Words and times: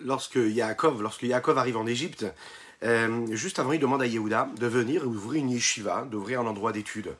lorsque 0.00 0.36
Yaakov, 0.36 1.02
lorsque 1.02 1.24
arrive 1.24 1.76
en 1.76 1.86
Égypte, 1.86 2.26
euh, 2.82 3.26
juste 3.34 3.58
avant, 3.58 3.72
il 3.72 3.80
demande 3.80 4.02
à 4.02 4.06
Yehuda 4.06 4.50
de 4.56 4.66
venir 4.66 5.06
ouvrir 5.06 5.42
une 5.42 5.50
yeshiva, 5.50 6.04
d'ouvrir 6.04 6.40
un 6.40 6.46
endroit 6.46 6.72
d'étude. 6.72 7.14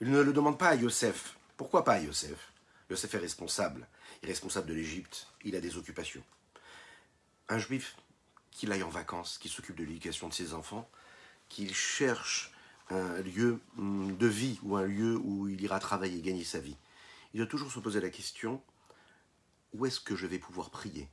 Il 0.00 0.10
ne 0.10 0.20
le 0.20 0.32
demande 0.32 0.58
pas 0.58 0.68
à 0.68 0.74
Yosef. 0.76 1.36
Pourquoi 1.56 1.84
pas 1.84 1.94
à 1.94 2.00
Yosef? 2.00 2.52
Yosef 2.90 3.14
est 3.14 3.18
responsable. 3.18 3.86
Il 4.22 4.28
est 4.28 4.32
responsable 4.32 4.68
de 4.68 4.74
l'Égypte. 4.74 5.26
Il 5.44 5.56
a 5.56 5.60
des 5.60 5.76
occupations. 5.76 6.22
Un 7.48 7.58
juif, 7.58 7.96
qu'il 8.50 8.70
aille 8.72 8.82
en 8.82 8.88
vacances, 8.88 9.38
qui 9.38 9.48
s'occupe 9.48 9.76
de 9.76 9.84
l'éducation 9.84 10.28
de 10.28 10.34
ses 10.34 10.54
enfants, 10.54 10.88
qu'il 11.48 11.74
cherche 11.74 12.52
un 12.90 13.20
lieu 13.20 13.60
hum, 13.78 14.16
de 14.16 14.26
vie 14.26 14.58
ou 14.62 14.76
un 14.76 14.84
lieu 14.84 15.16
où 15.16 15.48
il 15.48 15.60
ira 15.60 15.80
travailler, 15.80 16.20
gagner 16.20 16.44
sa 16.44 16.60
vie. 16.60 16.76
Il 17.34 17.38
doit 17.38 17.46
toujours 17.46 17.72
se 17.72 17.78
poser 17.78 18.00
la 18.00 18.10
question 18.10 18.62
où 19.72 19.86
est-ce 19.86 20.00
que 20.00 20.16
je 20.16 20.26
vais 20.26 20.38
pouvoir 20.38 20.70
prier? 20.70 21.08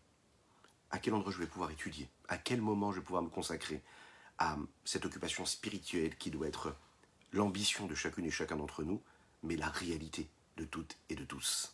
À 0.92 1.00
quel 1.00 1.14
endroit 1.14 1.32
je 1.32 1.40
vais 1.40 1.48
pouvoir 1.48 1.72
étudier 1.72 2.10
À 2.28 2.38
quel 2.38 2.62
moment 2.62 2.91
je 2.91 3.00
vais 3.00 3.05
pouvoir 3.05 3.23
me 3.23 3.30
consacrer 3.30 3.82
à 4.38 4.58
cette 4.86 5.05
occupation 5.05 5.45
spirituelle 5.45 6.16
qui 6.18 6.30
doit 6.30 6.48
être 6.48 6.76
l'ambition 7.34 7.88
de 7.88 7.95
chacune 7.95 8.26
et 8.26 8.32
chacun 8.32 8.55
d'entre 8.55 8.84
nous, 8.84 9.02
mais 9.44 9.55
la 9.55 9.68
réalité 9.68 10.30
de 10.58 10.64
toutes 10.64 10.98
et 11.09 11.16
de 11.16 11.23
tous. 11.23 11.73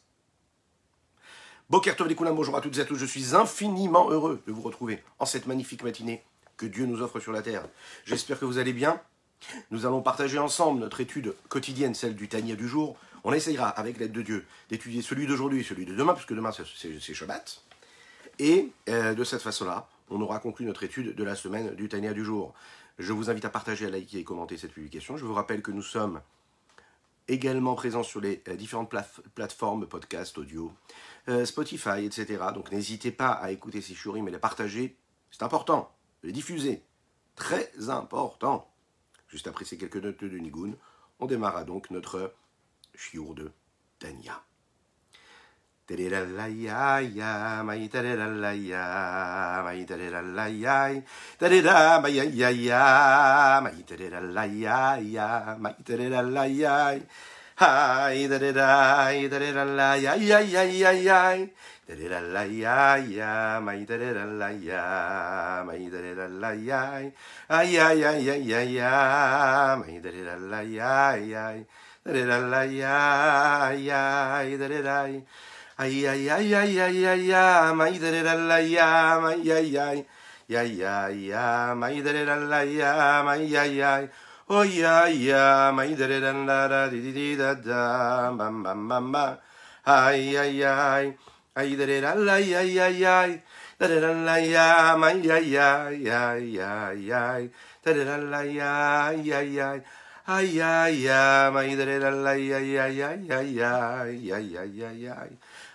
Bokertov 1.70 2.14
Koulam, 2.14 2.36
bonjour 2.36 2.56
à 2.56 2.62
toutes 2.62 2.78
et 2.78 2.82
à 2.82 2.86
tous, 2.86 2.98
je 2.98 3.06
suis 3.06 3.36
infiniment 3.36 4.10
heureux 4.10 4.42
de 4.48 4.52
vous 4.52 4.62
retrouver 4.62 5.02
en 5.20 5.26
cette 5.26 5.48
magnifique 5.48 5.84
matinée 5.84 6.24
que 6.58 6.66
Dieu 6.66 6.86
nous 6.86 7.02
offre 7.02 7.20
sur 7.20 7.32
la 7.32 7.42
terre. 7.42 7.68
J'espère 8.06 8.40
que 8.40 8.46
vous 8.46 8.58
allez 8.58 8.74
bien. 8.74 9.02
Nous 9.72 9.86
allons 9.86 10.02
partager 10.02 10.38
ensemble 10.38 10.80
notre 10.80 11.02
étude 11.02 11.36
quotidienne, 11.50 11.96
celle 11.96 12.16
du 12.16 12.28
Tania 12.28 12.56
du 12.56 12.68
jour. 12.68 12.98
On 13.24 13.34
essayera, 13.34 13.70
avec 13.70 13.98
l'aide 13.98 14.12
de 14.12 14.22
Dieu, 14.22 14.46
d'étudier 14.70 15.02
celui 15.02 15.28
d'aujourd'hui 15.28 15.62
et 15.62 15.64
celui 15.64 15.86
de 15.86 15.96
demain, 15.96 16.14
puisque 16.14 16.34
demain 16.34 16.52
c'est 16.52 17.14
Shabbat. 17.14 17.64
Et 18.40 18.72
euh, 18.90 19.14
de 19.14 19.24
cette 19.24 19.42
façon-là, 19.42 19.88
on 20.10 20.22
aura 20.22 20.40
conclu 20.40 20.66
notre 20.66 20.84
étude 20.84 21.16
de 21.16 21.24
la 21.24 21.36
semaine 21.36 21.76
du 21.76 21.90
Tania 21.90 22.14
du 22.14 22.24
jour. 22.24 22.54
Je 23.00 23.14
vous 23.14 23.30
invite 23.30 23.46
à 23.46 23.50
partager, 23.50 23.86
à 23.86 23.90
liker 23.90 24.20
et 24.20 24.24
commenter 24.24 24.58
cette 24.58 24.74
publication. 24.74 25.18
Je 25.18 25.26
vous 25.26 25.34
rappelle 25.34 25.62
que 25.62 25.72
nous 25.72 25.82
sommes 25.82 26.22
également 27.28 27.76
présents 27.76 28.04
sur 28.04 28.22
les 28.22 28.44
euh, 28.48 28.56
différentes 28.56 28.94
plateformes, 29.36 29.88
podcast, 29.88 30.38
audio, 30.38 30.74
euh, 31.30 31.46
Spotify, 31.46 32.06
etc. 32.06 32.44
Donc 32.54 32.72
n'hésitez 32.72 33.12
pas 33.12 33.30
à 33.30 33.52
écouter 33.52 33.82
ces 33.82 33.94
shurim 33.94 34.28
et 34.28 34.32
les 34.32 34.40
partager. 34.40 34.98
C'est 35.32 35.44
important. 35.44 35.92
Les 36.24 36.32
diffuser. 36.32 36.84
Très 37.36 37.72
important. 37.90 38.70
Juste 39.28 39.48
après 39.48 39.66
ces 39.66 39.78
quelques 39.78 39.98
notes 39.98 40.24
de 40.24 40.38
Nigun, 40.38 40.74
on 41.20 41.26
démarra 41.26 41.64
donc 41.64 41.90
notre 41.90 42.34
shiur 42.94 43.34
de 43.34 43.52
Tania. 44.00 44.44
Hi, 57.56 58.28
da 58.28 58.40
da 58.40 58.52
da, 58.52 59.12
da 59.30 59.40
da 59.54 59.64
la 59.64 59.94
ya 59.96 60.16
ya 60.16 60.40
ya 60.40 60.64
ya 60.64 60.92
ya, 60.92 61.38
da 61.88 61.96
da 61.96 62.20
la 62.20 62.44
ya 62.46 62.98
ya, 62.98 63.60
mai 63.62 63.86
da 63.86 63.96
da 63.96 64.26
la 64.26 64.50
ya, 64.50 65.64
mai 65.64 65.88
da 65.88 66.02
da 66.02 66.28
la 66.28 66.52
ya, 66.54 67.12
ay 67.50 67.74
ya 67.74 67.92
ya 67.94 68.12
ya 68.18 68.34
ya 68.36 68.62
ya, 68.64 69.76
mai 69.78 70.00
da 70.02 70.10
da 70.10 70.36
la 70.40 70.62
ya 70.62 71.16
ya, 71.16 71.54
da 72.04 72.26
da 72.26 72.38
la 72.40 72.64
ya 72.66 73.72
ya, 73.78 74.58
da 74.58 74.68
da 74.68 74.82
da, 74.82 75.08
Ay, 75.74 76.06
ay, 76.06 76.30
ay, 76.30 76.54
ay, 76.54 76.78
ay, 76.78 76.98
ay, 77.02 77.34
ay, 77.34 77.74
maidereralaya, 77.74 79.18
ay, 79.26 79.42
ay, 79.50 79.74
ay. 79.74 80.00
Ya, 80.46 80.62
ya, 80.62 81.10
ya, 81.10 81.74
maidereralaya, 81.74 83.26
ay, 83.26 83.50
ay, 83.58 83.82
ay. 83.82 84.04
Oh, 84.54 84.62
ya, 84.62 85.10
ya, 85.10 85.74
maidereralala, 85.74 86.94
di, 86.94 87.02
di, 87.02 87.12
di, 87.12 87.28
da, 87.34 87.58
da, 87.58 88.30
bam, 88.30 88.62
bam, 88.62 88.86
bam, 88.86 89.06
bam. 89.10 89.38
Ay, 89.82 90.38
ay, 90.38 90.62
ay. 90.62 91.18
Ay, 91.58 91.74
dereralaya, 91.74 92.62
ya 92.62 92.90
ya, 92.94 93.26
ay. 93.26 93.42
Dereralaya, 93.82 94.94
ay, 94.94 95.26
ay, 95.26 95.46
ya 95.58 95.70
ya 95.90 96.22
ya 96.94 97.20
ay. 97.34 97.50
Dereralaya, 97.82 99.10
ya 99.26 99.42
ay, 99.42 99.58
ay. 99.58 99.80
Ay, 100.30 100.62
ay, 100.62 101.10
ay, 101.10 101.50
maidereralaya, 101.50 102.62
ay, 102.62 102.78
ya 102.78 102.86
ya 102.94 103.10
ya 103.18 103.42
ya 103.42 104.38
ya 104.38 104.64
ya 104.70 104.90
ya. 104.94 105.16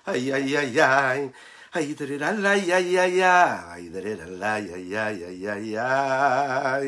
Ay 0.09 0.33
ay 0.33 0.57
ay 0.57 0.81
ay. 0.81 1.23
Ay 1.69 1.93
da 1.93 2.07
da 2.07 2.33
la 2.33 2.55
ya 2.57 2.79
ya 2.81 3.05
ya, 3.05 3.69
ay 3.77 3.93
da 3.93 4.01
da 4.01 4.25
la 4.25 4.57
ya 4.57 4.77
ya 4.81 5.11
ya 5.13 5.29
ya 5.29 5.55
ya. 5.61 6.81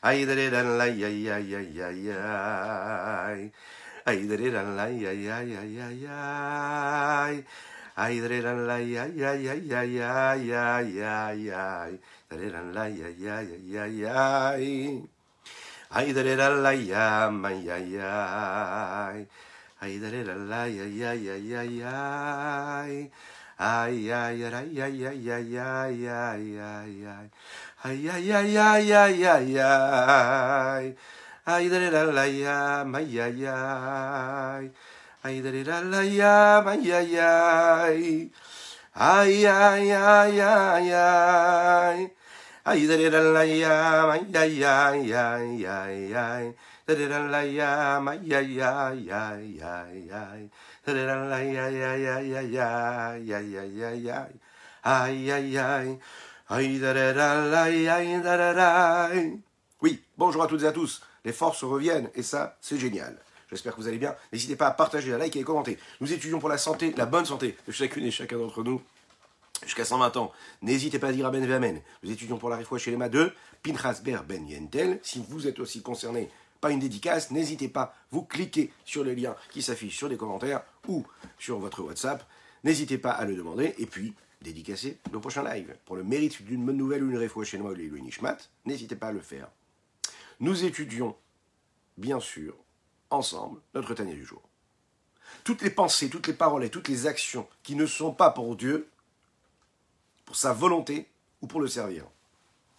Ay 0.00 0.24
da 0.24 0.32
da 0.34 0.62
la 0.64 0.86
ya 0.88 1.08
ya 1.12 1.36
ya 1.36 1.60
ya 1.60 1.88
ya. 1.92 2.20
Ay 4.08 4.24
da 4.24 4.36
da 4.40 4.62
la 4.64 4.86
ya 4.88 5.12
ya 5.12 5.42
ya 5.44 5.60
ya 5.60 5.88
ya. 5.92 6.24
Ay 8.00 8.16
da 8.20 8.28
da 8.40 8.52
la 8.56 8.78
ya 8.80 9.04
ya 9.04 9.34
ya 9.36 9.52
ya 9.52 9.84
ya 9.84 10.34
ya 10.40 10.80
ya 10.80 11.32
ya. 11.36 11.90
Da 12.30 12.36
da 12.48 12.60
la 12.64 12.84
ya 12.88 13.08
ya 13.12 13.44
ya 13.44 13.58
ya 13.60 13.84
ya. 13.92 14.24
Ay 15.92 16.12
da 16.16 16.22
da 16.24 16.48
la 16.48 16.72
ya 16.72 17.28
ma 17.28 17.50
ya 17.52 17.76
ya. 17.76 18.16
Ay 19.80 19.98
da 19.98 20.10
da 20.10 20.34
la 20.34 20.66
ya 20.66 20.84
ya 20.84 21.12
ya 21.14 21.34
ya 21.36 21.62
ya. 21.62 21.96
Ay 22.82 23.10
ay 23.58 24.10
ay 24.10 24.42
ay 24.44 24.78
ay 24.80 25.06
ay 25.06 25.56
ay 25.58 26.06
ay 26.06 26.58
ay 26.58 27.06
ay. 27.06 27.30
Ay, 27.78 28.10
ay, 28.10 28.26
ay, 28.34 28.58
ay, 28.58 28.90
ay, 28.90 29.22
ay, 29.22 29.54
ay. 29.54 30.86
Ay, 31.46 31.68
da 31.70 31.78
la 31.78 32.02
la 32.10 32.26
ya, 32.26 32.82
ay, 32.82 33.20
ay, 33.22 33.46
ay. 33.46 34.64
Ay, 35.22 35.38
da 35.38 35.50
la 35.54 35.78
la 35.86 36.02
ya, 36.02 36.58
ay, 36.66 36.90
ay, 36.90 37.14
ay. 37.14 38.30
Ay, 38.98 39.46
ay, 39.46 39.92
ay, 39.94 40.40
ay, 40.42 40.90
ay. 40.90 41.98
Ay, 42.66 42.86
da 42.90 42.96
la 42.98 43.20
la 43.30 43.44
ya, 43.46 44.10
ay, 44.10 44.26
ay, 44.34 44.58
ay, 44.58 45.14
ay, 45.14 45.62
ay, 45.62 45.62
ay. 45.62 45.62
Da 45.62 45.62
la 45.62 45.62
la 45.62 45.62
ya, 45.62 45.62
ay, 45.62 45.62
ay, 45.62 45.62
ay, 45.62 45.62
ay, 45.62 45.66
ay, 45.70 46.14
ay. 46.18 46.46
Oui, 59.82 60.02
bonjour 60.16 60.42
à 60.42 60.46
toutes 60.46 60.62
et 60.62 60.66
à 60.66 60.72
tous. 60.72 61.02
Les 61.26 61.34
forces 61.34 61.62
reviennent 61.62 62.08
et 62.14 62.22
ça, 62.22 62.56
c'est 62.62 62.78
génial. 62.78 63.18
J'espère 63.50 63.76
que 63.76 63.82
vous 63.82 63.88
allez 63.88 63.98
bien. 63.98 64.14
N'hésitez 64.32 64.56
pas 64.56 64.68
à 64.68 64.70
partager, 64.70 65.12
à 65.12 65.18
liker 65.18 65.40
et 65.40 65.42
à 65.42 65.44
commenter. 65.44 65.78
Nous 66.00 66.10
étudions 66.14 66.38
pour 66.38 66.48
la 66.48 66.56
santé, 66.56 66.94
la 66.96 67.04
bonne 67.04 67.26
santé 67.26 67.54
de 67.66 67.72
chacune 67.72 68.06
et 68.06 68.10
chacun 68.10 68.38
d'entre 68.38 68.64
nous 68.64 68.80
jusqu'à 69.62 69.84
120 69.84 70.16
ans. 70.16 70.32
N'hésitez 70.62 70.98
pas 70.98 71.08
à 71.08 71.12
dire 71.12 71.26
Amen 71.26 71.44
Vamen. 71.44 71.82
Nous 72.02 72.10
étudions 72.10 72.38
pour 72.38 72.48
la 72.48 72.58
fois 72.64 72.78
chez 72.78 72.90
les 72.90 72.96
Ma2, 72.96 73.30
Pinchas 73.62 74.00
Ber 74.02 74.24
Ben 74.26 74.48
Yentel. 74.48 75.00
Si 75.02 75.22
vous 75.28 75.46
êtes 75.46 75.60
aussi 75.60 75.82
concerné 75.82 76.30
par 76.60 76.70
une 76.70 76.80
dédicace, 76.80 77.30
n'hésitez 77.30 77.68
pas, 77.68 77.94
vous 78.10 78.22
cliquez 78.22 78.72
sur 78.84 79.04
le 79.04 79.14
lien 79.14 79.36
qui 79.50 79.62
s'affiche 79.62 79.96
sur 79.96 80.08
les 80.08 80.16
commentaires 80.16 80.62
ou 80.86 81.06
sur 81.38 81.58
votre 81.58 81.82
WhatsApp. 81.82 82.26
N'hésitez 82.64 82.98
pas 82.98 83.12
à 83.12 83.24
le 83.24 83.36
demander. 83.36 83.74
Et 83.78 83.86
puis, 83.86 84.14
dédicacer 84.42 84.98
nos 85.12 85.20
prochains 85.20 85.44
lives. 85.44 85.76
Pour 85.84 85.96
le 85.96 86.04
mérite 86.04 86.42
d'une 86.42 86.64
bonne 86.64 86.76
nouvelle 86.76 87.04
ou 87.04 87.10
une 87.10 87.18
réfoua 87.18 87.44
chez 87.44 87.58
moi 87.58 87.72
ou 87.72 87.74
les 87.74 87.88
Nishmat, 87.88 88.38
n'hésitez 88.64 88.96
pas 88.96 89.08
à 89.08 89.12
le 89.12 89.20
faire. 89.20 89.48
Nous 90.40 90.64
étudions, 90.64 91.16
bien 91.96 92.20
sûr, 92.20 92.54
ensemble, 93.10 93.60
notre 93.74 93.94
Tania 93.94 94.14
du 94.14 94.24
jour. 94.24 94.42
Toutes 95.44 95.62
les 95.62 95.70
pensées, 95.70 96.08
toutes 96.08 96.26
les 96.26 96.34
paroles 96.34 96.64
et 96.64 96.70
toutes 96.70 96.88
les 96.88 97.06
actions 97.06 97.48
qui 97.62 97.74
ne 97.74 97.86
sont 97.86 98.12
pas 98.12 98.30
pour 98.30 98.56
Dieu, 98.56 98.88
pour 100.24 100.36
sa 100.36 100.52
volonté 100.52 101.08
ou 101.40 101.46
pour 101.46 101.60
le 101.60 101.68
servir, 101.68 102.04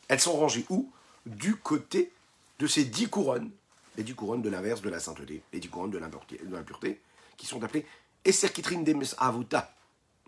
elles 0.07 0.19
sont 0.19 0.38
rangées 0.38 0.65
où? 0.69 0.92
Du 1.25 1.57
côté 1.57 2.12
de 2.59 2.65
ces 2.65 2.86
dix 2.86 3.07
couronnes, 3.07 3.51
les 4.00 4.06
dix 4.06 4.16
couronnes 4.16 4.42
de 4.42 4.50
l'inverse 4.50 4.81
de 4.81 4.90
la 4.90 5.01
sainteté, 5.01 5.44
les 5.51 5.60
dix 5.60 5.68
couronnes 5.68 5.92
de 5.92 5.98
l'impureté, 5.98 7.01
qui 7.36 7.46
sont 7.46 7.62
appelées 7.62 7.86
Esserkitrin 8.24 8.81
de 8.81 8.96
Avuta, 9.18 9.75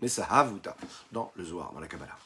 mais 0.02 0.08
ça 0.08 0.26
havuta 0.26 0.76
dans 1.10 1.32
le 1.36 1.44
Zohar, 1.44 1.72
dans 1.72 1.80
la 1.80 1.88
Kabbalah. 1.88 2.18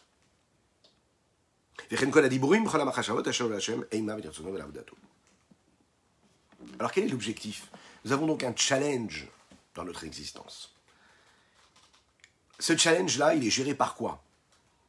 Alors 6.81 6.91
quel 6.91 7.05
est 7.05 7.09
l'objectif? 7.09 7.71
Nous 8.05 8.11
avons 8.13 8.27
donc 8.27 8.43
un 8.43 8.55
challenge 8.57 9.29
dans 9.77 9.85
notre 9.85 10.03
existence. 10.03 10.75
Ce 12.59 12.77
challenge-là, 12.77 13.37
il 13.37 13.47
est 13.47 13.51
géré 13.51 13.75
par 13.75 13.95
quoi? 13.95 14.21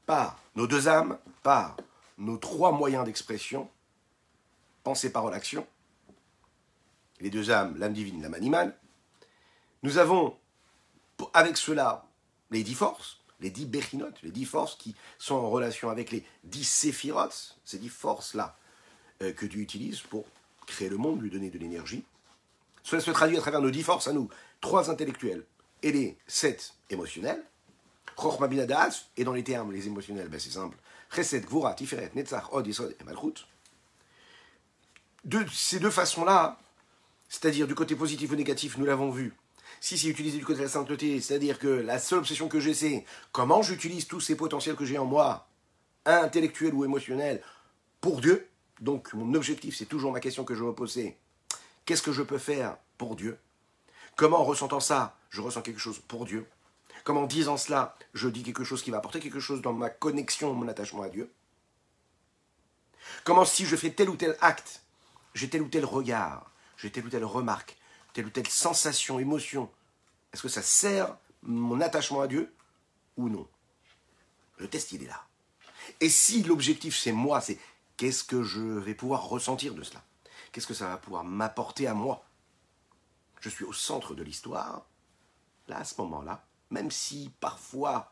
Par 0.07 0.39
nos 0.55 0.65
deux 0.65 0.87
âmes, 0.87 1.19
par 1.43 1.77
nos 2.17 2.37
trois 2.37 2.71
moyens 2.71 3.05
d'expression, 3.05 3.69
pensée, 4.83 5.11
parole, 5.11 5.35
action. 5.35 5.67
Les 7.19 7.29
deux 7.29 7.51
âmes, 7.51 7.77
l'âme 7.77 7.93
divine, 7.93 8.21
l'âme 8.21 8.33
animale. 8.33 8.77
Nous 9.83 9.97
avons 9.97 10.37
avec 11.33 11.57
cela 11.57 12.05
les 12.51 12.63
dix 12.63 12.75
forces, 12.75 13.19
les 13.39 13.49
dix 13.49 13.65
béchinotes, 13.65 14.21
les 14.23 14.31
dix 14.31 14.45
forces 14.45 14.75
qui 14.75 14.95
sont 15.17 15.35
en 15.35 15.49
relation 15.49 15.89
avec 15.89 16.11
les 16.11 16.25
dix 16.43 16.63
séphirotes, 16.63 17.57
ces 17.65 17.77
dix 17.77 17.89
forces-là 17.89 18.55
euh, 19.21 19.33
que 19.33 19.45
Dieu 19.45 19.61
utilise 19.61 20.01
pour 20.01 20.25
créer 20.65 20.89
le 20.89 20.97
monde, 20.97 21.21
lui 21.21 21.29
donner 21.29 21.49
de 21.49 21.57
l'énergie. 21.57 22.03
Cela 22.83 23.01
se 23.01 23.11
traduit 23.11 23.37
à 23.37 23.41
travers 23.41 23.61
nos 23.61 23.71
dix 23.71 23.83
forces 23.83 24.07
à 24.07 24.13
nous, 24.13 24.29
trois 24.61 24.89
intellectuels 24.89 25.43
et 25.83 25.91
les 25.91 26.17
sept 26.27 26.73
émotionnels. 26.89 27.43
Chochma 28.19 28.47
et 29.17 29.23
dans 29.23 29.33
les 29.33 29.43
termes, 29.43 29.71
les 29.71 29.85
émotionnels, 29.85 30.27
ben 30.27 30.39
c'est 30.39 30.49
simple. 30.49 30.77
Chesed, 31.13 31.45
Gvura, 31.45 31.73
Tiferet, 31.73 32.11
Netzach, 32.15 32.51
Od, 32.51 32.65
Yisod 32.65 32.95
et 32.99 33.03
Malchut. 33.03 33.45
De 35.23 35.45
ces 35.51 35.79
deux 35.79 35.91
façons-là, 35.91 36.57
c'est-à-dire 37.29 37.67
du 37.67 37.75
côté 37.75 37.95
positif 37.95 38.31
ou 38.31 38.35
négatif, 38.35 38.77
nous 38.77 38.85
l'avons 38.85 39.11
vu. 39.11 39.33
Si 39.79 39.97
c'est 39.97 40.07
utilisé 40.07 40.37
du 40.37 40.45
côté 40.45 40.59
de 40.59 40.63
la 40.63 40.69
sainteté, 40.69 41.21
c'est-à-dire 41.21 41.59
que 41.59 41.67
la 41.67 41.99
seule 41.99 42.19
obsession 42.19 42.47
que 42.47 42.59
j'ai, 42.59 42.73
c'est 42.73 43.05
comment 43.31 43.61
j'utilise 43.61 44.07
tous 44.07 44.21
ces 44.21 44.35
potentiels 44.35 44.75
que 44.75 44.85
j'ai 44.85 44.97
en 44.97 45.05
moi, 45.05 45.47
intellectuels 46.05 46.73
ou 46.73 46.85
émotionnels, 46.85 47.43
pour 48.01 48.21
Dieu. 48.21 48.47
Donc 48.79 49.13
mon 49.13 49.33
objectif, 49.33 49.75
c'est 49.75 49.85
toujours 49.85 50.11
ma 50.11 50.19
question 50.19 50.43
que 50.43 50.55
je 50.55 50.63
me 50.63 50.73
pose, 50.73 50.93
c'est 50.93 51.17
qu'est-ce 51.85 52.01
que 52.01 52.11
je 52.11 52.23
peux 52.23 52.37
faire 52.37 52.77
pour 52.97 53.15
Dieu? 53.15 53.37
Comment 54.15 54.39
en 54.39 54.43
ressentant 54.43 54.79
ça, 54.79 55.17
je 55.29 55.41
ressens 55.41 55.61
quelque 55.61 55.79
chose 55.79 55.99
pour 56.07 56.25
Dieu? 56.25 56.47
Comment 57.03 57.21
en 57.21 57.27
disant 57.27 57.57
cela, 57.57 57.95
je 58.13 58.27
dis 58.29 58.43
quelque 58.43 58.63
chose 58.63 58.81
qui 58.81 58.91
va 58.91 58.97
apporter 58.97 59.19
quelque 59.19 59.39
chose 59.39 59.61
dans 59.61 59.73
ma 59.73 59.89
connexion, 59.89 60.53
mon 60.53 60.67
attachement 60.67 61.03
à 61.03 61.09
Dieu? 61.09 61.31
Comment 63.23 63.45
si 63.45 63.65
je 63.65 63.75
fais 63.75 63.91
tel 63.91 64.09
ou 64.09 64.15
tel 64.15 64.35
acte, 64.41 64.81
j'ai 65.33 65.49
tel 65.49 65.61
ou 65.61 65.67
tel 65.67 65.85
regard, 65.85 66.51
j'ai 66.77 66.91
telle 66.91 67.05
ou 67.05 67.09
telle 67.09 67.25
remarque, 67.25 67.77
telle 68.13 68.27
ou 68.27 68.29
telle 68.29 68.47
sensation, 68.47 69.19
émotion, 69.19 69.69
est-ce 70.31 70.43
que 70.43 70.49
ça 70.49 70.61
sert 70.61 71.17
mon 71.41 71.81
attachement 71.81 72.21
à 72.21 72.27
Dieu 72.27 72.53
ou 73.17 73.29
non? 73.29 73.47
Le 74.57 74.67
test, 74.67 74.91
il 74.91 75.03
est 75.03 75.07
là. 75.07 75.23
Et 75.99 76.09
si 76.09 76.43
l'objectif, 76.43 76.97
c'est 76.97 77.11
moi, 77.11 77.41
c'est 77.41 77.59
qu'est-ce 77.95 78.23
que 78.23 78.43
je 78.43 78.61
vais 78.61 78.93
pouvoir 78.93 79.27
ressentir 79.27 79.73
de 79.73 79.83
cela? 79.83 80.03
Qu'est-ce 80.51 80.67
que 80.67 80.73
ça 80.73 80.87
va 80.87 80.97
pouvoir 80.97 81.23
m'apporter 81.23 81.87
à 81.87 81.93
moi? 81.93 82.25
Je 83.39 83.49
suis 83.49 83.65
au 83.65 83.73
centre 83.73 84.15
de 84.15 84.23
l'histoire. 84.23 84.85
Là, 85.67 85.77
à 85.79 85.83
ce 85.83 85.99
moment-là, 86.01 86.45
même 86.69 86.91
si 86.91 87.31
parfois 87.39 88.11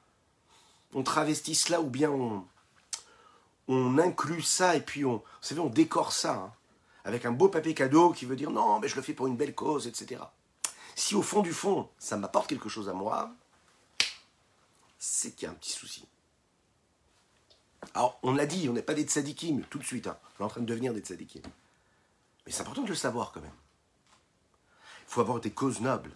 on 0.93 1.03
travestit 1.03 1.55
cela 1.55 1.81
ou 1.81 1.89
bien 1.89 2.09
on, 2.09 3.97
inclut 3.97 4.41
ça 4.41 4.75
et 4.75 4.81
puis 4.81 5.03
on 5.05 5.23
décore 5.73 6.11
ça 6.11 6.33
hein, 6.33 6.53
avec 7.05 7.25
un 7.25 7.31
beau 7.31 7.47
papier 7.47 7.73
cadeau 7.73 8.11
qui 8.11 8.25
veut 8.25 8.35
dire 8.35 8.51
non, 8.51 8.79
mais 8.79 8.87
je 8.87 8.95
le 8.95 9.01
fais 9.01 9.13
pour 9.13 9.27
une 9.27 9.37
belle 9.37 9.55
cause, 9.55 9.87
etc. 9.87 10.21
Si 10.95 11.15
au 11.15 11.21
fond 11.21 11.41
du 11.41 11.53
fond, 11.53 11.89
ça 11.99 12.17
m'apporte 12.17 12.47
quelque 12.47 12.67
chose 12.67 12.89
à 12.89 12.93
moi, 12.93 13.31
c'est 14.97 15.31
qu'il 15.31 15.45
y 15.45 15.49
a 15.49 15.51
un 15.51 15.55
petit 15.55 15.71
souci. 15.71 16.07
Alors, 17.93 18.17
on 18.23 18.33
l'a 18.33 18.47
dit, 18.47 18.67
on 18.67 18.73
n'est 18.73 18.81
pas 18.81 18.95
des 18.95 19.03
tzadikim 19.03 19.61
tout 19.69 19.77
de 19.77 19.83
suite. 19.83 20.07
Hein. 20.07 20.17
On 20.39 20.43
est 20.43 20.45
en 20.45 20.49
train 20.49 20.61
de 20.61 20.65
devenir 20.65 20.93
des 20.93 21.01
tzadikim. 21.01 21.43
Mais 22.45 22.51
c'est 22.51 22.61
important 22.61 22.81
de 22.81 22.89
le 22.89 22.95
savoir 22.95 23.31
quand 23.31 23.41
même. 23.41 23.51
Il 25.07 25.13
faut 25.13 25.21
avoir 25.21 25.39
des 25.39 25.51
causes 25.51 25.81
nobles. 25.81 26.11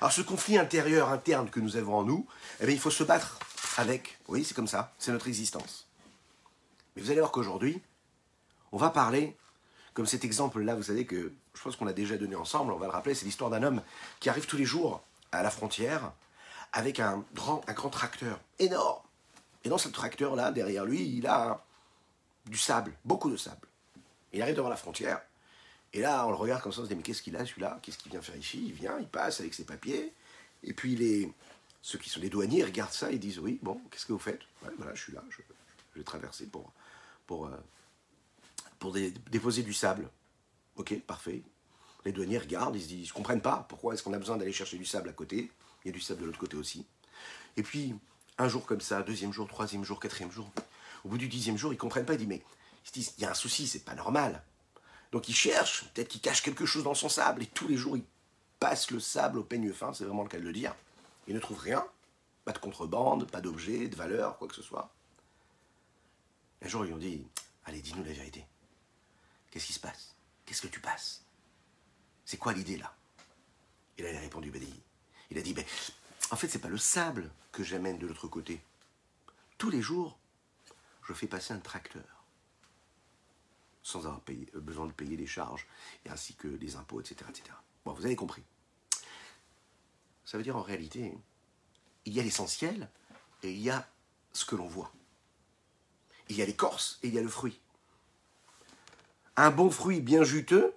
Alors 0.00 0.12
ce 0.12 0.20
conflit 0.20 0.58
intérieur, 0.58 1.08
interne 1.08 1.48
que 1.48 1.60
nous 1.60 1.76
avons 1.76 1.96
en 1.96 2.02
nous, 2.02 2.26
eh 2.60 2.66
bien, 2.66 2.74
il 2.74 2.80
faut 2.80 2.90
se 2.90 3.04
battre 3.04 3.38
avec. 3.78 4.18
Oui, 4.28 4.44
c'est 4.44 4.54
comme 4.54 4.68
ça, 4.68 4.92
c'est 4.98 5.12
notre 5.12 5.28
existence. 5.28 5.86
Mais 6.94 7.02
vous 7.02 7.10
allez 7.10 7.20
voir 7.20 7.32
qu'aujourd'hui, 7.32 7.80
on 8.72 8.76
va 8.76 8.90
parler, 8.90 9.36
comme 9.98 10.06
cet 10.06 10.24
exemple-là, 10.24 10.76
vous 10.76 10.84
savez 10.84 11.06
que 11.06 11.32
je 11.54 11.60
pense 11.60 11.74
qu'on 11.74 11.84
l'a 11.84 11.92
déjà 11.92 12.16
donné 12.16 12.36
ensemble, 12.36 12.72
on 12.72 12.76
va 12.76 12.86
le 12.86 12.92
rappeler, 12.92 13.16
c'est 13.16 13.24
l'histoire 13.24 13.50
d'un 13.50 13.64
homme 13.64 13.82
qui 14.20 14.28
arrive 14.28 14.46
tous 14.46 14.56
les 14.56 14.64
jours 14.64 15.02
à 15.32 15.42
la 15.42 15.50
frontière 15.50 16.12
avec 16.72 17.00
un 17.00 17.24
grand, 17.34 17.64
tracteur 17.90 18.38
énorme. 18.60 19.02
Et 19.64 19.68
dans 19.68 19.76
ce 19.76 19.88
tracteur-là, 19.88 20.52
derrière 20.52 20.84
lui, 20.84 21.02
il 21.02 21.26
a 21.26 21.64
du 22.46 22.56
sable, 22.56 22.92
beaucoup 23.04 23.28
de 23.28 23.36
sable. 23.36 23.66
Il 24.32 24.40
arrive 24.40 24.54
devant 24.54 24.68
la 24.68 24.76
frontière, 24.76 25.20
et 25.92 26.00
là, 26.00 26.24
on 26.28 26.30
le 26.30 26.36
regarde 26.36 26.62
comme 26.62 26.70
ça, 26.70 26.82
on 26.82 26.84
se 26.84 26.90
dit, 26.90 26.94
mais 26.94 27.02
qu'est-ce 27.02 27.20
qu'il 27.20 27.36
a 27.36 27.44
celui-là? 27.44 27.80
Qu'est-ce 27.82 27.98
qu'il 27.98 28.12
vient 28.12 28.22
faire 28.22 28.36
ici? 28.36 28.66
Il 28.66 28.74
vient, 28.74 29.00
il 29.00 29.08
passe 29.08 29.40
avec 29.40 29.52
ses 29.52 29.64
papiers. 29.64 30.14
Et 30.62 30.74
puis 30.74 30.94
les, 30.94 31.32
ceux 31.82 31.98
qui 31.98 32.08
sont 32.08 32.20
les 32.20 32.30
douaniers 32.30 32.62
regardent 32.62 32.92
ça 32.92 33.10
et 33.10 33.18
disent, 33.18 33.40
oui, 33.40 33.58
bon, 33.62 33.80
qu'est-ce 33.90 34.06
que 34.06 34.12
vous 34.12 34.20
faites? 34.20 34.42
Voilà, 34.62 34.94
je 34.94 35.02
suis 35.02 35.12
là, 35.12 35.24
je, 35.28 35.38
vais 35.96 36.04
traverser 36.04 36.46
pour, 36.46 36.70
pour, 37.26 37.50
pour 38.78 38.92
déposer 38.92 39.62
du 39.62 39.72
sable. 39.72 40.08
Ok, 40.76 41.00
parfait. 41.00 41.42
Les 42.04 42.12
douaniers 42.12 42.38
regardent, 42.38 42.76
ils 42.76 42.82
se 42.82 42.88
disent, 42.88 43.08
ils 43.08 43.10
ne 43.10 43.14
comprennent 43.14 43.42
pas 43.42 43.66
pourquoi 43.68 43.94
est-ce 43.94 44.02
qu'on 44.02 44.12
a 44.12 44.18
besoin 44.18 44.36
d'aller 44.36 44.52
chercher 44.52 44.78
du 44.78 44.84
sable 44.84 45.08
à 45.08 45.12
côté? 45.12 45.50
Il 45.84 45.88
y 45.88 45.90
a 45.90 45.92
du 45.92 46.00
sable 46.00 46.20
de 46.20 46.26
l'autre 46.26 46.38
côté 46.38 46.56
aussi. 46.56 46.86
Et 47.56 47.62
puis, 47.62 47.94
un 48.38 48.48
jour 48.48 48.66
comme 48.66 48.80
ça, 48.80 49.02
deuxième 49.02 49.32
jour, 49.32 49.48
troisième 49.48 49.84
jour, 49.84 49.98
quatrième 49.98 50.30
jour, 50.30 50.50
au 51.04 51.08
bout 51.08 51.18
du 51.18 51.28
dixième 51.28 51.56
jour, 51.56 51.72
ils 51.72 51.76
ne 51.76 51.80
comprennent 51.80 52.06
pas, 52.06 52.14
ils 52.14 52.18
disent, 52.18 52.28
mais 52.28 52.42
ils 52.84 52.88
se 52.88 52.92
disent, 52.92 53.14
il 53.18 53.22
y 53.22 53.24
a 53.24 53.30
un 53.30 53.34
souci, 53.34 53.66
c'est 53.66 53.84
pas 53.84 53.94
normal. 53.94 54.42
Donc 55.10 55.28
il 55.28 55.34
cherche, 55.34 55.84
peut-être 55.92 56.08
qu'il 56.08 56.20
cache 56.20 56.42
quelque 56.42 56.66
chose 56.66 56.84
dans 56.84 56.94
son 56.94 57.08
sable, 57.08 57.42
et 57.42 57.46
tous 57.46 57.66
les 57.66 57.76
jours 57.76 57.96
il 57.96 58.04
passe 58.60 58.90
le 58.90 59.00
sable 59.00 59.38
au 59.38 59.44
peigne 59.44 59.72
fin, 59.72 59.92
c'est 59.92 60.04
vraiment 60.04 60.22
le 60.22 60.28
cas 60.28 60.38
de 60.38 60.44
le 60.44 60.52
dire. 60.52 60.74
Il 61.26 61.34
ne 61.34 61.40
trouve 61.40 61.58
rien, 61.58 61.84
pas 62.44 62.52
de 62.52 62.58
contrebande, 62.58 63.30
pas 63.30 63.40
d'objet, 63.40 63.88
de 63.88 63.96
valeur, 63.96 64.38
quoi 64.38 64.48
que 64.48 64.54
ce 64.54 64.62
soit. 64.62 64.92
Un 66.62 66.68
jour 66.68 66.84
ils 66.84 66.92
ont 66.92 66.98
dit, 66.98 67.24
allez, 67.64 67.80
dis-nous 67.80 68.04
la 68.04 68.12
vérité. 68.12 68.44
Qu'est-ce 69.50 69.66
qui 69.66 69.72
se 69.72 69.80
passe? 69.80 70.14
Qu'est-ce 70.44 70.62
que 70.62 70.68
tu 70.68 70.80
passes? 70.80 71.22
C'est 72.24 72.36
quoi 72.36 72.52
l'idée 72.52 72.76
là? 72.76 72.94
Et 73.96 74.02
là 74.02 74.10
il 74.10 74.16
a 74.16 74.20
répondu, 74.20 74.50
ben, 74.50 74.62
il 75.30 75.38
a 75.38 75.42
dit, 75.42 75.54
ben, 75.54 75.64
en 76.30 76.36
fait 76.36 76.48
c'est 76.48 76.58
pas 76.58 76.68
le 76.68 76.78
sable 76.78 77.30
que 77.52 77.64
j'amène 77.64 77.98
de 77.98 78.06
l'autre 78.06 78.28
côté. 78.28 78.60
Tous 79.56 79.70
les 79.70 79.82
jours, 79.82 80.18
je 81.02 81.12
fais 81.12 81.26
passer 81.26 81.52
un 81.52 81.58
tracteur 81.58 82.18
sans 83.88 84.00
avoir 84.00 84.20
euh, 84.28 84.60
besoin 84.60 84.86
de 84.86 84.92
payer 84.92 85.16
les 85.16 85.26
charges, 85.26 85.66
et 86.04 86.10
ainsi 86.10 86.34
que 86.34 86.46
les 86.46 86.76
impôts, 86.76 87.00
etc., 87.00 87.16
etc. 87.30 87.44
Bon, 87.84 87.94
vous 87.94 88.04
avez 88.04 88.16
compris. 88.16 88.42
Ça 90.26 90.36
veut 90.36 90.44
dire 90.44 90.56
en 90.56 90.62
réalité, 90.62 91.16
il 92.04 92.12
y 92.12 92.20
a 92.20 92.22
l'essentiel 92.22 92.90
et 93.42 93.50
il 93.50 93.60
y 93.60 93.70
a 93.70 93.88
ce 94.32 94.44
que 94.44 94.56
l'on 94.56 94.68
voit. 94.68 94.92
Il 96.28 96.36
y 96.36 96.42
a 96.42 96.44
l'écorce 96.44 96.98
et 97.02 97.08
il 97.08 97.14
y 97.14 97.18
a 97.18 97.22
le 97.22 97.28
fruit. 97.28 97.58
Un 99.40 99.52
bon 99.52 99.70
fruit 99.70 100.00
bien 100.00 100.24
juteux 100.24 100.74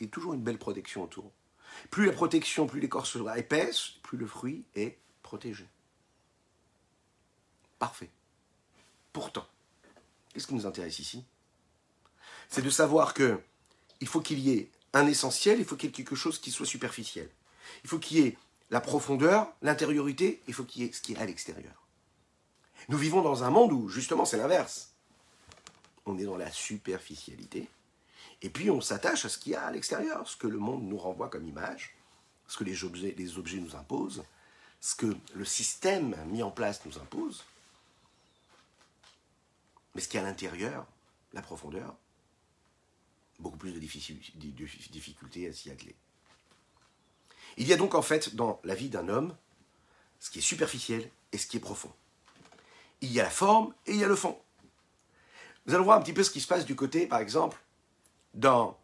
est 0.00 0.12
toujours 0.12 0.34
une 0.34 0.42
belle 0.42 0.58
protection 0.58 1.04
autour. 1.04 1.30
Plus 1.88 2.04
la 2.04 2.12
protection, 2.12 2.66
plus 2.66 2.80
l'écorce 2.80 3.12
sera 3.12 3.38
épaisse, 3.38 3.90
plus 4.02 4.18
le 4.18 4.26
fruit 4.26 4.64
est 4.74 4.98
protégé. 5.22 5.68
Parfait. 7.78 8.10
Pourtant, 9.12 9.46
qu'est-ce 10.34 10.48
qui 10.48 10.54
nous 10.54 10.66
intéresse 10.66 10.98
ici? 10.98 11.24
C'est 12.48 12.62
de 12.62 12.70
savoir 12.70 13.14
que 13.14 13.40
il 14.00 14.08
faut 14.08 14.20
qu'il 14.20 14.40
y 14.40 14.50
ait 14.50 14.68
un 14.94 15.06
essentiel, 15.06 15.60
il 15.60 15.64
faut 15.64 15.76
qu'il 15.76 15.90
y 15.90 15.92
ait 15.92 15.94
quelque 15.94 16.16
chose 16.16 16.40
qui 16.40 16.50
soit 16.50 16.66
superficiel. 16.66 17.30
Il 17.84 17.88
faut 17.88 18.00
qu'il 18.00 18.18
y 18.18 18.26
ait 18.26 18.36
la 18.70 18.80
profondeur, 18.80 19.54
l'intériorité, 19.62 20.42
il 20.48 20.54
faut 20.54 20.64
qu'il 20.64 20.82
y 20.82 20.86
ait 20.86 20.92
ce 20.92 21.02
qui 21.02 21.12
est 21.12 21.18
à 21.18 21.24
l'extérieur. 21.24 21.86
Nous 22.88 22.98
vivons 22.98 23.22
dans 23.22 23.44
un 23.44 23.50
monde 23.50 23.72
où 23.72 23.88
justement 23.88 24.24
c'est 24.24 24.38
l'inverse. 24.38 24.90
On 26.04 26.18
est 26.18 26.24
dans 26.24 26.36
la 26.36 26.50
superficialité, 26.50 27.68
et 28.42 28.50
puis 28.50 28.70
on 28.70 28.80
s'attache 28.80 29.24
à 29.24 29.28
ce 29.28 29.38
qu'il 29.38 29.52
y 29.52 29.54
a 29.54 29.64
à 29.64 29.70
l'extérieur, 29.70 30.28
ce 30.28 30.36
que 30.36 30.48
le 30.48 30.58
monde 30.58 30.82
nous 30.82 30.98
renvoie 30.98 31.28
comme 31.28 31.46
image, 31.46 31.94
ce 32.48 32.58
que 32.58 32.64
les 32.64 32.84
objets, 32.84 33.14
les 33.16 33.38
objets 33.38 33.58
nous 33.58 33.76
imposent, 33.76 34.24
ce 34.80 34.96
que 34.96 35.16
le 35.34 35.44
système 35.44 36.16
mis 36.26 36.42
en 36.42 36.50
place 36.50 36.84
nous 36.84 36.98
impose. 36.98 37.44
Mais 39.94 40.00
ce 40.00 40.08
qui 40.08 40.16
est 40.16 40.20
à 40.20 40.24
l'intérieur, 40.24 40.86
la 41.32 41.42
profondeur, 41.42 41.94
beaucoup 43.38 43.58
plus 43.58 43.72
de 43.72 43.78
difficultés 43.78 45.48
à 45.48 45.52
s'y 45.52 45.70
atteler. 45.70 45.94
Il 47.56 47.68
y 47.68 47.72
a 47.72 47.76
donc 47.76 47.94
en 47.94 48.02
fait 48.02 48.34
dans 48.34 48.60
la 48.64 48.74
vie 48.74 48.88
d'un 48.88 49.08
homme 49.08 49.36
ce 50.18 50.30
qui 50.30 50.38
est 50.38 50.42
superficiel 50.42 51.08
et 51.32 51.38
ce 51.38 51.46
qui 51.46 51.58
est 51.58 51.60
profond. 51.60 51.92
Il 53.00 53.12
y 53.12 53.20
a 53.20 53.24
la 53.24 53.30
forme 53.30 53.74
et 53.86 53.92
il 53.92 53.98
y 53.98 54.04
a 54.04 54.08
le 54.08 54.16
fond. 54.16 54.40
Nous 55.66 55.74
allons 55.74 55.84
voir 55.84 55.98
un 55.98 56.02
petit 56.02 56.12
peu 56.12 56.22
ce 56.22 56.30
qui 56.30 56.40
se 56.40 56.46
passe 56.46 56.64
du 56.64 56.74
côté, 56.76 57.06
par 57.06 57.20
exemple, 57.20 57.60
dans 58.34 58.78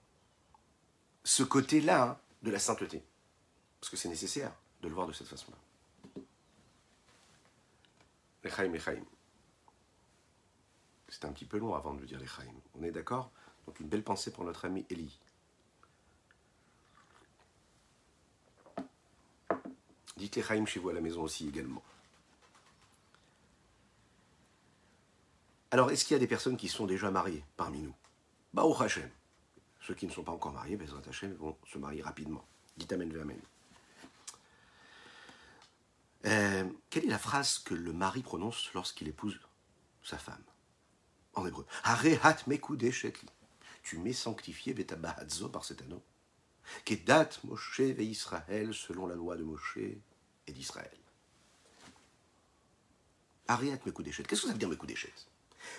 ce 1.24 1.42
côté-là 1.42 2.20
de 2.42 2.50
la 2.50 2.58
sainteté. 2.58 3.02
Parce 3.80 3.90
que 3.90 3.96
c'est 3.96 4.08
nécessaire 4.08 4.52
de 4.82 4.88
le 4.88 4.94
voir 4.94 5.06
de 5.06 5.12
cette 5.12 5.28
façon-là. 5.28 5.58
Lechaim, 8.42 8.68
Lechaim. 8.68 9.04
C'est 11.08 11.24
un 11.24 11.32
petit 11.32 11.44
peu 11.44 11.58
long 11.58 11.74
avant 11.74 11.94
de 11.94 12.04
dire 12.04 12.18
Lechaim. 12.18 12.52
On 12.78 12.82
est 12.82 12.90
d'accord? 12.90 13.30
Donc 13.66 13.80
une 13.80 13.88
belle 13.88 14.04
pensée 14.04 14.32
pour 14.32 14.44
notre 14.44 14.64
ami 14.64 14.86
Eli. 14.90 15.18
Dites 20.16 20.34
les 20.34 20.42
Chaim 20.42 20.66
chez 20.66 20.80
vous 20.80 20.88
à 20.88 20.92
la 20.92 21.00
maison 21.00 21.22
aussi 21.22 21.46
également. 21.48 21.82
Alors, 25.70 25.90
est-ce 25.90 26.04
qu'il 26.04 26.14
y 26.14 26.16
a 26.16 26.18
des 26.18 26.26
personnes 26.26 26.56
qui 26.56 26.68
sont 26.68 26.86
déjà 26.86 27.10
mariées 27.10 27.44
parmi 27.56 27.80
nous? 27.80 27.94
Bah, 28.52 28.64
au 28.64 28.74
Hachem. 28.74 29.08
Ceux 29.88 29.94
qui 29.94 30.06
ne 30.06 30.12
sont 30.12 30.22
pas 30.22 30.32
encore 30.32 30.52
mariés, 30.52 30.76
Bezrat 30.76 31.00
Hachem, 31.08 31.32
vont 31.36 31.56
se 31.66 31.78
marier 31.78 32.02
rapidement. 32.02 32.46
Dites 32.76 32.92
Amen, 32.92 33.10
Amen. 33.18 33.40
Euh, 36.26 36.68
quelle 36.90 37.06
est 37.06 37.08
la 37.08 37.18
phrase 37.18 37.58
que 37.58 37.72
le 37.72 37.94
mari 37.94 38.20
prononce 38.20 38.70
lorsqu'il 38.74 39.08
épouse 39.08 39.40
sa 40.02 40.18
femme 40.18 40.42
En 41.32 41.46
hébreu? 41.46 41.64
Arehat 41.84 42.36
mekudeshetli. 42.48 43.30
Tu 43.82 43.96
m'es 43.96 44.12
sanctifié 44.12 44.74
betabahadzo 44.74 45.48
par 45.48 45.64
cet 45.64 45.80
anneau. 45.80 46.04
Kedat 46.84 47.30
Moshe 47.44 47.80
ve 47.80 48.02
Israël 48.02 48.74
selon 48.74 49.06
la 49.06 49.14
loi 49.14 49.38
de 49.38 49.42
Moshe 49.42 49.78
et 49.78 50.52
d'Israël. 50.52 50.98
Mekudeshet. 53.86 54.24
Qu'est-ce 54.24 54.42
que 54.42 54.48
ça 54.48 54.52
veut 54.52 54.58
dire 54.58 54.68
mekudeshet 54.68 55.14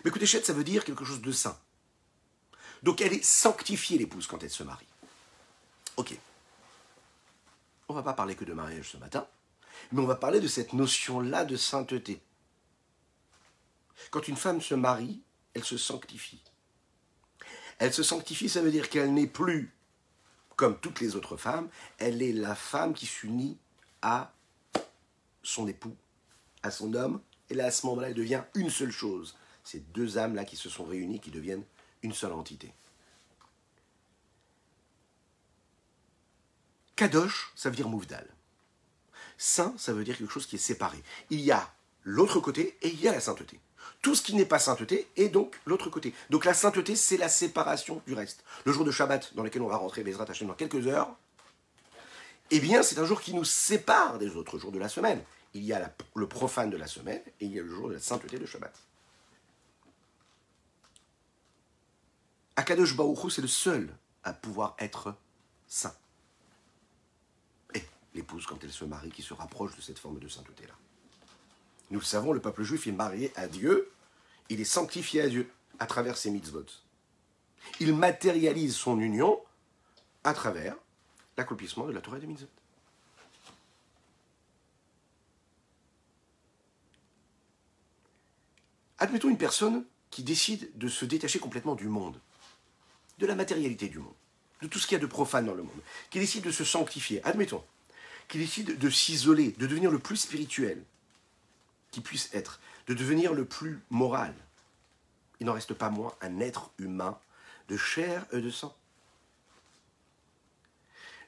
Mekudeshet, 0.04 0.42
ça 0.42 0.54
veut 0.54 0.64
dire 0.64 0.84
quelque 0.84 1.06
chose 1.06 1.22
de 1.22 1.32
saint. 1.32 1.60
Donc 2.84 3.02
elle 3.02 3.14
est 3.14 3.24
sanctifiée, 3.24 3.98
l'épouse, 3.98 4.28
quand 4.28 4.42
elle 4.44 4.50
se 4.50 4.64
marie. 4.64 4.88
Ok. 5.98 6.18
On 7.88 7.94
va 7.94 8.04
pas 8.04 8.14
parler 8.14 8.36
que 8.36 8.46
de 8.46 8.54
mariage 8.54 8.90
ce 8.92 8.98
matin, 8.98 9.28
mais 9.92 10.02
on 10.02 10.06
va 10.06 10.16
parler 10.16 10.40
de 10.40 10.48
cette 10.48 10.74
notion-là 10.74 11.46
de 11.46 11.56
sainteté. 11.56 12.22
Quand 14.12 14.28
une 14.28 14.38
femme 14.38 14.62
se 14.62 14.76
marie, 14.76 15.22
elle 15.54 15.64
se 15.64 15.78
sanctifie. 15.78 16.42
Elle 17.80 17.94
se 17.94 18.04
sanctifie, 18.04 18.50
ça 18.50 18.62
veut 18.62 18.72
dire 18.72 18.90
qu'elle 18.90 19.14
n'est 19.14 19.28
plus 19.28 19.74
comme 20.60 20.78
toutes 20.78 21.00
les 21.00 21.16
autres 21.16 21.38
femmes, 21.38 21.70
elle 22.00 22.22
est 22.22 22.34
la 22.34 22.54
femme 22.54 22.94
qui 22.94 23.06
s'unit 23.06 23.58
à 24.02 24.34
son 25.42 25.70
époux, 25.70 25.96
à 26.64 26.70
son 26.70 26.94
homme, 26.96 27.22
et 27.50 27.54
là, 27.54 27.68
à 27.68 27.72
ce 27.72 27.86
moment-là, 27.86 28.10
elle 28.10 28.14
devient 28.16 28.44
une 28.56 28.70
seule 28.70 28.92
chose. 28.92 29.38
Ces 29.64 29.80
deux 29.80 30.18
âmes-là 30.18 30.44
qui 30.44 30.58
se 30.58 30.70
sont 30.70 30.84
réunies, 30.84 31.22
qui 31.22 31.32
deviennent 31.32 31.64
une 32.04 32.14
seule 32.14 32.34
entité. 32.34 32.72
Kadosh, 36.96 37.52
ça 37.56 37.70
veut 37.70 37.76
dire 37.76 37.88
mouvdal. 37.88 38.28
Saint, 39.38 39.74
ça 39.78 39.94
veut 39.94 40.04
dire 40.04 40.18
quelque 40.18 40.34
chose 40.34 40.46
qui 40.46 40.58
est 40.58 40.60
séparé. 40.60 41.02
Il 41.30 41.40
y 41.40 41.52
a 41.52 41.72
l'autre 42.04 42.40
côté 42.42 42.78
et 42.82 42.90
il 42.90 43.00
y 43.00 43.08
a 43.08 43.14
la 43.14 43.22
sainteté. 43.22 43.60
Tout 44.02 44.16
ce 44.16 44.22
qui 44.22 44.36
n'est 44.36 44.46
pas 44.46 44.60
sainteté 44.60 45.08
est 45.18 45.30
donc 45.30 45.60
l'autre 45.66 45.90
côté. 45.90 46.14
Donc 46.30 46.46
la 46.46 46.54
sainteté, 46.54 46.96
c'est 46.96 47.18
la 47.18 47.30
séparation 47.30 48.02
du 48.06 48.14
reste. 48.14 48.44
Le 48.66 48.72
jour 48.72 48.86
de 48.86 48.92
Shabbat, 48.92 49.34
dans 49.36 49.44
lequel 49.44 49.62
on 49.62 49.68
va 49.68 49.78
rentrer 49.78 50.04
Bezrat 50.04 50.26
Hashem 50.30 50.48
dans 50.48 50.54
quelques 50.54 50.88
heures, 50.88 51.16
eh 52.52 52.60
bien, 52.60 52.84
c'est 52.84 53.00
un 53.00 53.06
jour 53.06 53.22
qui 53.22 53.34
nous 53.34 53.46
sépare 53.46 54.18
des 54.18 54.36
autres 54.36 54.58
jours 54.58 54.72
de 54.72 54.80
la 54.80 54.90
semaine. 54.90 55.22
Il 55.54 55.64
y 55.64 55.74
a 55.74 55.94
le 56.16 56.28
profane 56.28 56.70
de 56.70 56.78
la 56.78 56.88
semaine 56.88 57.22
et 57.40 57.46
il 57.46 57.52
y 57.52 57.60
a 57.60 57.64
le 57.64 57.70
jour 57.70 57.90
de 57.90 57.94
la 57.94 58.00
sainteté 58.00 58.40
de 58.40 58.46
Shabbat. 58.46 58.74
Akadosh 62.60 62.94
Baruch 62.94 63.32
c'est 63.32 63.42
le 63.42 63.48
seul 63.48 63.90
à 64.26 64.34
pouvoir 64.34 64.76
être 64.80 65.16
saint. 65.66 65.96
Et 67.74 67.82
l'épouse, 68.14 68.46
quand 68.46 68.62
elle 68.62 68.72
se 68.74 68.84
marie, 68.84 69.12
qui 69.12 69.22
se 69.22 69.34
rapproche 69.34 69.78
de 69.78 69.82
cette 69.82 69.98
forme 69.98 70.20
de 70.20 70.28
sainteté-là. 70.28 70.74
Nous 71.90 72.00
le 72.00 72.06
savons, 72.06 72.34
le 72.34 72.42
peuple 72.42 72.64
juif 72.64 72.86
est 72.86 72.92
marié 72.92 73.32
à 73.38 73.48
Dieu, 73.48 73.90
il 74.50 74.60
est 74.60 74.66
sanctifié 74.66 75.22
à 75.22 75.30
Dieu 75.30 75.50
à 75.80 75.86
travers 75.86 76.18
ses 76.18 76.32
mitzvot. 76.32 76.66
Il 77.80 77.96
matérialise 77.96 78.76
son 78.76 79.00
union 79.00 79.42
à 80.26 80.34
travers 80.34 80.76
l'accomplissement 81.38 81.88
de 81.88 81.94
la 81.94 82.02
Torah 82.02 82.20
des 82.20 82.28
mitzvot. 82.28 82.50
Admettons 88.98 89.30
une 89.30 89.38
personne 89.38 89.86
qui 90.10 90.24
décide 90.24 90.78
de 90.78 90.90
se 90.90 91.06
détacher 91.06 91.40
complètement 91.40 91.76
du 91.76 91.88
monde, 91.88 92.20
de 93.20 93.26
la 93.28 93.36
matérialité 93.36 93.88
du 93.88 94.00
monde, 94.00 94.14
de 94.62 94.68
tout 94.68 94.80
ce 94.80 94.88
qu'il 94.88 94.96
y 94.96 95.00
a 95.00 95.02
de 95.02 95.06
profane 95.06 95.46
dans 95.46 95.54
le 95.54 95.64
monde, 95.64 95.82
qui 96.10 96.20
décide 96.20 96.44
de 96.44 96.52
se 96.52 96.64
sanctifier, 96.64 97.24
admettons, 97.24 97.64
qui 98.28 98.38
décide 98.38 98.78
de 98.78 98.90
s'isoler, 98.90 99.52
de 99.52 99.68
devenir 99.68 99.92
le 99.92 100.00
plus 100.00 100.18
spirituel, 100.18 100.84
qui 101.92 102.02
puisse 102.02 102.30
être, 102.34 102.60
de 102.88 102.94
devenir 102.94 103.34
le 103.34 103.46
plus 103.46 103.82
moral. 103.90 104.34
Il 105.40 105.46
n'en 105.46 105.54
reste 105.54 105.74
pas 105.74 105.90
moins 105.90 106.14
un 106.22 106.40
être 106.40 106.72
humain 106.78 107.18
de 107.68 107.78
chair 107.78 108.26
et 108.32 108.42
de 108.42 108.50
sang. 108.50 108.76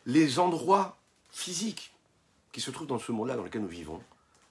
Les 0.05 0.39
endroits 0.39 0.97
physiques 1.29 1.93
qui 2.51 2.61
se 2.61 2.71
trouvent 2.71 2.87
dans 2.87 2.99
ce 2.99 3.11
monde-là 3.11 3.35
dans 3.35 3.43
lequel 3.43 3.61
nous 3.61 3.67
vivons, 3.67 4.01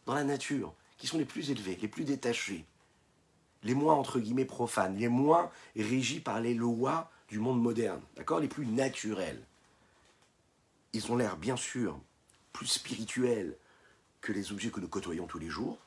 dans 0.07 0.15
la 0.15 0.25
nature, 0.25 0.73
qui 0.99 1.07
sont 1.07 1.19
les 1.19 1.25
plus 1.25 1.51
élevés, 1.51 1.79
les 1.81 1.89
plus 1.89 2.05
détachés, 2.05 2.65
les 3.63 3.75
moins 3.75 3.95
entre 3.95 4.21
guillemets 4.21 4.45
profanes, 4.45 4.97
les 4.97 5.09
moins 5.09 5.51
régis 5.77 6.23
par 6.23 6.41
les 6.41 6.55
lois 6.55 7.11
du 7.31 7.39
monde 7.39 7.63
moderne, 7.63 8.03
d'accord, 8.17 8.41
les 8.41 8.49
plus 8.49 8.67
naturels. 8.67 9.43
Ils 10.93 11.11
ont 11.11 11.17
l'air 11.17 11.37
bien 11.37 11.57
sûr 11.57 11.99
plus 12.53 12.67
spirituels 12.67 13.57
que 14.21 14.33
les 14.33 14.53
objets 14.53 14.71
que 14.71 14.81
nous 14.81 14.89
côtoyons 14.89 15.27
tous 15.27 15.39
les 15.39 15.49
jours, 15.49 15.79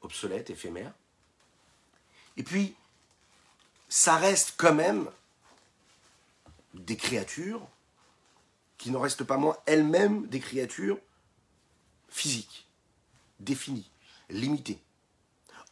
obsolète, 0.00 0.50
éphémère. 0.50 0.92
Et 2.36 2.44
puis, 2.44 2.74
ça 3.88 4.16
reste 4.16 4.54
quand 4.56 4.74
même 4.74 5.10
des 6.74 6.96
créatures 6.96 7.66
qui 8.78 8.90
n'en 8.90 9.00
restent 9.00 9.24
pas 9.24 9.36
moins 9.36 9.56
elles-mêmes 9.66 10.26
des 10.28 10.40
créatures 10.40 10.98
physiques, 12.08 12.68
définies, 13.40 13.90
limitées, 14.30 14.80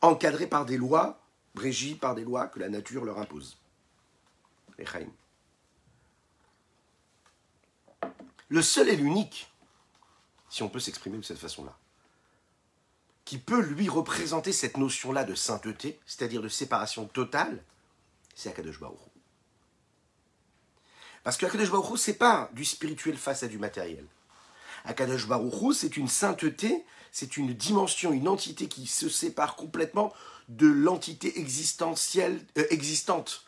encadrées 0.01 0.47
par 0.47 0.67
des 0.67 0.77
lois, 0.77 1.21
régies 1.57 1.95
par 1.95 2.15
des 2.15 2.25
lois 2.25 2.49
que 2.49 2.59
la 2.59 2.69
nature 2.69 3.05
leur 3.05 3.19
impose. 3.19 3.57
Le 8.49 8.63
seul 8.63 8.89
et 8.89 8.97
l'unique, 8.97 9.51
si 10.49 10.63
on 10.63 10.69
peut 10.69 10.81
s'exprimer 10.81 11.17
de 11.17 11.23
cette 11.23 11.39
façon-là, 11.39 11.77
qui 13.25 13.39
peut 13.39 13.63
lui 13.63 13.89
représenter 13.89 14.53
cette 14.53 14.77
notion-là 14.77 15.25
de 15.25 15.35
sainteté, 15.35 15.99
c'est-à-dire 16.07 16.43
de 16.43 16.49
séparation 16.49 17.07
totale, 17.07 17.65
c'est 18.35 18.51
Akadosh 18.51 18.79
Baruch 18.79 18.99
Parce 21.23 21.37
que 21.37 21.47
Akadosh 21.47 21.71
Baruch 21.71 21.99
c'est 21.99 22.19
pas 22.19 22.51
du 22.53 22.65
spirituel 22.65 23.17
face 23.17 23.43
à 23.43 23.49
du 23.49 23.59
matériel. 23.59 24.07
Akadosh 24.85 25.27
Baruch 25.27 25.75
c'est 25.75 25.97
une 25.97 26.09
sainteté, 26.09 26.85
c'est 27.11 27.37
une 27.37 27.55
dimension, 27.55 28.13
une 28.13 28.29
entité 28.29 28.69
qui 28.69 28.87
se 28.87 29.09
sépare 29.09 29.57
complètement 29.57 30.13
de 30.49 30.67
l'entité 30.67 31.39
existentielle, 31.39 32.45
euh, 32.59 32.67
existante 32.71 33.47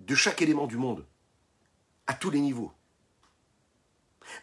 de 0.00 0.14
chaque 0.14 0.42
élément 0.42 0.66
du 0.66 0.76
monde, 0.76 1.06
à 2.06 2.14
tous 2.14 2.30
les 2.30 2.40
niveaux. 2.40 2.72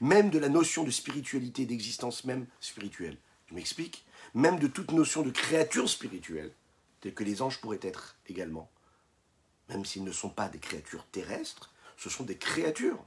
Même 0.02 0.30
de 0.30 0.40
la 0.40 0.50
notion 0.50 0.84
de 0.84 0.92
spiritualité, 0.92 1.66
d'existence 1.66 2.24
même 2.24 2.48
spirituelle. 2.60 3.18
Je 3.48 3.56
m'explique 3.56 4.06
Même 4.34 4.60
de 4.60 4.68
toute 4.68 4.92
notion 4.92 5.22
de 5.22 5.32
créature 5.32 5.90
spirituelle, 5.90 6.54
telle 7.00 7.14
que 7.14 7.24
les 7.24 7.42
anges 7.42 7.60
pourraient 7.62 7.80
être 7.82 8.18
également. 8.28 8.70
Même 9.70 9.86
s'ils 9.86 10.04
ne 10.04 10.12
sont 10.12 10.30
pas 10.30 10.50
des 10.50 10.60
créatures 10.60 11.06
terrestres, 11.08 11.74
ce 11.96 12.10
sont 12.10 12.24
des 12.24 12.38
créatures 12.38 13.04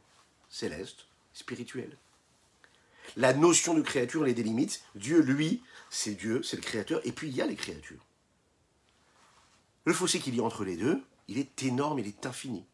célestes, 0.49 1.07
spirituelles. 1.33 1.97
La 3.17 3.33
notion 3.33 3.75
de 3.75 3.83
créature 3.83 4.25
les 4.25 4.35
délimite. 4.35 4.83
Dieu, 4.95 5.21
lui, 5.21 5.63
c'est 5.91 6.15
Dieu, 6.15 6.43
c'est 6.43 6.57
le 6.57 6.63
créateur, 6.63 7.01
et 7.05 7.13
puis 7.13 7.29
il 7.29 7.37
y 7.37 7.43
a 7.43 7.47
les 7.47 7.57
créatures. 7.57 8.05
Le 9.85 9.93
fossé 9.93 10.21
qu'il 10.21 10.35
y 10.35 10.41
a 10.41 10.45
entre 10.45 10.65
les 10.65 10.77
deux, 10.77 11.03
il 11.31 11.39
est 11.39 11.63
énorme, 11.63 12.01
il 12.01 12.09
est 12.09 12.27
infini. 12.27 12.67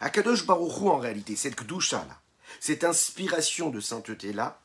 Akadosh 0.00 0.46
Baruch 0.46 0.82
en 0.82 0.98
réalité, 0.98 1.34
cette 1.34 1.56
Kdusha 1.56 2.04
là, 2.04 2.20
cette 2.60 2.84
inspiration 2.84 3.70
de 3.70 3.80
sainteté 3.80 4.32
là, 4.32 4.60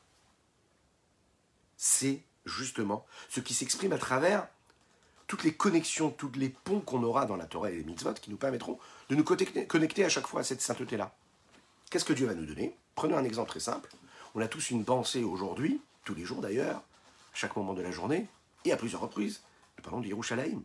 c'est 1.78 2.22
justement 2.46 3.06
ce 3.30 3.40
qui 3.40 3.54
s'exprime 3.54 3.94
à 3.94 3.98
travers 3.98 4.48
toutes 5.28 5.44
les 5.44 5.54
connexions, 5.54 6.10
tous 6.10 6.32
les 6.36 6.50
ponts 6.50 6.82
qu'on 6.82 7.04
aura 7.04 7.26
dans 7.26 7.38
la 7.38 7.46
Torah 7.46 7.72
et 7.72 7.78
les 7.78 7.84
mitzvot 7.84 8.16
qui 8.16 8.32
nous 8.32 8.38
permettront 8.38 8.80
de 9.10 9.16
nous 9.16 9.24
connecter 9.24 10.04
à 10.04 10.10
chaque 10.10 10.28
fois 10.28 10.42
à 10.42 10.44
cette 10.44 10.62
sainteté-là. 10.62 11.16
Qu'est-ce 11.90 12.06
que 12.06 12.14
Dieu 12.14 12.28
va 12.28 12.34
nous 12.34 12.46
donner? 12.46 12.76
Prenons 12.96 13.18
un 13.18 13.24
exemple 13.24 13.52
très 13.52 13.60
simple. 13.60 13.90
On 14.36 14.42
a 14.42 14.48
tous 14.48 14.72
une 14.72 14.84
pensée 14.84 15.24
aujourd'hui, 15.24 15.80
tous 16.04 16.16
les 16.16 16.26
jours 16.26 16.42
d'ailleurs, 16.42 16.78
à 16.78 17.36
chaque 17.36 17.56
moment 17.56 17.74
de 17.74 17.82
la 17.82 17.92
journée, 17.92 18.28
et 18.66 18.72
à 18.74 18.78
plusieurs 18.78 19.02
reprises. 19.02 19.42
Nous 19.78 19.84
parlons 19.84 20.02
de 20.02 20.08
Yerushalayim. 20.08 20.64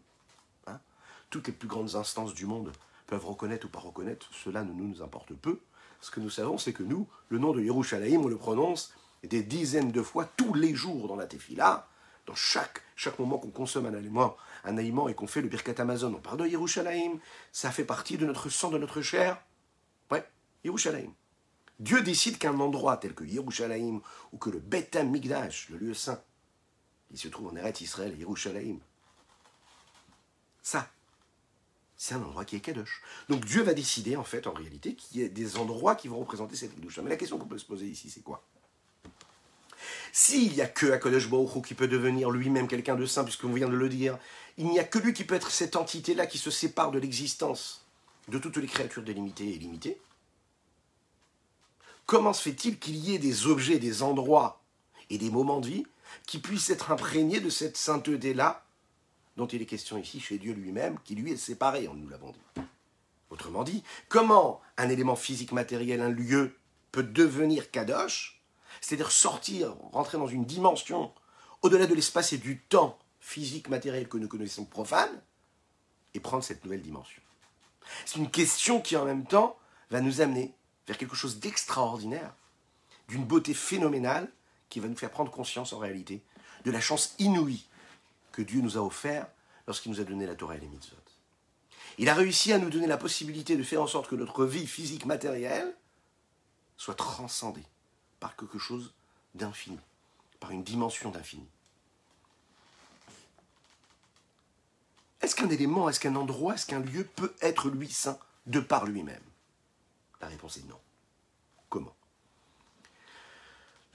Toutes 1.35 1.49
les 1.49 1.53
plus 1.53 1.67
grandes 1.67 1.97
instances 1.97 2.33
du 2.33 2.47
monde 2.47 2.71
peuvent 3.09 3.27
reconnaître 3.27 3.67
ou 3.67 3.69
pas 3.69 3.81
reconnaître, 3.81 4.31
cela 4.33 4.63
ne 4.63 4.73
nous 4.73 5.03
importe 5.03 5.35
peu. 5.35 5.59
Ce 6.01 6.13
que 6.13 6.21
nous 6.21 6.31
savons, 6.31 6.59
c'est 6.59 6.73
que 6.73 6.85
nous, 6.85 7.09
le 7.29 7.41
nom 7.41 7.51
de 7.51 7.61
Yerushalayim, 7.61 8.21
on 8.21 8.29
le 8.29 8.37
prononce 8.37 8.95
des 9.25 9.43
dizaines 9.43 9.91
de 9.91 10.01
fois 10.01 10.27
tous 10.37 10.55
les 10.55 10.77
jours 10.77 11.09
dans 11.09 11.17
la 11.17 11.27
tefila, 11.27 11.89
dans 12.27 12.37
chaque, 12.37 12.83
chaque 12.95 13.19
moment 13.19 13.39
qu'on 13.39 13.51
consomme 13.51 13.87
un 13.87 13.95
aliment, 13.95 14.37
un 14.63 14.79
aliment 14.79 15.09
et 15.09 15.15
qu'on 15.15 15.27
fait 15.27 15.43
le 15.43 15.49
birkat 15.49 15.75
Amazon, 15.79 16.15
on 16.15 16.21
parle 16.21 16.39
de 16.39 16.47
Yerushalayim, 16.47 17.19
ça 17.51 17.73
fait 17.73 17.85
partie 17.85 18.17
de 18.17 18.27
notre 18.27 18.49
sang, 18.49 18.71
de 18.71 18.79
notre 18.79 19.03
chair. 19.03 19.43
Ouais, 20.13 20.25
Yerushalayim. 20.63 21.13
Dieu 21.81 22.01
décide 22.03 22.39
qu'un 22.39 22.61
endroit 22.61 22.97
tel 22.97 23.13
que 23.13 23.25
Yerushalayim 23.25 24.03
ou 24.31 24.39
que 24.39 24.51
le 24.51 24.61
Beth 24.61 24.95
Migdash, 24.95 25.69
le 25.71 25.79
lieu 25.79 25.95
saint, 25.95 26.23
il 27.11 27.19
se 27.19 27.27
trouve 27.27 27.49
en 27.49 27.57
Eretz 27.57 27.81
Israël, 27.81 28.17
Yerushalayim, 28.17 28.79
ça, 30.63 30.89
c'est 32.05 32.17
un 32.17 32.23
endroit 32.23 32.45
qui 32.45 32.57
est 32.57 32.61
Kadosh. 32.61 33.01
Donc 33.31 33.47
Dieu 33.47 33.63
va 33.63 33.73
décider, 33.73 34.15
en 34.15 34.25
fait, 34.25 34.47
en 34.47 34.53
réalité, 34.53 34.95
qu'il 34.95 35.21
y 35.21 35.25
ait 35.25 35.31
des 35.31 35.57
endroits 35.57 35.95
qui 35.95 36.09
vont 36.09 36.19
représenter 36.19 36.55
cette 36.55 36.75
Kedusha. 36.75 37.01
Mais 37.01 37.09
la 37.09 37.17
question 37.17 37.39
qu'on 37.39 37.47
peut 37.47 37.57
se 37.57 37.65
poser 37.65 37.87
ici, 37.87 38.11
c'est 38.11 38.21
quoi? 38.21 38.45
S'il 40.13 40.53
n'y 40.53 40.61
a 40.61 40.67
que 40.67 40.93
Akadosh 40.93 41.31
Baruch 41.31 41.65
qui 41.65 41.73
peut 41.73 41.89
devenir 41.89 42.31
lui-même 42.31 42.69
quelqu'un 42.69 42.95
de 42.95 43.07
saint, 43.07 43.25
puisqu'on 43.25 43.55
vient 43.55 43.71
de 43.71 43.75
le 43.75 43.89
dire, 43.89 44.19
il 44.59 44.67
n'y 44.67 44.79
a 44.79 44.85
que 44.85 44.99
lui 44.99 45.15
qui 45.15 45.25
peut 45.25 45.35
être 45.35 45.51
cette 45.51 45.77
entité-là 45.77 46.27
qui 46.27 46.37
se 46.37 46.51
sépare 46.51 46.91
de 46.91 46.99
l'existence 46.99 47.87
de 48.29 48.37
toutes 48.37 48.59
les 48.59 48.67
créatures 48.67 49.03
délimitées 49.03 49.55
et 49.55 49.59
limitées. 49.59 49.99
Comment 52.05 52.35
se 52.35 52.43
fait-il 52.43 52.79
qu'il 52.79 52.97
y 52.97 53.15
ait 53.15 53.19
des 53.19 53.47
objets, 53.47 53.79
des 53.79 54.03
endroits 54.03 54.61
et 55.09 55.17
des 55.17 55.31
moments 55.31 55.61
de 55.61 55.69
vie 55.69 55.87
qui 56.27 56.39
puissent 56.39 56.69
être 56.69 56.91
imprégnés 56.91 57.41
de 57.41 57.49
cette 57.49 57.79
sainteté-là 57.79 58.64
dont 59.37 59.47
il 59.47 59.63
est 59.63 59.67
question 59.67 59.99
ici 59.99 60.21
chez 60.21 60.39
Dieu 60.39 60.53
lui-même, 60.53 60.99
qui 61.05 61.15
lui 61.15 61.33
est 61.33 61.37
séparé, 61.37 61.89
nous 61.93 62.09
l'avons 62.09 62.33
dit. 62.33 62.63
Autrement 63.31 63.65
dit, 63.65 63.83
comment 64.09 64.61
un 64.77 64.89
élément 64.89 65.17
physique 65.17 65.53
matériel, 65.53 66.01
un 66.01 66.11
lieu, 66.11 66.57
peut 66.93 67.03
devenir 67.03 67.71
kadosh, 67.71 68.41
c'est-à-dire 68.81 69.11
sortir, 69.11 69.75
rentrer 69.93 70.19
dans 70.19 70.29
une 70.29 70.45
dimension 70.45 71.13
au-delà 71.63 71.87
de 71.87 71.95
l'espace 71.95 72.33
et 72.33 72.39
du 72.39 72.61
temps 72.61 72.99
physique 73.19 73.69
matériel 73.69 74.09
que 74.09 74.19
nous 74.19 74.29
connaissons 74.29 74.65
profane, 74.65 75.23
et 76.15 76.21
prendre 76.21 76.45
cette 76.45 76.65
nouvelle 76.65 76.83
dimension. 76.83 77.21
C'est 78.05 78.19
une 78.19 78.31
question 78.31 78.81
qui 78.81 78.97
en 78.97 79.05
même 79.05 79.27
temps 79.27 79.59
va 79.91 80.01
nous 80.01 80.21
amener 80.21 80.55
vers 80.87 80.97
quelque 80.97 81.17
chose 81.17 81.41
d'extraordinaire, 81.41 82.35
d'une 83.09 83.25
beauté 83.25 83.53
phénoménale, 83.53 84.31
qui 84.71 84.81
va 84.81 84.89
nous 84.89 84.97
faire 84.97 85.11
prendre 85.11 85.31
conscience 85.31 85.73
en 85.73 85.79
réalité 85.79 86.23
de 86.65 86.71
la 86.71 86.81
chance 86.81 87.15
inouïe 87.19 87.67
que 88.35 88.43
Dieu 88.43 88.61
nous 88.61 88.77
a 88.77 88.81
offert 88.81 89.27
lorsqu'il 89.67 89.93
nous 89.93 90.01
a 90.01 90.05
donné 90.05 90.27
la 90.27 90.35
Torah 90.35 90.57
et 90.57 90.61
les 90.61 90.69
mitzvot. 90.69 90.97
Il 91.99 92.09
a 92.09 92.15
réussi 92.15 92.53
à 92.53 92.59
nous 92.59 92.71
donner 92.71 92.89
la 92.89 92.97
possibilité 92.97 93.57
de 93.57 93.63
faire 93.63 93.81
en 93.81 93.87
sorte 93.87 94.09
que 94.09 94.17
notre 94.17 94.45
vie 94.45 94.67
physique 94.67 95.07
matérielle 95.07 95.75
soit 96.77 96.97
transcendée 96.97 97.65
par 98.19 98.37
quelque 98.37 98.59
chose 98.59 98.93
d'infini, 99.35 99.79
par 100.41 100.51
une 100.51 100.65
dimension 100.65 101.11
d'infini. 101.11 101.47
Est-ce 105.21 105.37
qu'un 105.37 105.49
élément, 105.49 105.89
est-ce 105.89 106.01
qu'un 106.01 106.17
endroit, 106.17 106.55
est-ce 106.55 106.67
qu'un 106.67 106.81
lieu 106.81 107.05
peut 107.05 107.35
être 107.41 107.71
lui 107.71 107.89
saint 107.89 108.19
de 108.47 108.61
par 108.61 108.85
lui-même? 108.85 109.23
La 110.21 110.27
réponse 110.27 110.57
est 110.57 110.69
non. 110.69 110.81
Comment? 111.69 111.95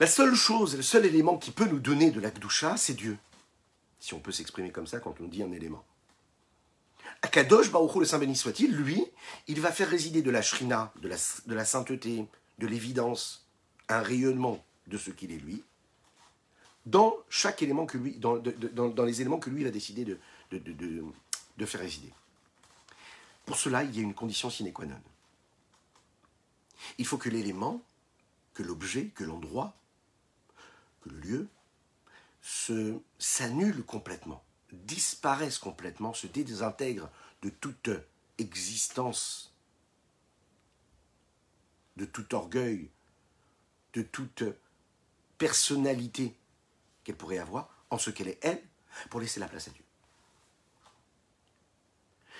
La 0.00 0.06
seule 0.06 0.34
chose, 0.34 0.76
le 0.76 0.82
seul 0.82 1.04
élément 1.04 1.36
qui 1.36 1.50
peut 1.50 1.66
nous 1.66 1.78
donner 1.78 2.10
de 2.10 2.20
la 2.20 2.30
c'est 2.76 2.94
Dieu 2.94 3.18
si 4.00 4.14
on 4.14 4.20
peut 4.20 4.32
s'exprimer 4.32 4.72
comme 4.72 4.86
ça 4.86 4.98
quand 4.98 5.20
on 5.20 5.28
dit 5.28 5.42
un 5.42 5.52
élément. 5.52 5.84
Akadosh 7.22 7.70
Baruch 7.70 7.94
le 7.96 8.04
Saint 8.04 8.18
béni 8.18 8.34
soit-il, 8.34 8.74
lui, 8.74 9.04
il 9.46 9.60
va 9.60 9.70
faire 9.70 9.88
résider 9.88 10.22
de 10.22 10.30
la 10.30 10.42
shrina, 10.42 10.92
de 11.02 11.08
la, 11.54 11.64
sainteté, 11.64 12.26
de 12.58 12.66
l'évidence, 12.66 13.46
un 13.88 14.00
rayonnement 14.00 14.64
de 14.86 14.96
ce 14.96 15.10
qu'il 15.10 15.30
est 15.32 15.38
lui, 15.38 15.62
dans 16.86 17.14
chaque 17.28 17.62
élément 17.62 17.86
que 17.86 17.98
lui, 17.98 18.16
dans, 18.16 19.04
les 19.04 19.20
éléments 19.20 19.38
que 19.38 19.50
lui 19.50 19.70
décider 19.70 20.04
de, 20.04 20.18
de, 20.50 21.04
de 21.58 21.66
faire 21.66 21.80
résider. 21.80 22.12
Pour 23.44 23.56
cela, 23.56 23.82
il 23.84 23.94
y 23.94 23.98
a 24.00 24.02
une 24.02 24.14
condition 24.14 24.48
sine 24.48 24.72
qua 24.72 24.86
non. 24.86 25.00
Il 26.98 27.06
faut 27.06 27.18
que 27.18 27.28
l'élément, 27.28 27.82
que 28.54 28.62
l'objet, 28.62 29.06
que 29.14 29.24
l'endroit, 29.24 29.74
que 31.02 31.10
le 31.10 31.18
lieu 31.18 31.48
se 32.40 32.98
s'annulent 33.18 33.84
complètement, 33.84 34.42
disparaissent 34.72 35.58
complètement, 35.58 36.14
se 36.14 36.26
désintègrent 36.26 37.10
de 37.42 37.50
toute 37.50 37.90
existence, 38.38 39.52
de 41.96 42.04
tout 42.04 42.34
orgueil, 42.34 42.90
de 43.92 44.02
toute 44.02 44.44
personnalité 45.38 46.34
qu'elle 47.04 47.16
pourrait 47.16 47.38
avoir 47.38 47.68
en 47.90 47.98
ce 47.98 48.10
qu'elle 48.10 48.28
est 48.28 48.38
elle, 48.42 48.62
pour 49.08 49.20
laisser 49.20 49.40
la 49.40 49.48
place 49.48 49.68
à 49.68 49.70
Dieu. 49.70 49.84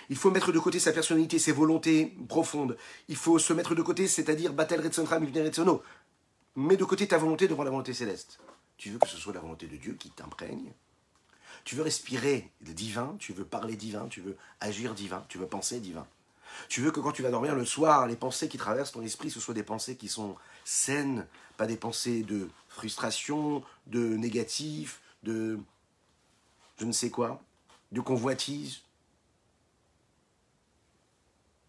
Il 0.09 0.16
faut 0.16 0.30
mettre 0.30 0.50
de 0.50 0.59
côté 0.59 0.80
sa 0.80 0.92
personnalité, 0.92 1.38
ses 1.38 1.52
volontés 1.52 2.16
profondes. 2.28 2.76
Il 3.08 3.17
faut 3.17 3.39
se 3.39 3.52
mettre 3.52 3.76
de 3.76 3.82
côté, 3.82 4.08
c'est-à-dire 4.08 4.52
Batel 4.52 4.80
Retzentra 4.80 5.19
Retsono. 5.19 5.82
Mets 6.56 6.76
de 6.76 6.84
côté 6.84 7.06
ta 7.06 7.17
volonté 7.17 7.47
devant 7.47 7.63
la 7.63 7.71
volonté 7.71 7.95
céleste. 7.95 8.41
Tu 8.80 8.88
veux 8.88 8.99
que 8.99 9.08
ce 9.08 9.19
soit 9.19 9.34
la 9.34 9.40
volonté 9.40 9.66
de 9.66 9.76
Dieu 9.76 9.93
qui 9.93 10.08
t'imprègne? 10.08 10.73
Tu 11.64 11.76
veux 11.76 11.82
respirer 11.82 12.50
le 12.62 12.73
divin, 12.73 13.14
tu 13.19 13.34
veux 13.34 13.45
parler 13.45 13.76
divin, 13.76 14.08
tu 14.08 14.23
veux 14.23 14.38
agir 14.58 14.95
divin, 14.95 15.23
tu 15.28 15.36
veux 15.36 15.47
penser 15.47 15.80
divin? 15.80 16.06
Tu 16.71 16.80
veux 16.80 16.90
que 16.90 16.99
quand 16.99 17.12
tu 17.12 17.21
vas 17.21 17.30
dormir 17.30 17.54
le 17.54 17.66
soir, 17.66 18.06
les 18.06 18.16
pensées 18.16 18.49
qui 18.49 18.56
traversent 18.56 18.93
ton 18.93 19.02
esprit, 19.02 19.30
ce 19.30 19.38
soient 19.38 19.52
des 19.52 19.62
pensées 19.62 19.97
qui 19.97 20.08
sont 20.08 20.34
saines, 20.64 21.26
pas 21.58 21.66
des 21.66 21.76
pensées 21.76 22.23
de 22.23 22.49
frustration, 22.69 23.62
de 23.86 24.16
négatif, 24.16 25.02
de 25.25 25.58
je 26.78 26.86
ne 26.86 26.93
sais 26.93 27.10
quoi, 27.10 27.43
de 27.93 28.00
convoitise? 28.00 28.80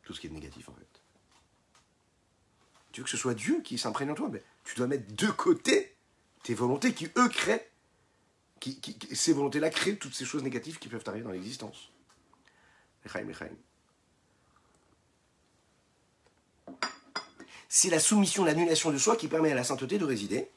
Tout 0.04 0.14
ce 0.14 0.22
qui 0.22 0.28
est 0.28 0.30
négatif 0.30 0.70
en 0.70 0.74
fait. 0.76 1.02
Tu 2.94 3.02
veux 3.02 3.04
que 3.04 3.12
ce 3.12 3.18
soit 3.18 3.34
Dieu 3.34 3.62
qui 3.62 3.78
s'imprègne 3.78 4.12
en 4.12 4.16
toi, 4.16 4.30
mais 4.30 4.42
tu 4.64 4.76
dois 4.76 4.88
mettre 4.88 5.14
de 5.14 5.28
côté 5.28 5.94
tes 6.44 6.54
volontés 6.54 6.94
qui, 6.94 7.10
eux, 7.18 7.30
créent, 7.30 7.70
ces 9.14 9.34
volontés-là 9.34 9.70
créent 9.70 9.98
toutes 9.98 10.16
ces 10.16 10.26
choses 10.26 10.44
négatives 10.44 10.80
qui 10.80 10.88
peuvent 10.88 11.04
arriver 11.08 11.24
dans 11.24 11.32
l'existence. 11.32 11.92
C'est 17.68 17.90
la 17.90 18.00
soumission, 18.00 18.44
l'annulation 18.44 18.92
de 18.92 18.98
soi 18.98 19.16
qui 19.16 19.28
permet 19.28 19.52
à 19.52 19.56
la 19.56 19.64
sainteté 19.64 19.98
de 19.98 20.06
résider, 20.06 20.50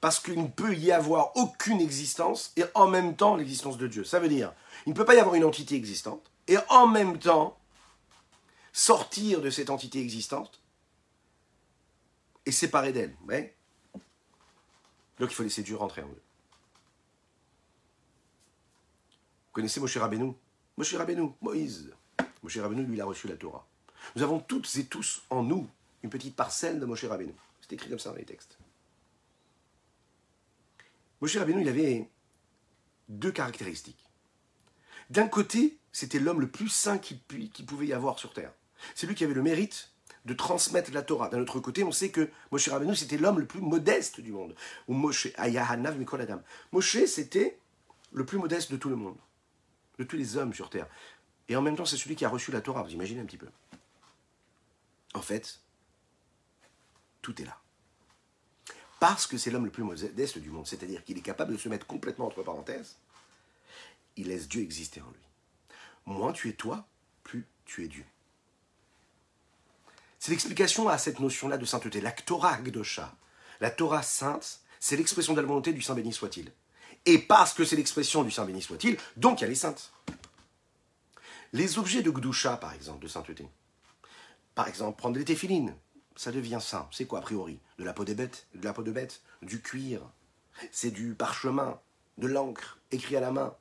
parce 0.00 0.18
qu'il 0.18 0.40
ne 0.40 0.48
peut 0.48 0.74
y 0.74 0.92
avoir 0.92 1.36
aucune 1.36 1.80
existence 1.80 2.52
et 2.56 2.64
en 2.74 2.86
même 2.86 3.16
temps 3.16 3.36
l'existence 3.36 3.76
de 3.76 3.86
Dieu. 3.86 4.04
Ça 4.04 4.18
veut 4.18 4.28
dire, 4.28 4.54
il 4.86 4.90
ne 4.90 4.94
peut 4.94 5.04
pas 5.04 5.14
y 5.14 5.18
avoir 5.18 5.34
une 5.34 5.44
entité 5.44 5.74
existante 5.74 6.30
et 6.48 6.56
en 6.68 6.86
même 6.86 7.18
temps 7.18 7.58
sortir 8.72 9.40
de 9.40 9.50
cette 9.50 9.68
entité 9.68 10.00
existante 10.00 10.62
et 12.46 12.52
séparer 12.52 12.92
d'elle. 12.92 13.14
Donc 15.20 15.30
il 15.30 15.34
faut 15.34 15.42
laisser 15.42 15.62
Dieu 15.62 15.76
rentrer 15.76 16.02
en 16.02 16.08
eux. 16.08 16.22
Vous 19.48 19.52
connaissez 19.52 19.78
Moshe 19.78 19.98
Rabbeinu? 19.98 20.32
Moshe 20.78 20.94
Rabbeinu, 20.94 21.32
Moïse. 21.42 21.92
Moshe 22.42 22.56
Rabbeinu, 22.56 22.84
lui, 22.84 22.96
il 22.96 23.00
a 23.02 23.04
reçu 23.04 23.28
la 23.28 23.36
Torah. 23.36 23.66
Nous 24.16 24.22
avons 24.22 24.40
toutes 24.40 24.74
et 24.76 24.86
tous 24.86 25.22
en 25.28 25.42
nous 25.42 25.68
une 26.02 26.08
petite 26.08 26.34
parcelle 26.34 26.80
de 26.80 26.86
Moshe 26.86 27.04
Rabbeinu. 27.04 27.34
C'est 27.60 27.74
écrit 27.74 27.90
comme 27.90 27.98
ça 27.98 28.10
dans 28.10 28.16
les 28.16 28.24
textes. 28.24 28.56
Moshe 31.20 31.36
Rabbeinu, 31.36 31.60
il 31.60 31.68
avait 31.68 32.08
deux 33.10 33.30
caractéristiques. 33.30 34.08
D'un 35.10 35.28
côté, 35.28 35.76
c'était 35.92 36.18
l'homme 36.18 36.40
le 36.40 36.50
plus 36.50 36.70
saint 36.70 36.96
qu'il 36.96 37.20
pouvait 37.66 37.88
y 37.88 37.92
avoir 37.92 38.18
sur 38.18 38.32
terre. 38.32 38.54
C'est 38.94 39.06
lui 39.06 39.14
qui 39.14 39.24
avait 39.24 39.34
le 39.34 39.42
mérite 39.42 39.89
de 40.24 40.34
transmettre 40.34 40.92
la 40.92 41.02
Torah. 41.02 41.28
D'un 41.28 41.40
autre 41.40 41.60
côté, 41.60 41.84
on 41.84 41.92
sait 41.92 42.10
que 42.10 42.30
Moshe 42.50 42.68
Rabbeinu, 42.68 42.94
c'était 42.94 43.16
l'homme 43.16 43.38
le 43.38 43.46
plus 43.46 43.60
modeste 43.60 44.20
du 44.20 44.32
monde. 44.32 44.54
Ou 44.88 44.94
Moshe, 44.94 45.28
Ayahanav 45.36 45.98
Mikol 45.98 46.20
Adam. 46.20 46.42
Moshe, 46.72 47.04
c'était 47.06 47.58
le 48.12 48.24
plus 48.24 48.38
modeste 48.38 48.70
de 48.70 48.76
tout 48.76 48.88
le 48.88 48.96
monde, 48.96 49.16
de 49.98 50.04
tous 50.04 50.16
les 50.16 50.36
hommes 50.36 50.52
sur 50.52 50.68
terre. 50.68 50.86
Et 51.48 51.56
en 51.56 51.62
même 51.62 51.76
temps, 51.76 51.86
c'est 51.86 51.96
celui 51.96 52.16
qui 52.16 52.24
a 52.24 52.28
reçu 52.28 52.52
la 52.52 52.60
Torah, 52.60 52.82
vous 52.82 52.92
imaginez 52.92 53.20
un 53.20 53.24
petit 53.24 53.38
peu. 53.38 53.48
En 55.14 55.22
fait, 55.22 55.60
tout 57.22 57.40
est 57.40 57.44
là. 57.44 57.58
Parce 59.00 59.26
que 59.26 59.38
c'est 59.38 59.50
l'homme 59.50 59.64
le 59.64 59.70
plus 59.70 59.82
modeste 59.82 60.38
du 60.38 60.50
monde, 60.50 60.66
c'est-à-dire 60.66 61.02
qu'il 61.04 61.16
est 61.16 61.22
capable 61.22 61.52
de 61.52 61.58
se 61.58 61.68
mettre 61.68 61.86
complètement 61.86 62.26
entre 62.26 62.42
parenthèses, 62.42 62.98
il 64.16 64.28
laisse 64.28 64.48
Dieu 64.48 64.60
exister 64.60 65.00
en 65.00 65.10
lui. 65.10 65.26
Moins 66.06 66.32
tu 66.32 66.48
es 66.48 66.52
toi, 66.52 66.86
plus 67.24 67.46
tu 67.64 67.84
es 67.84 67.88
Dieu. 67.88 68.04
C'est 70.20 70.32
l'explication 70.32 70.90
à 70.90 70.98
cette 70.98 71.18
notion-là 71.18 71.56
de 71.56 71.64
sainteté. 71.64 72.02
La 72.02 72.12
Torah 72.12 72.60
Gdosha, 72.60 73.16
la 73.60 73.70
Torah 73.70 74.02
sainte, 74.02 74.60
c'est 74.78 74.96
l'expression 74.96 75.32
de 75.32 75.40
la 75.40 75.46
volonté 75.46 75.72
du 75.72 75.80
Saint 75.80 75.94
béni 75.94 76.12
soit-il. 76.12 76.52
Et 77.06 77.18
parce 77.18 77.54
que 77.54 77.64
c'est 77.64 77.74
l'expression 77.74 78.22
du 78.22 78.30
Saint 78.30 78.44
béni 78.44 78.60
soit-il, 78.60 78.98
donc 79.16 79.42
elle 79.42 79.50
est 79.50 79.54
sainte. 79.54 79.94
Les 81.54 81.78
objets 81.78 82.02
de 82.02 82.10
Gdusha, 82.10 82.58
par 82.58 82.74
exemple, 82.74 83.02
de 83.02 83.08
sainteté. 83.08 83.48
Par 84.54 84.68
exemple, 84.68 84.98
prendre 84.98 85.16
des 85.16 85.24
téphilines, 85.24 85.74
ça 86.16 86.30
devient 86.32 86.58
saint. 86.60 86.86
C'est 86.92 87.06
quoi 87.06 87.20
a 87.20 87.22
priori? 87.22 87.58
De 87.78 87.84
la 87.84 87.94
peau 87.94 88.04
de 88.04 88.12
bête, 88.12 88.46
de 88.54 88.62
la 88.62 88.74
peau 88.74 88.82
de 88.82 88.92
bête, 88.92 89.22
du 89.40 89.62
cuir. 89.62 90.02
C'est 90.70 90.90
du 90.90 91.14
parchemin, 91.14 91.80
de 92.18 92.26
l'encre, 92.26 92.78
écrit 92.90 93.16
à 93.16 93.20
la 93.20 93.30
main. 93.30 93.56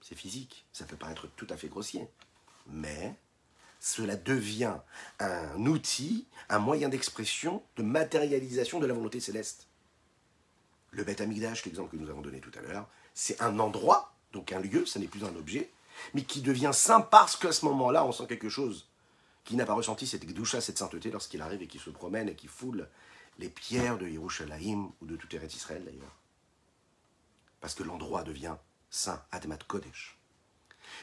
C'est 0.00 0.14
physique, 0.14 0.64
ça 0.72 0.84
peut 0.84 0.96
paraître 0.96 1.26
tout 1.34 1.48
à 1.50 1.56
fait 1.56 1.68
grossier. 1.68 2.08
Mais 2.68 3.16
cela 3.80 4.16
devient 4.16 4.76
un 5.20 5.66
outil, 5.66 6.26
un 6.48 6.58
moyen 6.58 6.88
d'expression, 6.88 7.62
de 7.76 7.82
matérialisation 7.82 8.80
de 8.80 8.86
la 8.86 8.94
volonté 8.94 9.20
céleste. 9.20 9.66
Le 10.90 11.04
Beth 11.04 11.20
Amigdash, 11.20 11.64
l'exemple 11.64 11.96
que 11.96 12.02
nous 12.02 12.10
avons 12.10 12.22
donné 12.22 12.40
tout 12.40 12.52
à 12.58 12.62
l'heure, 12.62 12.88
c'est 13.14 13.40
un 13.42 13.58
endroit, 13.58 14.14
donc 14.32 14.52
un 14.52 14.60
lieu, 14.60 14.86
ce 14.86 14.98
n'est 14.98 15.06
plus 15.06 15.24
un 15.24 15.34
objet, 15.36 15.70
mais 16.14 16.22
qui 16.22 16.40
devient 16.40 16.70
saint 16.72 17.00
parce 17.00 17.36
qu'à 17.36 17.52
ce 17.52 17.64
moment-là, 17.66 18.04
on 18.04 18.12
sent 18.12 18.26
quelque 18.28 18.48
chose 18.48 18.88
qui 19.44 19.56
n'a 19.56 19.66
pas 19.66 19.74
ressenti 19.74 20.06
cette 20.06 20.26
gdoucha, 20.26 20.60
cette 20.60 20.78
sainteté 20.78 21.10
lorsqu'il 21.10 21.40
arrive 21.40 21.62
et 21.62 21.66
qui 21.66 21.78
se 21.78 21.90
promène 21.90 22.28
et 22.28 22.34
qui 22.34 22.48
foule 22.48 22.88
les 23.38 23.48
pierres 23.48 23.98
de 23.98 24.06
Yerushalayim 24.06 24.90
ou 25.00 25.06
de 25.06 25.16
tout 25.16 25.34
Eretz 25.34 25.54
Israël 25.54 25.84
d'ailleurs. 25.84 26.16
Parce 27.60 27.74
que 27.74 27.82
l'endroit 27.82 28.24
devient 28.24 28.56
saint, 28.90 29.22
Admat 29.30 29.58
Kodesh. 29.66 30.17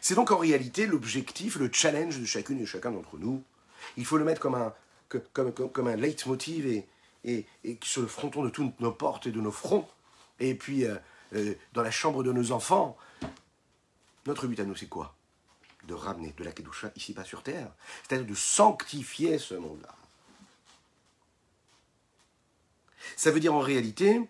C'est 0.01 0.15
donc 0.15 0.31
en 0.31 0.37
réalité 0.37 0.87
l'objectif, 0.87 1.55
le 1.57 1.69
challenge 1.71 2.19
de 2.19 2.25
chacune 2.25 2.59
et 2.59 2.65
chacun 2.65 2.91
d'entre 2.91 3.17
nous. 3.17 3.43
Il 3.97 4.05
faut 4.05 4.17
le 4.17 4.23
mettre 4.23 4.41
comme 4.41 4.55
un, 4.55 4.73
comme, 5.33 5.87
un 5.87 5.95
leitmotiv 5.95 6.65
et, 6.67 6.87
et, 7.23 7.45
et, 7.63 7.77
sur 7.83 8.01
le 8.01 8.07
fronton 8.07 8.43
de 8.43 8.49
toutes 8.49 8.79
nos 8.79 8.91
portes 8.91 9.27
et 9.27 9.31
de 9.31 9.41
nos 9.41 9.51
fronts. 9.51 9.87
Et 10.39 10.55
puis 10.55 10.85
euh, 10.85 10.95
euh, 11.33 11.55
dans 11.73 11.81
la 11.81 11.91
chambre 11.91 12.23
de 12.23 12.31
nos 12.31 12.51
enfants. 12.51 12.97
Notre 14.25 14.47
but 14.47 14.59
à 14.59 14.65
nous, 14.65 14.75
c'est 14.75 14.87
quoi? 14.87 15.15
De 15.87 15.93
ramener 15.93 16.33
de 16.37 16.43
la 16.43 16.51
Kedusha 16.51 16.91
ici-bas 16.95 17.23
sur 17.23 17.43
terre. 17.43 17.71
C'est-à-dire 18.03 18.27
de 18.27 18.35
sanctifier 18.35 19.37
ce 19.37 19.55
monde-là. 19.55 19.93
Ça 23.15 23.31
veut 23.31 23.39
dire 23.39 23.53
en 23.53 23.59
réalité 23.59 24.21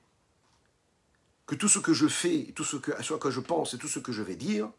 que 1.46 1.56
tout 1.56 1.70
ce 1.70 1.80
que 1.80 1.94
je 1.94 2.08
fais, 2.08 2.52
tout 2.56 2.64
ce 2.64 2.78
que 2.78 3.32
je 3.32 3.40
pense 3.40 3.74
et 3.74 3.78
tout 3.78 3.88
ce 3.88 4.00
que 4.00 4.12
je 4.12 4.22
vais 4.22 4.36
dire, 4.36 4.70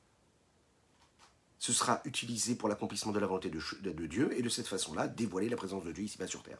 ce 1.59 1.73
sera 1.73 2.01
utilisé 2.05 2.55
pour 2.55 2.69
l'accomplissement 2.69 3.13
de 3.13 3.19
la 3.19 3.27
volonté 3.27 3.51
de, 3.51 4.07
Dieu 4.07 4.37
et 4.39 4.43
de 4.43 4.49
cette 4.49 4.69
façon-là 4.69 5.09
dévoiler 5.09 5.49
la 5.49 5.57
présence 5.57 5.85
de 5.85 5.93
Dieu 5.93 6.05
ici-bas 6.05 6.27
sur 6.27 6.43
terre. 6.43 6.59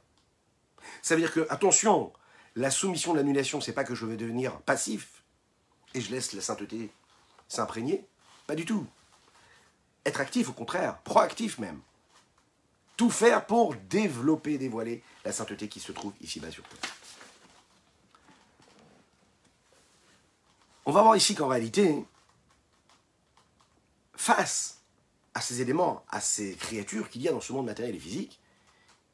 Ça 1.03 1.15
veut 1.15 1.21
dire 1.21 1.33
que, 1.33 1.47
attention, 1.51 2.13
la 2.55 2.71
soumission 2.71 3.13
de 3.13 3.19
l'annulation, 3.19 3.61
c'est 3.61 3.73
pas 3.73 3.85
que 3.85 3.95
je 3.95 4.07
vais 4.07 4.17
devenir 4.17 4.59
passif 4.63 5.23
et 5.95 6.01
je 6.01 6.11
laisse 6.11 6.33
la 6.33 6.41
sainteté 6.41 6.91
s'imprégner. 7.49 8.07
Pas 8.47 8.55
du 8.55 8.65
tout. 8.65 8.87
Être 10.05 10.21
actif, 10.21 10.49
au 10.49 10.53
contraire, 10.53 10.99
proactif 10.99 11.59
même. 11.59 11.81
Tout 12.97 13.11
faire 13.11 13.45
pour 13.45 13.75
développer, 13.75 14.57
dévoiler 14.57 15.03
la 15.25 15.33
sainteté 15.33 15.69
qui 15.69 15.81
se 15.81 15.93
trouve 15.93 16.15
ici-bas 16.21 16.51
sur 16.51 16.65
terre. 16.65 16.91
On 20.87 20.93
va 20.93 21.03
voir 21.03 21.17
ici 21.17 21.35
qu'en 21.35 21.49
réalité, 21.49 22.05
face 24.15 24.76
à 25.37 25.41
ces 25.43 25.61
éléments, 25.61 26.03
à 26.09 26.23
ces 26.23 26.55
créatures 26.55 27.11
qu'il 27.11 27.21
y 27.21 27.29
a 27.29 27.31
dans 27.31 27.43
ce 27.43 27.53
monde 27.53 27.67
matériel 27.67 27.95
et 27.95 27.99
physique, 27.99 28.41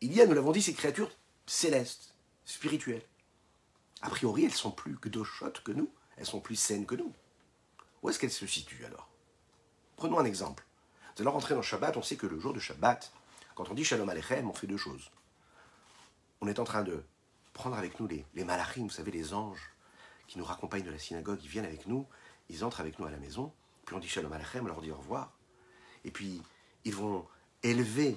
il 0.00 0.12
y 0.12 0.20
a, 0.20 0.26
nous 0.26 0.34
l'avons 0.34 0.52
dit, 0.52 0.62
ces 0.62 0.72
créatures 0.72 1.10
célestes, 1.46 2.14
spirituelles. 2.44 3.02
A 4.02 4.08
priori, 4.08 4.44
elles 4.44 4.52
sont 4.52 4.70
plus 4.70 4.96
que 4.96 5.10
chottes 5.24 5.64
que 5.64 5.72
nous, 5.72 5.90
elles 6.16 6.26
sont 6.26 6.38
plus 6.38 6.54
saines 6.54 6.86
que 6.86 6.94
nous. 6.94 7.12
Où 8.00 8.08
est-ce 8.08 8.20
qu'elles 8.20 8.30
se 8.30 8.46
situent 8.46 8.84
alors? 8.84 9.08
Prenons 9.96 10.20
un 10.20 10.24
exemple. 10.24 10.64
Nous 11.16 11.22
allons 11.22 11.32
rentrer 11.32 11.56
dans 11.56 11.62
Shabbat, 11.62 11.96
on 11.96 12.02
sait 12.02 12.14
que 12.14 12.28
le 12.28 12.38
jour 12.38 12.52
de 12.52 12.60
Shabbat, 12.60 13.12
quand 13.56 13.68
on 13.68 13.74
dit 13.74 13.84
Shalom 13.84 14.08
Aleichem, 14.08 14.48
on 14.48 14.54
fait 14.54 14.68
deux 14.68 14.76
choses. 14.76 15.10
On 16.40 16.46
est 16.46 16.60
en 16.60 16.64
train 16.64 16.84
de 16.84 17.02
prendre 17.52 17.76
avec 17.76 17.98
nous 17.98 18.06
les, 18.06 18.24
les 18.36 18.44
malachim, 18.44 18.84
vous 18.84 18.90
savez, 18.90 19.10
les 19.10 19.34
anges, 19.34 19.72
qui 20.28 20.38
nous 20.38 20.44
raccompagnent 20.44 20.84
de 20.84 20.92
la 20.92 21.00
synagogue, 21.00 21.40
ils 21.42 21.50
viennent 21.50 21.64
avec 21.64 21.88
nous, 21.88 22.06
ils 22.48 22.64
entrent 22.64 22.78
avec 22.78 23.00
nous 23.00 23.06
à 23.06 23.10
la 23.10 23.18
maison, 23.18 23.52
puis 23.86 23.96
on 23.96 23.98
dit 23.98 24.08
Shalom 24.08 24.32
Aleichem, 24.32 24.62
on 24.62 24.68
leur 24.68 24.82
dit 24.82 24.92
au 24.92 24.96
revoir. 24.96 25.32
Et 26.04 26.10
puis, 26.10 26.42
ils 26.84 26.94
vont 26.94 27.26
élever 27.62 28.16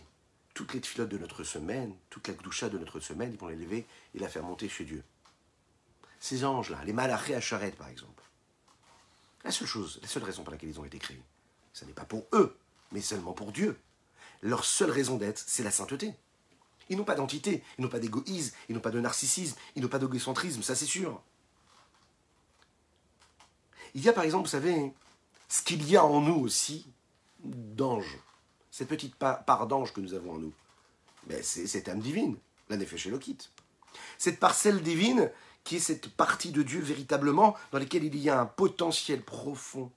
toutes 0.53 0.73
les 0.73 0.81
filotes 0.81 1.09
de 1.09 1.17
notre 1.17 1.43
semaine, 1.43 1.93
toute 2.09 2.27
la 2.27 2.33
gdoucha 2.33 2.69
de 2.69 2.77
notre 2.77 2.99
semaine, 2.99 3.31
ils 3.31 3.39
vont 3.39 3.47
l'élever 3.47 3.85
et 4.15 4.19
la 4.19 4.29
faire 4.29 4.43
monter 4.43 4.69
chez 4.69 4.85
Dieu. 4.85 5.03
Ces 6.19 6.45
anges-là, 6.45 6.83
les 6.85 6.93
malachés 6.93 7.35
à 7.35 7.41
charrette 7.41 7.75
par 7.75 7.89
exemple, 7.89 8.23
la 9.43 9.51
seule 9.51 9.67
chose, 9.67 9.99
la 10.01 10.07
seule 10.07 10.23
raison 10.23 10.43
pour 10.43 10.51
laquelle 10.51 10.69
ils 10.69 10.79
ont 10.79 10.85
été 10.85 10.97
créés, 10.97 11.21
ce 11.73 11.85
n'est 11.85 11.93
pas 11.93 12.05
pour 12.05 12.25
eux, 12.33 12.57
mais 12.91 13.01
seulement 13.01 13.33
pour 13.33 13.51
Dieu. 13.51 13.77
Leur 14.41 14.63
seule 14.63 14.91
raison 14.91 15.17
d'être, 15.17 15.43
c'est 15.45 15.63
la 15.63 15.71
sainteté. 15.71 16.13
Ils 16.89 16.97
n'ont 16.97 17.03
pas 17.03 17.15
d'entité, 17.15 17.63
ils 17.77 17.81
n'ont 17.81 17.89
pas 17.89 17.99
d'égoïsme, 17.99 18.55
ils 18.69 18.75
n'ont 18.75 18.81
pas 18.81 18.91
de 18.91 18.99
narcissisme, 18.99 19.57
ils 19.75 19.81
n'ont 19.81 19.89
pas 19.89 19.99
d'égocentrisme, 19.99 20.63
ça 20.63 20.75
c'est 20.75 20.85
sûr. 20.85 21.21
Il 23.93 24.01
y 24.01 24.09
a 24.09 24.13
par 24.13 24.23
exemple, 24.23 24.45
vous 24.45 24.51
savez, 24.51 24.93
ce 25.49 25.61
qu'il 25.61 25.87
y 25.89 25.97
a 25.97 26.05
en 26.05 26.21
nous 26.21 26.35
aussi 26.35 26.87
d'ange. 27.45 28.19
Cette 28.71 28.87
petite 28.87 29.15
part 29.15 29.67
d'ange 29.67 29.93
que 29.93 30.01
nous 30.01 30.13
avons 30.13 30.33
en 30.33 30.39
nous. 30.39 30.53
Mais 31.27 31.41
c'est 31.41 31.67
cette 31.67 31.89
âme 31.89 31.99
divine, 31.99 32.37
la 32.69 32.77
Nefesh. 32.77 33.07
Cette 34.17 34.39
parcelle 34.39 34.81
divine 34.81 35.31
qui 35.63 35.77
est 35.77 35.79
cette 35.79 36.09
partie 36.09 36.51
de 36.51 36.61
Dieu 36.61 36.79
véritablement 36.79 37.55
dans 37.71 37.79
laquelle 37.79 38.03
il 38.03 38.15
y 38.17 38.29
a 38.29 38.39
un 38.39 38.45
potentiel 38.45 39.21
profond 39.21 39.91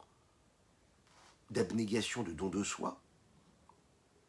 d'abnégation, 1.51 2.23
de 2.23 2.33
don 2.33 2.49
de 2.49 2.65
soi, 2.65 3.01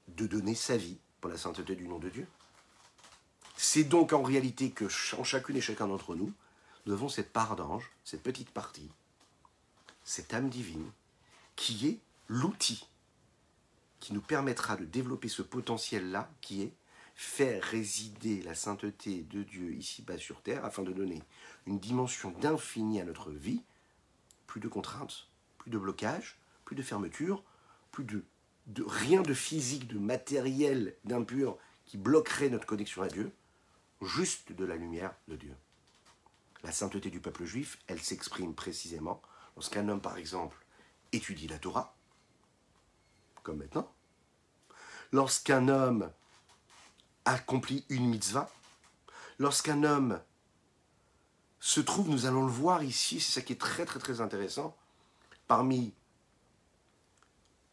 de 0.10 0.28
donner 0.28 0.56
sa 0.56 0.78
vie 0.78 0.98
pour 1.22 1.30
la 1.30 1.38
sainteté 1.38 1.76
du 1.76 1.88
nom 1.88 2.00
de 2.00 2.10
Dieu. 2.10 2.28
C'est 3.56 3.84
donc 3.84 4.14
en 4.14 4.24
réalité 4.24 4.72
que 4.72 4.86
en 5.18 5.24
chacune 5.24 5.58
et 5.58 5.62
chacun 5.62 5.88
d'entre 5.88 6.16
nous, 6.16 6.34
nous 6.86 6.94
avons 6.94 7.10
cette 7.10 7.32
part 7.32 7.56
d'ange, 7.56 7.92
cette 8.04 8.24
petite 8.24 8.52
partie, 8.52 8.90
cette 10.04 10.34
âme 10.34 10.50
divine, 10.50 10.90
qui 11.56 11.88
est 11.88 12.00
l'outil 12.28 12.88
qui 14.00 14.14
nous 14.14 14.22
permettra 14.22 14.76
de 14.76 14.86
développer 14.86 15.28
ce 15.28 15.42
potentiel-là, 15.42 16.32
qui 16.42 16.62
est 16.62 16.74
faire 17.16 17.62
résider 17.64 18.42
la 18.44 18.56
sainteté 18.56 19.24
de 19.24 19.44
Dieu 19.44 19.74
ici-bas 19.74 20.18
sur 20.18 20.42
terre, 20.42 20.64
afin 20.64 20.84
de 20.84 20.94
donner 20.94 21.22
une 21.66 21.80
dimension 21.80 22.32
d'infini 22.32 23.02
à 23.02 23.04
notre 23.04 23.32
vie, 23.32 23.62
plus 24.48 24.62
de 24.62 24.70
contraintes, 24.70 25.28
plus 25.58 25.70
de 25.70 25.78
blocages, 25.78 26.40
plus 26.64 26.78
de 26.78 26.82
fermeture, 26.82 27.44
plus 27.92 28.06
de 28.06 28.24
rien 28.88 29.22
de 29.22 29.34
physique, 29.34 29.88
de 29.88 30.00
matériel, 30.00 30.96
d'impur 31.04 31.58
qui 31.86 31.98
bloquerait 31.98 32.50
notre 32.50 32.66
connexion 32.68 33.02
à 33.02 33.10
Dieu, 33.10 33.34
juste 34.02 34.54
de 34.54 34.64
la 34.64 34.76
lumière 34.76 35.14
de 35.28 35.36
Dieu. 35.36 35.56
La 36.64 36.72
sainteté 36.72 37.10
du 37.10 37.20
peuple 37.20 37.46
juif, 37.46 37.80
elle 37.88 38.00
s'exprime 38.00 38.54
précisément 38.54 39.22
Lorsqu'un 39.60 39.90
homme, 39.90 40.00
par 40.00 40.18
exemple, 40.18 40.56
étudie 41.12 41.48
la 41.50 41.60
Torah, 41.60 41.94
maintenant, 43.56 43.92
lorsqu'un 45.12 45.68
homme 45.68 46.12
accomplit 47.26 47.86
une 47.90 48.08
mitzvah, 48.08 48.50
lorsqu'un 49.38 49.84
homme 49.84 50.22
se 51.60 51.82
trouve, 51.82 52.10
nous 52.10 52.26
allons 52.26 52.46
le 52.46 52.52
voir 52.52 52.84
ici, 52.84 53.20
c'est 53.20 53.34
ça 53.34 53.42
qui 53.42 53.54
est 53.54 53.62
très 53.62 53.86
très 53.86 54.00
très 54.00 54.22
intéressant, 54.22 54.76
parmi 55.48 55.94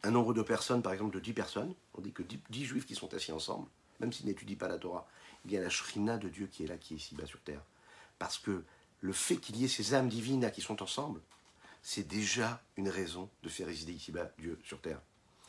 un 0.03 0.11
nombre 0.11 0.33
de 0.33 0.41
personnes, 0.41 0.81
par 0.81 0.93
exemple 0.93 1.15
de 1.15 1.19
10 1.19 1.33
personnes, 1.33 1.73
on 1.93 2.01
dit 2.01 2.11
que 2.11 2.23
10, 2.23 2.65
juifs 2.65 2.85
qui 2.85 2.95
sont 2.95 3.13
assis 3.13 3.31
ensemble, 3.31 3.67
même 3.99 4.13
s'ils 4.13 4.25
n'étudient 4.25 4.57
pas 4.57 4.67
la 4.67 4.77
Torah, 4.77 5.07
il 5.45 5.51
y 5.51 5.57
a 5.57 5.61
la 5.61 5.69
shrina 5.69 6.17
de 6.17 6.29
Dieu 6.29 6.47
qui 6.47 6.63
est 6.63 6.67
là, 6.67 6.77
qui 6.77 6.93
est 6.93 6.97
ici 6.97 7.15
bas 7.15 7.25
sur 7.25 7.41
terre. 7.41 7.61
Parce 8.19 8.37
que 8.37 8.63
le 9.01 9.13
fait 9.13 9.37
qu'il 9.37 9.57
y 9.57 9.65
ait 9.65 9.69
ces 9.69 9.93
âmes 9.93 10.09
divines 10.09 10.51
qui 10.51 10.61
sont 10.61 10.81
ensemble, 10.81 11.21
c'est 11.81 12.07
déjà 12.07 12.61
une 12.75 12.89
raison 12.89 13.29
de 13.43 13.49
faire 13.49 13.67
résider 13.67 13.93
ici-bas 13.93 14.31
Dieu 14.37 14.59
sur 14.63 14.81
terre. 14.81 14.99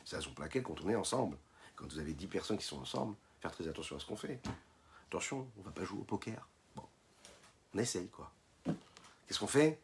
C'est 0.09 0.17
la 0.17 0.21
raison 0.21 0.33
pour 0.33 0.43
laquelle, 0.43 0.63
quand 0.63 0.81
on 0.83 0.89
est 0.89 0.95
ensemble, 0.95 1.37
quand 1.77 1.85
vous 1.93 1.99
avez 1.99 2.15
dix 2.15 2.29
personnes 2.29 2.57
qui 2.57 2.65
sont 2.65 2.81
ensemble, 2.81 3.15
faire 3.43 3.53
très 3.53 3.69
attention 3.69 3.95
à 3.95 4.01
ce 4.01 4.07
qu'on 4.07 4.17
fait. 4.17 4.41
Attention, 5.09 5.47
on 5.55 5.61
ne 5.61 5.65
va 5.67 5.71
pas 5.71 5.85
jouer 5.85 6.01
au 6.01 6.05
poker. 6.05 6.49
Bon, 6.75 6.85
on 7.75 7.79
essaye, 7.79 8.09
quoi. 8.09 8.33
Qu'est-ce 8.65 9.39
qu'on 9.39 9.47
fait? 9.47 9.79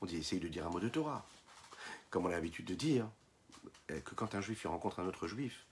On 0.00 0.06
dit, 0.06 0.16
essaye 0.16 0.40
de 0.40 0.48
dire 0.48 0.66
un 0.66 0.70
mot 0.70 0.80
de 0.80 0.88
Torah. 0.88 1.24
Comme 2.10 2.26
on 2.26 2.28
a 2.30 2.32
l'habitude 2.32 2.64
de 2.64 2.74
dire, 2.74 3.08
euh, 3.92 4.00
que 4.00 4.16
quand 4.16 4.34
un 4.34 4.40
juif 4.40 4.66
rencontre 4.66 4.98
un 4.98 5.06
autre 5.06 5.28
juif, 5.28 5.64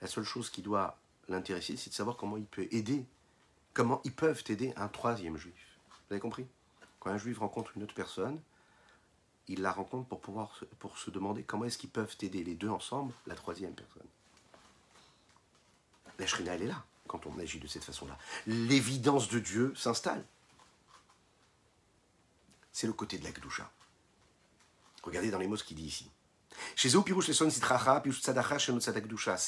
la 0.00 0.08
seule 0.08 0.24
chose 0.24 0.50
qui 0.50 0.60
doit 0.60 0.98
l'intéresser, 1.28 1.76
c'est 1.76 1.90
de 1.90 1.94
savoir 1.94 2.16
comment 2.16 2.38
il 2.38 2.46
peut 2.46 2.66
aider, 2.72 3.06
comment 3.74 4.00
ils 4.02 4.12
peuvent 4.12 4.42
aider 4.48 4.72
un 4.74 4.88
troisième 4.88 5.36
juif. 5.36 5.78
Vous 6.08 6.14
avez 6.14 6.20
compris? 6.20 6.48
Quand 6.98 7.10
un 7.10 7.18
juif 7.18 7.38
rencontre 7.38 7.76
une 7.76 7.84
autre 7.84 7.94
personne, 7.94 8.40
il 9.48 9.62
la 9.62 9.72
rencontre 9.72 10.08
pour 10.08 10.20
pouvoir 10.20 10.60
pour 10.78 10.98
se 10.98 11.10
demander 11.10 11.42
comment 11.42 11.64
est-ce 11.64 11.78
qu'ils 11.78 11.90
peuvent 11.90 12.16
aider 12.20 12.42
les 12.42 12.54
deux 12.54 12.68
ensemble, 12.68 13.12
la 13.26 13.34
troisième 13.34 13.74
personne. 13.74 14.06
La 16.18 16.26
shrina, 16.26 16.54
elle 16.54 16.62
est 16.62 16.66
là 16.66 16.84
quand 17.06 17.26
on 17.26 17.38
agit 17.38 17.60
de 17.60 17.66
cette 17.66 17.84
façon-là. 17.84 18.18
L'évidence 18.46 19.28
de 19.28 19.38
Dieu 19.38 19.74
s'installe. 19.76 20.24
C'est 22.72 22.86
le 22.86 22.92
côté 22.92 23.18
de 23.18 23.24
la. 23.24 23.30
Regardez 25.02 25.30
dans 25.30 25.38
les 25.38 25.46
mots 25.46 25.56
ce 25.56 25.64
qu'il 25.64 25.76
dit 25.76 25.84
ici. 25.84 26.10
Chez 26.74 26.88
C'est 26.88 26.96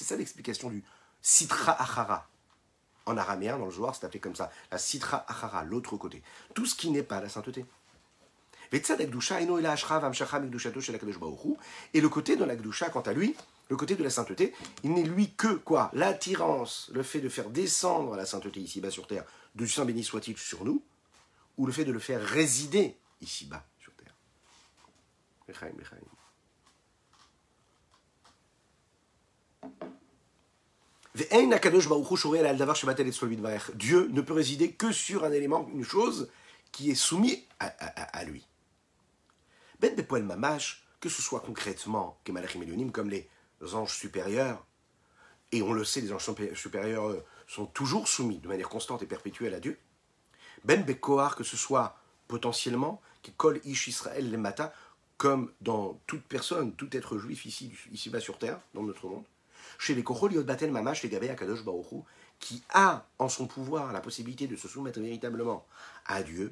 ça 0.04 0.16
l'explication 0.16 0.70
du 0.70 0.84
Sitra 1.20 1.82
Achara. 1.82 2.28
En 3.06 3.16
araméen, 3.16 3.58
dans 3.58 3.64
le 3.64 3.70
joueur, 3.70 3.94
c'est 3.94 4.04
appelé 4.04 4.20
comme 4.20 4.36
ça. 4.36 4.50
La 4.70 4.78
Sitra 4.78 5.24
Achara, 5.28 5.64
l'autre 5.64 5.96
côté. 5.96 6.22
Tout 6.54 6.66
ce 6.66 6.74
qui 6.74 6.90
n'est 6.90 7.02
pas 7.02 7.20
la 7.20 7.28
sainteté. 7.28 7.64
Et 8.72 8.80
le 12.00 12.08
côté 12.08 12.36
de 12.36 12.44
la 12.44 12.56
Gdusha, 12.56 12.90
quant 12.90 13.00
à 13.00 13.12
lui, 13.12 13.34
le 13.68 13.76
côté 13.76 13.96
de 13.96 14.02
la 14.02 14.10
sainteté, 14.10 14.54
il 14.82 14.92
n'est 14.92 15.02
lui 15.02 15.34
que 15.34 15.54
quoi 15.54 15.90
L'attirance, 15.92 16.90
le 16.92 17.02
fait 17.02 17.20
de 17.20 17.28
faire 17.28 17.50
descendre 17.50 18.16
la 18.16 18.26
sainteté 18.26 18.60
ici-bas 18.60 18.90
sur 18.90 19.06
terre, 19.06 19.24
du 19.54 19.68
Saint 19.68 19.84
béni 19.84 20.04
soit-il 20.04 20.36
sur 20.36 20.64
nous, 20.64 20.82
ou 21.56 21.66
le 21.66 21.72
fait 21.72 21.84
de 21.84 21.92
le 21.92 21.98
faire 21.98 22.22
résider 22.22 22.96
ici-bas 23.20 23.64
sur 23.78 23.92
terre. 23.94 24.14
Dieu 33.74 34.08
ne 34.10 34.20
peut 34.20 34.32
résider 34.32 34.72
que 34.72 34.92
sur 34.92 35.24
un 35.24 35.32
élément, 35.32 35.68
une 35.74 35.84
chose 35.84 36.30
qui 36.72 36.90
est 36.90 36.94
soumis 36.94 37.44
à, 37.58 38.24
lui. 38.24 38.46
Ben 39.80 39.94
Bepoel 39.94 40.24
Mamash, 40.24 40.84
que 41.00 41.08
ce 41.08 41.22
soit 41.22 41.40
concrètement, 41.40 42.18
comme 42.92 43.10
les 43.10 43.28
anges 43.72 43.96
supérieurs, 43.96 44.64
et 45.52 45.62
on 45.62 45.72
le 45.72 45.84
sait, 45.84 46.00
les 46.00 46.12
anges 46.12 46.28
supérieurs 46.54 47.08
euh, 47.08 47.24
sont 47.46 47.66
toujours 47.66 48.06
soumis 48.06 48.38
de 48.38 48.48
manière 48.48 48.68
constante 48.68 49.02
et 49.02 49.06
perpétuelle 49.06 49.54
à 49.54 49.60
Dieu. 49.60 49.78
Ben 50.64 50.82
Bekoar, 50.82 51.36
que 51.36 51.44
ce 51.44 51.56
soit 51.56 51.96
potentiellement, 52.26 53.00
qui 53.22 53.32
colle 53.32 53.60
Ish 53.64 53.88
Israël 53.88 54.30
les 54.30 54.36
Mata, 54.36 54.74
comme 55.16 55.50
dans 55.60 56.00
toute 56.06 56.22
personne, 56.22 56.74
tout 56.74 56.94
être 56.96 57.18
juif 57.18 57.46
ici, 57.46 57.72
ici-bas 57.90 58.20
sur 58.20 58.38
terre, 58.38 58.60
dans 58.74 58.82
notre 58.82 59.08
monde. 59.08 59.24
Chez 59.78 59.94
les 59.94 60.04
Kochol 60.04 60.42
Batel 60.44 60.70
Mamash, 60.70 61.02
les 61.02 61.08
Gabé 61.08 61.30
Akadosh 61.30 61.64
Baruchu, 61.64 62.02
qui 62.38 62.62
a 62.70 63.06
en 63.18 63.28
son 63.28 63.46
pouvoir 63.46 63.92
la 63.92 64.00
possibilité 64.00 64.46
de 64.46 64.56
se 64.56 64.68
soumettre 64.68 65.00
véritablement 65.00 65.66
à 66.08 66.22
Dieu, 66.22 66.50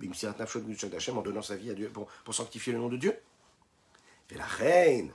en 1.08 1.22
donnant 1.22 1.42
sa 1.42 1.56
vie 1.56 1.70
à 1.70 1.74
Dieu 1.74 1.90
pour, 1.90 2.34
sanctifier 2.34 2.72
le 2.74 2.78
nom 2.78 2.88
de 2.88 2.98
Dieu. 2.98 3.18
Et 4.30 4.34
la 4.36 4.44
reine, 4.44 5.10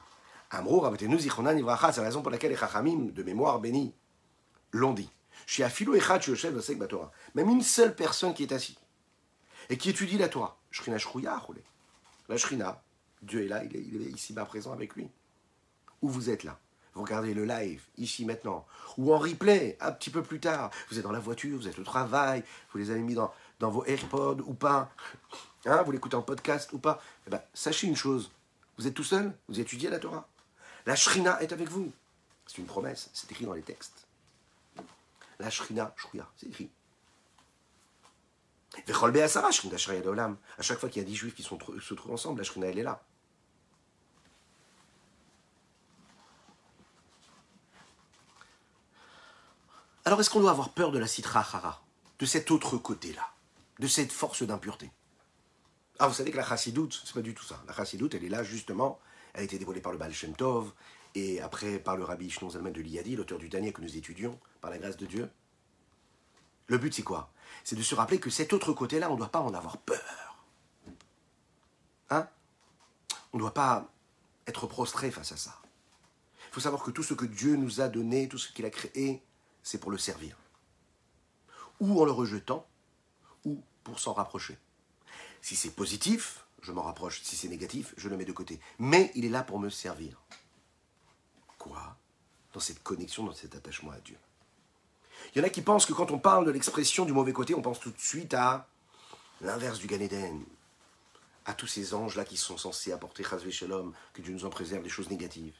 Amrou, 0.50 0.84
c'est 0.98 1.08
la 1.08 2.04
raison 2.04 2.22
pour 2.22 2.32
laquelle 2.32 2.52
les 2.52 2.58
Chachamim 2.58 3.12
de 3.12 3.24
mémoire 3.24 3.60
bénis 3.60 3.94
l'ont 4.72 4.94
dit. 4.94 5.10
Echad 5.48 6.26
Yoshev 6.26 6.78
Batora, 6.78 7.12
même 7.36 7.50
une 7.50 7.62
seule 7.62 7.96
personne 7.96 8.34
qui 8.34 8.44
est 8.44 8.52
assise 8.52 8.78
et 9.70 9.78
qui 9.78 9.90
étudie 9.90 10.18
la 10.18 10.28
Torah, 10.28 10.58
Shrina 10.72 10.98
Shrouya. 10.98 11.40
La 12.28 12.38
Shrina, 12.38 12.82
Dieu 13.22 13.46
est 13.46 13.48
là, 13.48 13.64
il 13.64 13.76
est, 13.76 13.82
il 13.82 14.02
est 14.02 14.12
ici-bas 14.12 14.46
présent 14.46 14.74
avec 14.74 14.96
lui. 14.96 15.10
Où 16.02 16.10
vous 16.10 16.30
êtes 16.30 16.44
là? 16.44 16.60
Vous 16.94 17.04
regardez 17.04 17.34
le 17.34 17.46
live, 17.46 17.82
ici 17.98 18.26
maintenant, 18.26 18.66
ou 18.98 19.14
en 19.14 19.18
replay, 19.18 19.78
un 19.80 19.94
petit 19.94 20.10
peu 20.10 20.22
plus 20.22 20.42
tard, 20.42 20.72
vous 20.90 20.98
êtes 20.98 21.04
dans 21.04 21.12
la 21.14 21.20
voiture, 21.20 21.58
vous 21.58 21.68
êtes 21.70 21.80
au 21.80 21.84
travail, 21.84 22.44
vous 22.72 22.80
les 22.80 22.92
avez 22.92 23.00
mis 23.00 23.14
dans, 23.14 23.32
dans 23.62 23.70
vos 23.70 23.86
AirPods 23.86 24.42
ou 24.46 24.54
pas, 24.54 24.92
hein, 25.66 25.84
vous 25.84 25.92
l'écoutez 25.92 26.16
en 26.16 26.24
podcast 26.24 26.74
ou 26.74 26.80
pas, 26.80 27.00
eh 27.28 27.30
ben, 27.30 27.42
sachez 27.54 27.88
une 27.88 27.96
chose, 27.96 28.32
vous 28.78 28.88
êtes 28.88 28.96
tout 28.96 29.04
seul, 29.04 29.32
vous 29.48 29.60
étudiez 29.60 29.90
la 29.90 30.00
Torah. 30.00 30.28
La 30.88 30.96
Shrina 30.96 31.40
est 31.42 31.54
avec 31.54 31.70
vous. 31.70 31.92
C'est 32.48 32.58
une 32.58 32.66
promesse, 32.66 33.12
c'est 33.14 33.32
écrit 33.32 33.46
dans 33.46 33.54
les 33.54 33.62
textes. 33.62 34.08
La 35.40 35.52
Shrina, 35.52 35.94
Shrouya, 35.96 36.28
c'est 36.38 36.48
écrit. 36.48 36.70
À 38.76 40.62
chaque 40.62 40.80
fois 40.80 40.90
qu'il 40.90 41.02
y 41.02 41.06
a 41.06 41.08
dix 41.08 41.16
juifs 41.16 41.36
qui 41.36 41.44
se 41.44 41.94
trouvent 41.94 42.14
ensemble, 42.14 42.40
la 42.40 42.44
Shrina, 42.44 42.68
elle 42.68 42.80
est 42.80 42.84
là. 42.84 43.04
Alors 50.04 50.20
est-ce 50.20 50.32
qu'on 50.32 50.40
doit 50.40 50.50
avoir 50.50 50.70
peur 50.70 50.92
de 50.92 50.98
la 50.98 51.06
citra 51.06 51.42
hara, 51.42 51.84
de 52.18 52.26
cet 52.26 52.50
autre 52.50 52.78
côté-là, 52.78 53.32
de 53.82 53.88
cette 53.88 54.12
force 54.12 54.44
d'impureté 54.44 54.92
Ah, 55.98 56.08
vous 56.08 56.14
savez 56.14 56.30
que 56.30 56.38
la 56.38 56.46
chassidoute, 56.46 57.02
c'est 57.04 57.16
pas 57.16 57.22
du 57.22 57.34
tout 57.34 57.44
ça. 57.44 57.62
La 57.68 57.74
chassidoute, 57.74 58.14
elle 58.14 58.24
est 58.24 58.30
là 58.30 58.44
justement, 58.44 59.00
elle 59.34 59.42
a 59.42 59.44
été 59.44 59.58
dévoilée 59.58 59.82
par 59.82 59.92
le 59.92 59.98
Baal 59.98 60.14
Shem 60.14 60.36
Tov, 60.36 60.72
et 61.16 61.42
après 61.42 61.80
par 61.80 61.98
le 61.98 62.04
rabbi 62.04 62.30
Shnon 62.30 62.52
Zalman 62.52 62.72
de 62.72 62.80
l'Iyadi, 62.80 63.16
l'auteur 63.16 63.40
du 63.40 63.50
dernier 63.50 63.74
que 63.74 63.82
nous 63.82 63.98
étudions, 63.98 64.40
par 64.62 64.70
la 64.70 64.78
grâce 64.78 64.98
de 64.98 65.08
Dieu. 65.08 65.32
Le 66.68 66.78
but, 66.78 66.94
c'est 66.94 67.02
quoi? 67.02 67.32
C'est 67.64 67.76
de 67.76 67.82
se 67.82 67.96
rappeler 67.96 68.20
que 68.20 68.30
cet 68.30 68.54
autre 68.54 68.72
côté-là, 68.72 69.10
on 69.10 69.16
ne 69.16 69.18
doit 69.18 69.32
pas 69.32 69.42
en 69.42 69.54
avoir 69.56 69.78
peur. 69.80 70.38
Hein? 72.12 72.28
On 73.34 73.38
ne 73.38 73.42
doit 73.42 73.54
pas 73.54 73.92
être 74.46 74.68
prostré 74.68 75.10
face 75.10 75.32
à 75.32 75.38
ça. 75.38 75.60
Il 76.50 76.54
faut 76.54 76.62
savoir 76.62 76.84
que 76.84 76.92
tout 76.92 77.04
ce 77.04 77.16
que 77.16 77.26
Dieu 77.26 77.56
nous 77.56 77.82
a 77.82 77.88
donné, 77.88 78.28
tout 78.28 78.38
ce 78.38 78.52
qu'il 78.54 78.66
a 78.66 78.70
créé, 78.70 79.24
c'est 79.64 79.80
pour 79.80 79.90
le 79.90 79.98
servir. 79.98 80.38
Ou 81.80 82.00
en 82.00 82.06
le 82.06 82.12
rejetant, 82.12 82.68
pour 83.84 84.00
s'en 84.00 84.14
rapprocher. 84.14 84.58
Si 85.42 85.56
c'est 85.56 85.72
positif, 85.72 86.46
je 86.62 86.72
m'en 86.72 86.84
rapproche. 86.84 87.22
Si 87.24 87.36
c'est 87.36 87.48
négatif, 87.48 87.94
je 87.98 88.10
le 88.10 88.18
mets 88.18 88.26
de 88.26 88.32
côté. 88.32 88.60
Mais 88.80 89.12
il 89.16 89.26
est 89.26 89.30
là 89.30 89.44
pour 89.44 89.60
me 89.60 89.70
servir. 89.70 90.22
Quoi? 91.58 91.98
Dans 92.54 92.60
cette 92.60 92.84
connexion, 92.84 93.24
dans 93.24 93.34
cet 93.34 93.56
attachement 93.56 93.92
à 93.92 94.00
Dieu. 94.00 94.18
Il 95.34 95.40
y 95.40 95.42
en 95.42 95.46
a 95.46 95.50
qui 95.50 95.62
pensent 95.62 95.86
que 95.86 95.94
quand 95.94 96.12
on 96.12 96.20
parle 96.20 96.46
de 96.46 96.52
l'expression 96.52 97.06
du 97.06 97.14
mauvais 97.14 97.34
côté, 97.34 97.54
on 97.56 97.62
pense 97.62 97.80
tout 97.80 97.92
de 97.92 98.00
suite 98.00 98.34
à 98.34 98.68
l'inverse 99.42 99.80
du 99.80 99.88
Gan 99.88 100.00
Eden, 100.00 100.44
à 101.46 101.54
tous 101.54 101.68
ces 101.68 101.94
anges-là 101.94 102.26
qui 102.26 102.38
sont 102.38 102.58
censés 102.58 102.92
apporter 102.92 103.24
Shalom, 103.24 103.94
que 104.14 104.22
Dieu 104.22 104.34
nous 104.34 104.46
en 104.46 104.50
préserve 104.50 104.84
des 104.84 104.90
choses 104.90 105.10
négatives. 105.10 105.56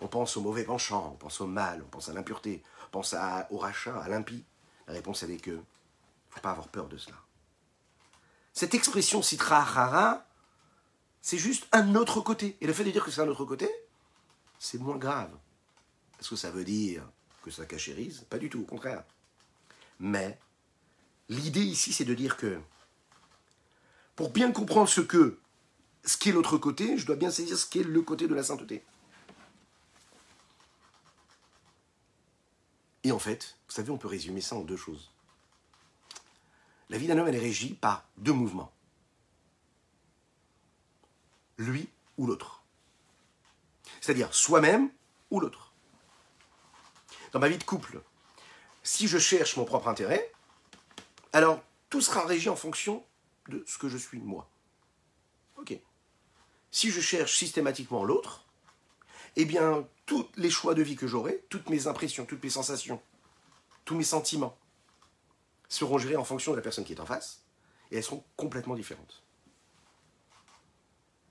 On 0.00 0.08
pense 0.08 0.36
au 0.36 0.40
mauvais 0.40 0.64
penchant, 0.64 1.12
on 1.14 1.16
pense 1.16 1.40
au 1.40 1.46
mal, 1.46 1.82
on 1.84 1.88
pense 1.88 2.08
à 2.08 2.12
l'impureté, 2.12 2.62
on 2.88 2.90
pense 2.90 3.14
au 3.50 3.58
rachat, 3.58 3.96
à 4.00 4.08
l'impie. 4.08 4.44
La 4.88 4.94
réponse, 4.94 5.22
elle 5.22 5.30
est 5.30 5.36
que 5.36 5.60
faut 6.30 6.40
pas 6.40 6.50
avoir 6.50 6.68
peur 6.68 6.88
de 6.88 6.96
cela. 6.96 7.21
Cette 8.54 8.74
expression 8.74 9.22
citra 9.22 9.60
hara, 9.60 10.26
c'est 11.20 11.38
juste 11.38 11.66
un 11.72 11.94
autre 11.94 12.20
côté. 12.20 12.56
Et 12.60 12.66
le 12.66 12.72
fait 12.72 12.84
de 12.84 12.90
dire 12.90 13.04
que 13.04 13.10
c'est 13.10 13.20
un 13.20 13.28
autre 13.28 13.44
côté, 13.44 13.70
c'est 14.58 14.78
moins 14.78 14.96
grave. 14.96 15.30
Est-ce 16.20 16.30
que 16.30 16.36
ça 16.36 16.50
veut 16.50 16.64
dire 16.64 17.02
que 17.42 17.50
ça 17.50 17.64
cachérise? 17.64 18.24
Pas 18.28 18.38
du 18.38 18.50
tout, 18.50 18.60
au 18.60 18.64
contraire. 18.64 19.04
Mais 19.98 20.38
l'idée 21.28 21.62
ici, 21.62 21.92
c'est 21.92 22.04
de 22.04 22.14
dire 22.14 22.36
que 22.36 22.60
pour 24.16 24.30
bien 24.30 24.52
comprendre 24.52 24.88
ce 24.88 25.00
que 25.00 25.38
ce 26.04 26.16
qu'est 26.16 26.32
l'autre 26.32 26.58
côté, 26.58 26.98
je 26.98 27.06
dois 27.06 27.16
bien 27.16 27.30
saisir 27.30 27.56
ce 27.56 27.66
qu'est 27.66 27.84
le 27.84 28.02
côté 28.02 28.26
de 28.26 28.34
la 28.34 28.42
sainteté. 28.42 28.84
Et 33.04 33.12
en 33.12 33.18
fait, 33.18 33.56
vous 33.68 33.74
savez, 33.74 33.90
on 33.90 33.98
peut 33.98 34.08
résumer 34.08 34.40
ça 34.40 34.56
en 34.56 34.62
deux 34.62 34.76
choses. 34.76 35.11
La 36.90 36.98
vie 36.98 37.06
d'un 37.06 37.18
homme, 37.18 37.28
est 37.28 37.38
régie 37.38 37.74
par 37.74 38.04
deux 38.18 38.32
mouvements. 38.32 38.72
Lui 41.58 41.88
ou 42.18 42.26
l'autre. 42.26 42.62
C'est-à-dire 44.00 44.34
soi-même 44.34 44.90
ou 45.30 45.40
l'autre. 45.40 45.72
Dans 47.32 47.38
ma 47.38 47.48
vie 47.48 47.58
de 47.58 47.64
couple, 47.64 48.02
si 48.82 49.08
je 49.08 49.18
cherche 49.18 49.56
mon 49.56 49.64
propre 49.64 49.88
intérêt, 49.88 50.30
alors 51.32 51.62
tout 51.88 52.00
sera 52.00 52.26
régi 52.26 52.48
en 52.48 52.56
fonction 52.56 53.04
de 53.48 53.64
ce 53.66 53.78
que 53.78 53.88
je 53.88 53.96
suis 53.96 54.18
moi. 54.18 54.48
Ok. 55.56 55.78
Si 56.70 56.90
je 56.90 57.00
cherche 57.00 57.36
systématiquement 57.36 58.04
l'autre, 58.04 58.44
eh 59.36 59.44
bien, 59.44 59.86
tous 60.06 60.28
les 60.36 60.50
choix 60.50 60.74
de 60.74 60.82
vie 60.82 60.96
que 60.96 61.06
j'aurai, 61.06 61.44
toutes 61.48 61.70
mes 61.70 61.86
impressions, 61.86 62.26
toutes 62.26 62.42
mes 62.42 62.50
sensations, 62.50 63.00
tous 63.84 63.94
mes 63.94 64.04
sentiments 64.04 64.56
seront 65.74 65.98
gérés 65.98 66.16
en 66.16 66.24
fonction 66.24 66.52
de 66.52 66.56
la 66.56 66.62
personne 66.62 66.84
qui 66.84 66.92
est 66.92 67.00
en 67.00 67.06
face, 67.06 67.42
et 67.90 67.96
elles 67.96 68.04
seront 68.04 68.24
complètement 68.36 68.74
différentes. 68.74 69.22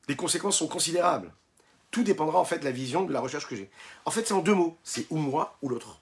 Les 0.08 0.16
conséquences 0.16 0.58
sont 0.58 0.68
considérables. 0.68 1.34
Tout 1.92 2.04
dépendra 2.04 2.40
en 2.40 2.46
fait 2.46 2.60
de 2.60 2.66
la 2.66 2.72
vision, 2.72 3.04
de 3.04 3.14
la 3.14 3.20
recherche 3.20 3.48
que 3.48 3.56
j'ai. 3.56 3.70
En 4.06 4.12
fait, 4.12 4.26
c'est 4.26 4.34
en 4.34 4.42
deux 4.42 4.54
mots. 4.54 4.78
C'est 4.84 5.06
ou 5.10 5.18
moi 5.18 5.58
ou 5.62 5.70
l'autre. 5.70 6.02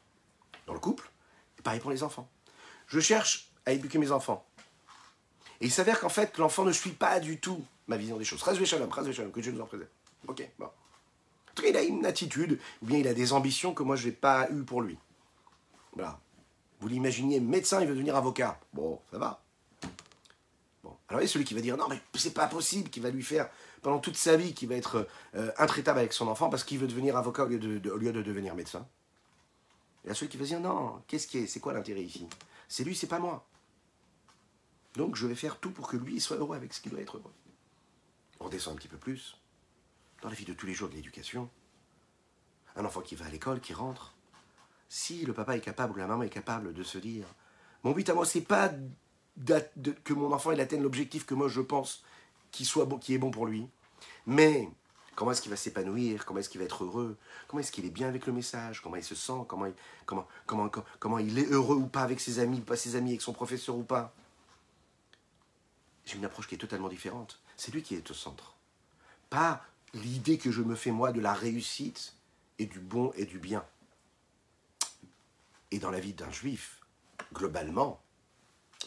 Dans 0.68 0.74
le 0.74 0.80
couple, 0.80 1.10
et 1.58 1.62
pareil 1.62 1.80
pour 1.80 1.92
les 1.92 2.04
enfants. 2.04 2.30
Je 2.88 3.00
cherche 3.00 3.52
à 3.66 3.72
éduquer 3.72 3.98
mes 3.98 4.12
enfants. 4.12 4.46
Et 5.62 5.66
il 5.66 5.72
s'avère 5.72 6.00
qu'en 6.00 6.10
fait, 6.10 6.38
l'enfant 6.38 6.64
ne 6.64 6.72
suit 6.72 6.92
pas 6.92 7.20
du 7.20 7.40
tout 7.40 7.64
ma 7.88 7.98
vision 7.98 8.18
des 8.18 8.26
choses. 8.26 8.42
Razvé 8.44 8.66
shalom, 8.66 8.90
que 8.90 9.40
Dieu 9.40 9.52
nous 9.52 9.62
en 9.62 9.66
préserve. 9.66 9.90
Ok, 10.28 10.48
bon 10.60 10.70
il 11.68 11.78
a 11.78 11.84
une 11.84 12.06
attitude, 12.06 12.60
ou 12.82 12.86
bien 12.86 13.00
il 13.00 13.08
a 13.08 13.14
des 13.14 13.34
ambitions 13.34 13.74
que 13.74 13.84
moi 13.84 13.96
je 13.96 14.08
n'ai 14.08 14.14
pas 14.14 14.50
eues 14.52 14.64
pour 14.64 14.82
lui. 14.82 14.98
Voilà. 15.94 16.20
Vous 16.80 16.88
l'imaginez, 16.88 17.40
médecin, 17.40 17.82
il 17.82 17.88
veut 17.88 17.94
devenir 17.94 18.16
avocat. 18.16 18.60
Bon, 18.74 19.02
ça 19.12 19.18
va. 19.18 19.44
Bon. 20.84 20.96
Alors 21.10 21.22
il 21.22 21.26
y 21.26 21.28
a 21.28 21.32
celui 21.32 21.46
qui 21.46 21.54
va 21.54 21.62
dire 21.62 21.76
non, 21.76 21.88
mais 21.90 22.00
c'est 22.16 22.34
pas 22.34 22.48
possible, 22.48 22.90
qu'il 22.90 23.04
va 23.04 23.10
lui 23.10 23.24
faire 23.24 23.50
pendant 23.82 24.00
toute 24.00 24.16
sa 24.16 24.38
vie, 24.38 24.54
qu'il 24.54 24.70
va 24.70 24.76
être 24.76 25.08
euh, 25.36 25.52
intraitable 25.58 26.00
avec 26.00 26.14
son 26.14 26.28
enfant 26.28 26.50
parce 26.50 26.64
qu'il 26.64 26.80
veut 26.80 26.88
devenir 26.88 27.18
avocat 27.18 27.44
au 27.44 27.48
lieu 27.48 27.60
de, 27.60 28.22
devenir 28.22 28.56
médecin. 28.56 28.88
Il 30.04 30.08
y 30.08 30.12
a 30.12 30.16
celui 30.16 30.30
qui 30.30 30.38
va 30.38 30.46
dire 30.46 30.60
non, 30.60 31.02
qu'est-ce 31.08 31.28
qui 31.28 31.40
est, 31.40 31.48
c'est 31.48 31.60
quoi 31.60 31.74
l'intérêt 31.74 32.02
ici? 32.02 32.28
C'est 32.68 32.84
lui, 32.84 32.96
c'est 32.96 33.08
pas 33.08 33.20
moi. 33.20 33.46
Donc 34.96 35.16
je 35.16 35.28
vais 35.28 35.36
faire 35.36 35.58
tout 35.58 35.72
pour 35.72 35.88
que 35.88 35.98
lui 35.98 36.22
soit 36.22 36.38
heureux 36.38 36.56
avec 36.56 36.74
ce 36.74 36.80
qu'il 36.80 36.92
doit 36.92 37.02
être 37.02 37.18
heureux. 37.18 37.34
On 38.40 38.46
redescend 38.46 38.74
un 38.74 38.78
petit 38.78 38.88
peu 38.88 38.98
plus 38.98 39.38
dans 40.22 40.30
la 40.30 40.36
vie 40.36 40.46
de 40.46 40.54
tous 40.54 40.66
les 40.66 40.74
jours 40.74 40.90
de 40.90 40.96
l'éducation, 40.96 41.50
un 42.76 42.86
enfant 42.86 43.02
qui 43.02 43.16
va 43.16 43.26
à 43.26 43.30
l'école, 43.30 43.60
qui 43.60 43.74
rentre, 43.74 44.14
si 44.90 45.26
le 45.26 45.34
papa 45.34 45.56
est 45.56 45.62
capable 45.62 45.94
ou 45.94 45.98
la 45.98 46.08
maman 46.08 46.24
est 46.24 46.30
capable 46.30 46.74
de 46.74 46.84
se 46.84 46.98
dire 46.98 47.26
Mon 47.84 47.92
but 47.92 48.10
à 48.10 48.14
moi, 48.14 48.26
c'est 48.26 48.42
pas 48.42 48.72
que 50.04 50.14
mon 50.14 50.34
enfant 50.34 50.50
atteigne 50.50 50.82
l'objectif 50.82 51.26
que 51.26 51.34
moi 51.34 51.48
je 51.48 51.62
pense 51.62 52.04
qui, 52.52 52.66
soit 52.66 52.88
qui 53.00 53.14
est 53.14 53.18
bon 53.18 53.32
pour 53.32 53.46
lui, 53.46 53.70
mais 54.26 54.68
comment 55.16 55.32
est-ce 55.32 55.42
qu'il 55.42 55.52
va 55.52 55.58
s'épanouir, 55.58 56.26
comment 56.26 56.40
est-ce 56.40 56.50
qu'il 56.50 56.60
va 56.60 56.66
être 56.66 56.84
heureux, 56.84 57.18
comment 57.48 57.62
est-ce 57.62 57.72
qu'il 57.72 57.86
est 57.86 57.92
bien 57.92 58.08
avec 58.08 58.26
le 58.26 58.34
message, 58.34 58.82
comment 58.82 58.96
il 58.96 59.04
se 59.04 59.16
sent, 59.16 59.46
comment 59.48 59.68
il, 59.68 59.74
comment, 60.06 60.28
comment, 60.46 60.70
comment 61.00 61.20
il 61.20 61.38
est 61.40 61.50
heureux 61.52 61.78
ou 61.78 61.88
pas 61.88 62.02
avec 62.02 62.20
ses 62.20 62.40
amis, 62.40 62.60
pas 62.60 62.76
ses 62.76 62.96
amis 62.96 63.12
avec 63.12 63.22
son 63.22 63.34
professeur 63.34 63.78
ou 63.78 63.84
pas. 63.84 64.14
J'ai 66.06 66.18
une 66.18 66.26
approche 66.26 66.48
qui 66.48 66.56
est 66.56 66.60
totalement 66.60 66.90
différente. 66.90 67.40
C'est 67.56 67.72
lui 67.72 67.84
qui 67.84 67.96
est 67.96 68.10
au 68.10 68.14
centre. 68.14 68.56
Pas 69.30 69.62
l'idée 69.94 70.38
que 70.38 70.52
je 70.52 70.62
me 70.62 70.76
fais 70.76 70.92
moi 70.92 71.12
de 71.12 71.22
la 71.22 71.34
réussite 71.34 72.16
et 72.58 72.66
du 72.66 72.80
bon 72.80 73.12
et 73.16 73.26
du 73.26 73.38
bien. 73.38 73.64
Et 75.72 75.80
dans 75.80 75.92
la 75.92 76.00
vie 76.00 76.14
d'un 76.14 76.32
juif, 76.32 76.82
globalement, 77.34 78.02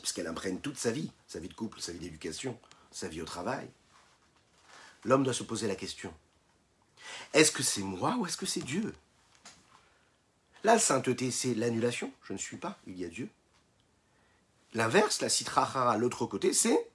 puisqu'elle 0.00 0.26
imprègne 0.26 0.60
toute 0.60 0.78
sa 0.78 0.90
vie, 0.90 1.10
sa 1.26 1.38
vie 1.38 1.48
de 1.48 1.54
couple, 1.54 1.80
sa 1.80 1.92
vie 1.92 1.98
d'éducation, 1.98 2.58
sa 2.90 3.08
vie 3.08 3.22
au 3.22 3.26
travail, 3.26 3.68
l'homme 5.04 5.24
doit 5.24 5.34
se 5.34 5.42
poser 5.42 5.68
la 5.68 5.76
question, 5.76 6.12
est-ce 7.32 7.52
que 7.52 7.62
c'est 7.62 7.82
moi 7.82 8.16
ou 8.18 8.26
est-ce 8.26 8.36
que 8.36 8.46
c'est 8.46 8.60
Dieu? 8.60 8.94
La 10.64 10.78
sainteté, 10.78 11.30
c'est 11.30 11.54
l'annulation, 11.54 12.12
je 12.22 12.32
ne 12.32 12.38
suis 12.38 12.56
pas, 12.56 12.78
il 12.86 12.98
y 12.98 13.04
a 13.04 13.08
Dieu. 13.08 13.28
L'inverse, 14.74 15.20
la 15.20 15.28
citrahara, 15.28 15.98
l'autre 15.98 16.26
côté, 16.26 16.52
c'est 16.52 16.88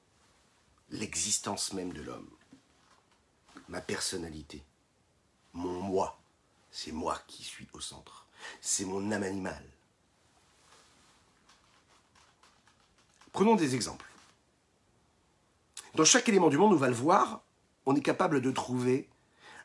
l'existence 0.89 1.73
même 1.73 1.93
de 1.93 2.01
l'homme. 2.01 2.29
Ma 3.67 3.81
personnalité, 3.81 4.63
mon 5.53 5.81
moi, 5.81 6.19
c'est 6.71 6.93
moi 6.93 7.21
qui 7.27 7.43
suis 7.43 7.67
au 7.73 7.81
centre. 7.81 8.25
C'est 8.61 8.85
mon 8.85 9.11
âme 9.11 9.23
animale. 9.23 9.65
Prenons 13.31 13.55
des 13.55 13.75
exemples. 13.75 14.05
Dans 15.95 16.05
chaque 16.05 16.29
élément 16.29 16.49
du 16.49 16.57
monde, 16.57 16.73
on 16.73 16.77
va 16.77 16.87
le 16.87 16.93
voir, 16.93 17.41
on 17.85 17.95
est 17.95 18.01
capable 18.01 18.41
de 18.41 18.51
trouver 18.51 19.09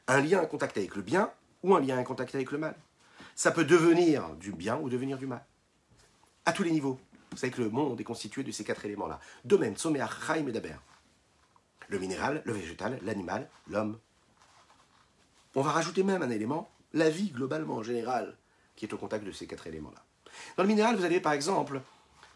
un 0.09 0.21
lien, 0.21 0.41
un 0.41 0.47
contact 0.47 0.77
avec 0.77 0.97
le 0.97 1.03
bien 1.03 1.31
ou 1.63 1.75
un 1.75 1.81
lien, 1.81 1.99
un 1.99 2.05
contact 2.05 2.35
avec 2.35 2.51
le 2.53 2.59
mal. 2.59 2.75
Ça 3.35 3.51
peut 3.51 3.65
devenir 3.65 4.35
du 4.37 4.53
bien 4.53 4.79
ou 4.79 4.89
devenir 4.89 5.19
du 5.19 5.27
mal. 5.27 5.45
À 6.45 6.53
tous 6.53 6.63
les 6.63 6.71
niveaux. 6.71 6.99
Vous 7.31 7.39
savez 7.39 7.53
que 7.53 7.63
le 7.63 7.71
monde 7.71 8.01
est 8.01 8.05
constitué 8.05 8.43
de 8.43 8.51
ces 8.51 8.65
quatre 8.65 8.85
éléments-là. 8.85 9.21
Domaine, 9.45 9.77
sommet, 9.77 10.01
Chaim 10.27 10.47
et 10.47 10.53
Daber. 10.53 10.77
Le 11.89 11.99
minéral, 11.99 12.43
le 12.45 12.53
végétal, 12.53 12.99
l'animal, 13.03 13.49
l'homme. 13.69 13.99
On 15.55 15.63
va 15.63 15.73
rajouter 15.73 16.03
même 16.03 16.23
un 16.23 16.31
élément, 16.31 16.71
la 16.93 17.11
vie 17.11 17.31
globalement 17.31 17.77
en 17.77 17.83
général, 17.83 18.37
qui 18.77 18.87
est 18.87 18.95
au 18.95 18.99
contact 18.99 19.25
de 19.25 19.33
ces 19.33 19.47
quatre 19.47 19.67
éléments-là. 19.67 20.03
Dans 20.57 20.63
le 20.63 20.69
minéral, 20.69 20.97
vous 20.97 21.05
avez 21.05 21.21
par 21.21 21.33
exemple 21.33 21.81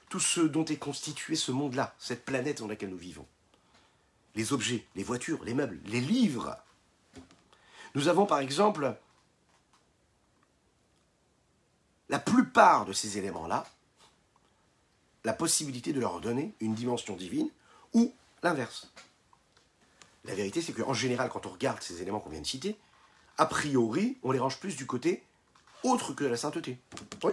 tout 0.09 0.21
ce 0.21 0.41
dont 0.41 0.65
est 0.65 0.77
constitué 0.77 1.37
ce 1.37 1.53
monde-là, 1.53 1.95
cette 1.99 2.25
planète 2.25 2.61
dans 2.61 2.69
laquelle 2.69 2.91
nous 2.91 2.97
vivons. 2.97 3.27
Les 4.35 4.53
objets, 4.53 4.87
les 4.95 5.03
voitures, 5.03 5.43
les 5.45 5.55
meubles, 5.55 5.81
les 5.87 6.01
livres. 6.01 6.57
Nous 7.95 8.09
avons 8.09 8.27
par 8.27 8.39
exemple 8.39 8.95
la 12.09 12.19
plupart 12.19 12.85
de 12.85 12.93
ces 12.93 13.19
éléments-là, 13.19 13.67
la 15.25 15.33
possibilité 15.33 15.93
de 15.93 16.01
leur 16.01 16.21
donner 16.21 16.55
une 16.61 16.75
dimension 16.75 17.17
divine 17.17 17.51
ou 17.95 18.15
l'inverse. 18.43 18.93
La 20.25 20.35
vérité, 20.35 20.61
c'est 20.61 20.73
qu'en 20.73 20.95
général, 20.95 21.31
quand 21.31 21.47
on 21.47 21.51
regarde 21.51 21.83
ces 21.83 22.03
éléments 22.03 22.21
qu'on 22.21 22.31
vient 22.31 22.41
de 22.41 22.47
citer, 22.47 22.77
a 23.39 23.47
priori, 23.47 24.19
on 24.23 24.33
les 24.33 24.39
range 24.39 24.61
plus 24.61 24.77
du 24.77 24.87
côté 24.87 25.23
autre 25.83 26.13
que 26.13 26.25
la 26.25 26.37
sainteté. 26.37 26.79
Oui, 27.23 27.33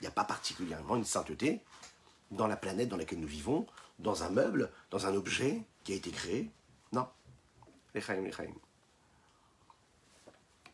il 0.00 0.02
n'y 0.02 0.08
a 0.08 0.12
pas 0.12 0.24
particulièrement 0.24 0.96
une 0.96 1.04
sainteté 1.04 1.60
dans 2.30 2.46
la 2.46 2.56
planète 2.56 2.88
dans 2.88 2.96
laquelle 2.96 3.20
nous 3.20 3.28
vivons, 3.28 3.66
dans 3.98 4.22
un 4.22 4.30
meuble, 4.30 4.70
dans 4.90 5.06
un 5.06 5.14
objet 5.14 5.62
qui 5.84 5.92
a 5.92 5.96
été 5.96 6.10
créé. 6.10 6.50
Non. 6.92 7.08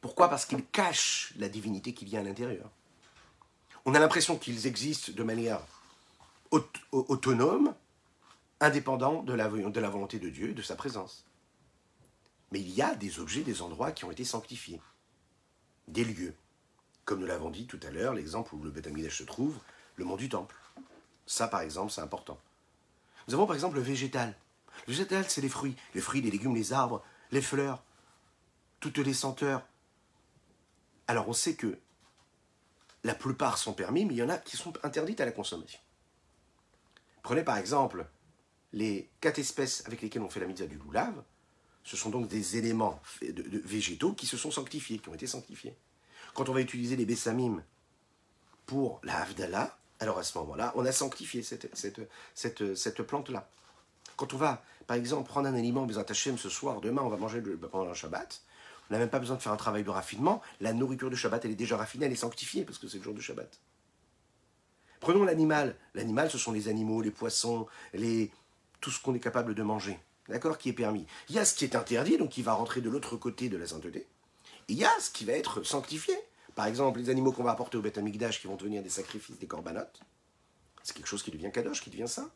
Pourquoi? 0.00 0.28
Parce 0.28 0.46
qu'ils 0.46 0.64
cachent 0.66 1.32
la 1.36 1.48
divinité 1.48 1.94
qui 1.94 2.04
vient 2.04 2.20
à 2.20 2.24
l'intérieur. 2.24 2.70
On 3.84 3.94
a 3.94 4.00
l'impression 4.00 4.38
qu'ils 4.38 4.66
existent 4.66 5.12
de 5.12 5.22
manière 5.22 5.60
autonome, 6.92 7.74
indépendant 8.60 9.22
de 9.22 9.32
la, 9.32 9.48
de 9.48 9.80
la 9.80 9.90
volonté 9.90 10.18
de 10.18 10.28
Dieu, 10.28 10.54
de 10.54 10.62
sa 10.62 10.76
présence. 10.76 11.24
Mais 12.52 12.60
il 12.60 12.70
y 12.70 12.82
a 12.82 12.94
des 12.94 13.18
objets, 13.18 13.42
des 13.42 13.62
endroits 13.62 13.92
qui 13.92 14.04
ont 14.04 14.10
été 14.10 14.24
sanctifiés, 14.24 14.80
des 15.88 16.04
lieux. 16.04 16.34
Comme 17.04 17.20
nous 17.20 17.26
l'avons 17.26 17.50
dit 17.50 17.66
tout 17.66 17.80
à 17.82 17.90
l'heure, 17.90 18.14
l'exemple 18.14 18.54
où 18.54 18.62
le 18.62 18.70
Beth 18.70 19.10
se 19.10 19.24
trouve, 19.24 19.58
le 19.96 20.04
mont 20.04 20.16
du 20.16 20.28
Temple. 20.28 20.54
Ça, 21.26 21.48
par 21.48 21.60
exemple, 21.60 21.92
c'est 21.92 22.00
important. 22.00 22.38
Nous 23.28 23.34
avons 23.34 23.46
par 23.46 23.54
exemple 23.54 23.76
le 23.76 23.82
végétal. 23.82 24.34
Le 24.86 24.92
végétal, 24.92 25.24
c'est 25.28 25.40
les 25.40 25.48
fruits. 25.48 25.76
Les 25.94 26.00
fruits, 26.00 26.20
les 26.20 26.30
légumes, 26.30 26.54
les 26.54 26.72
arbres, 26.72 27.02
les 27.30 27.42
fleurs, 27.42 27.82
toutes 28.80 28.98
les 28.98 29.14
senteurs. 29.14 29.62
Alors 31.06 31.28
on 31.28 31.32
sait 31.32 31.54
que 31.54 31.78
la 33.04 33.14
plupart 33.14 33.58
sont 33.58 33.72
permis, 33.72 34.04
mais 34.04 34.14
il 34.14 34.18
y 34.18 34.22
en 34.22 34.28
a 34.28 34.38
qui 34.38 34.56
sont 34.56 34.72
interdites 34.84 35.20
à 35.20 35.24
la 35.24 35.32
consommation. 35.32 35.80
Prenez 37.22 37.42
par 37.42 37.56
exemple 37.56 38.06
les 38.72 39.10
quatre 39.20 39.38
espèces 39.38 39.82
avec 39.86 40.02
lesquelles 40.02 40.22
on 40.22 40.30
fait 40.30 40.40
la 40.40 40.46
mitzvah 40.46 40.66
du 40.66 40.76
loulave. 40.76 41.22
Ce 41.84 41.96
sont 41.96 42.10
donc 42.10 42.28
des 42.28 42.56
éléments 42.56 43.00
végétaux 43.20 44.12
qui 44.12 44.26
se 44.26 44.36
sont 44.36 44.50
sanctifiés, 44.50 44.98
qui 44.98 45.08
ont 45.08 45.14
été 45.14 45.26
sanctifiés. 45.26 45.76
Quand 46.34 46.48
on 46.48 46.52
va 46.52 46.60
utiliser 46.60 46.96
les 46.96 47.04
bessamim 47.04 47.62
pour 48.66 49.00
la 49.02 49.20
Havdalah, 49.20 49.76
alors 50.02 50.18
à 50.18 50.24
ce 50.24 50.36
moment-là, 50.38 50.72
on 50.74 50.84
a 50.84 50.90
sanctifié 50.90 51.44
cette, 51.44 51.70
cette, 52.34 53.02
plante-là. 53.02 53.48
Quand 54.16 54.34
on 54.34 54.36
va, 54.36 54.64
par 54.88 54.96
exemple, 54.96 55.28
prendre 55.28 55.46
un 55.46 55.54
aliment, 55.54 55.86
ce 55.88 56.48
soir, 56.48 56.80
demain, 56.80 57.02
on 57.02 57.08
va 57.08 57.16
manger 57.16 57.40
pendant 57.40 57.84
le 57.84 57.94
Shabbat, 57.94 58.42
on 58.90 58.94
n'a 58.94 58.98
même 58.98 59.08
pas 59.08 59.20
besoin 59.20 59.36
de 59.36 59.42
faire 59.42 59.52
un 59.52 59.56
travail 59.56 59.84
de 59.84 59.90
raffinement. 59.90 60.42
La 60.60 60.72
nourriture 60.72 61.08
de 61.08 61.14
Shabbat, 61.14 61.44
elle 61.44 61.52
est 61.52 61.54
déjà 61.54 61.76
raffinée, 61.76 62.06
elle 62.06 62.12
est 62.12 62.16
sanctifiée 62.16 62.64
parce 62.64 62.78
que 62.78 62.88
c'est 62.88 62.98
le 62.98 63.04
jour 63.04 63.14
de 63.14 63.20
Shabbat. 63.20 63.60
Prenons 64.98 65.24
l'animal. 65.24 65.76
L'animal, 65.94 66.28
ce 66.32 66.36
sont 66.36 66.50
les 66.50 66.66
animaux, 66.66 67.00
les 67.00 67.12
poissons, 67.12 67.68
les... 67.94 68.32
tout 68.80 68.90
ce 68.90 69.00
qu'on 69.00 69.14
est 69.14 69.20
capable 69.20 69.54
de 69.54 69.62
manger. 69.62 70.00
D'accord 70.28 70.58
Qui 70.58 70.70
est 70.70 70.74
permis. 70.74 71.06
Il 71.28 71.36
y 71.36 71.38
a 71.38 71.44
ce 71.44 71.54
qui 71.54 71.64
est 71.64 71.76
interdit, 71.76 72.18
donc 72.18 72.30
qui 72.30 72.42
va 72.42 72.54
rentrer 72.54 72.80
de 72.80 72.90
l'autre 72.90 73.16
côté 73.16 73.48
de 73.48 73.56
la 73.56 73.68
sainteté. 73.68 74.08
Et 74.68 74.72
il 74.72 74.78
y 74.78 74.84
a 74.84 75.00
ce 75.00 75.10
qui 75.10 75.24
va 75.24 75.34
être 75.34 75.62
sanctifié. 75.62 76.16
Par 76.54 76.66
exemple, 76.66 76.98
les 76.98 77.10
animaux 77.10 77.32
qu'on 77.32 77.42
va 77.42 77.52
apporter 77.52 77.78
au 77.78 77.82
Beth 77.82 77.98
qui 77.98 78.46
vont 78.46 78.56
devenir 78.56 78.82
des 78.82 78.90
sacrifices, 78.90 79.38
des 79.38 79.46
corbanotes, 79.46 80.00
c'est 80.82 80.94
quelque 80.94 81.06
chose 81.06 81.22
qui 81.22 81.30
devient 81.30 81.50
kadosh, 81.52 81.80
qui 81.80 81.90
devient 81.90 82.08
saint. 82.08 82.30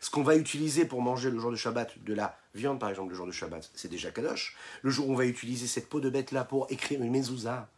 Ce 0.00 0.10
qu'on 0.10 0.22
va 0.22 0.36
utiliser 0.36 0.86
pour 0.86 1.02
manger 1.02 1.30
le 1.30 1.38
jour 1.38 1.50
de 1.50 1.56
Shabbat, 1.56 2.02
de 2.02 2.14
la 2.14 2.38
viande 2.54 2.80
par 2.80 2.88
exemple 2.88 3.10
le 3.10 3.16
jour 3.16 3.26
de 3.26 3.32
Shabbat, 3.32 3.70
c'est 3.74 3.88
déjà 3.88 4.10
kadosh. 4.10 4.56
Le 4.82 4.90
jour 4.90 5.08
où 5.08 5.12
on 5.12 5.16
va 5.16 5.26
utiliser 5.26 5.66
cette 5.66 5.88
peau 5.88 6.00
de 6.00 6.10
bête-là 6.10 6.44
pour 6.44 6.66
écrire 6.70 7.02
une 7.02 7.10
mezouza 7.10 7.68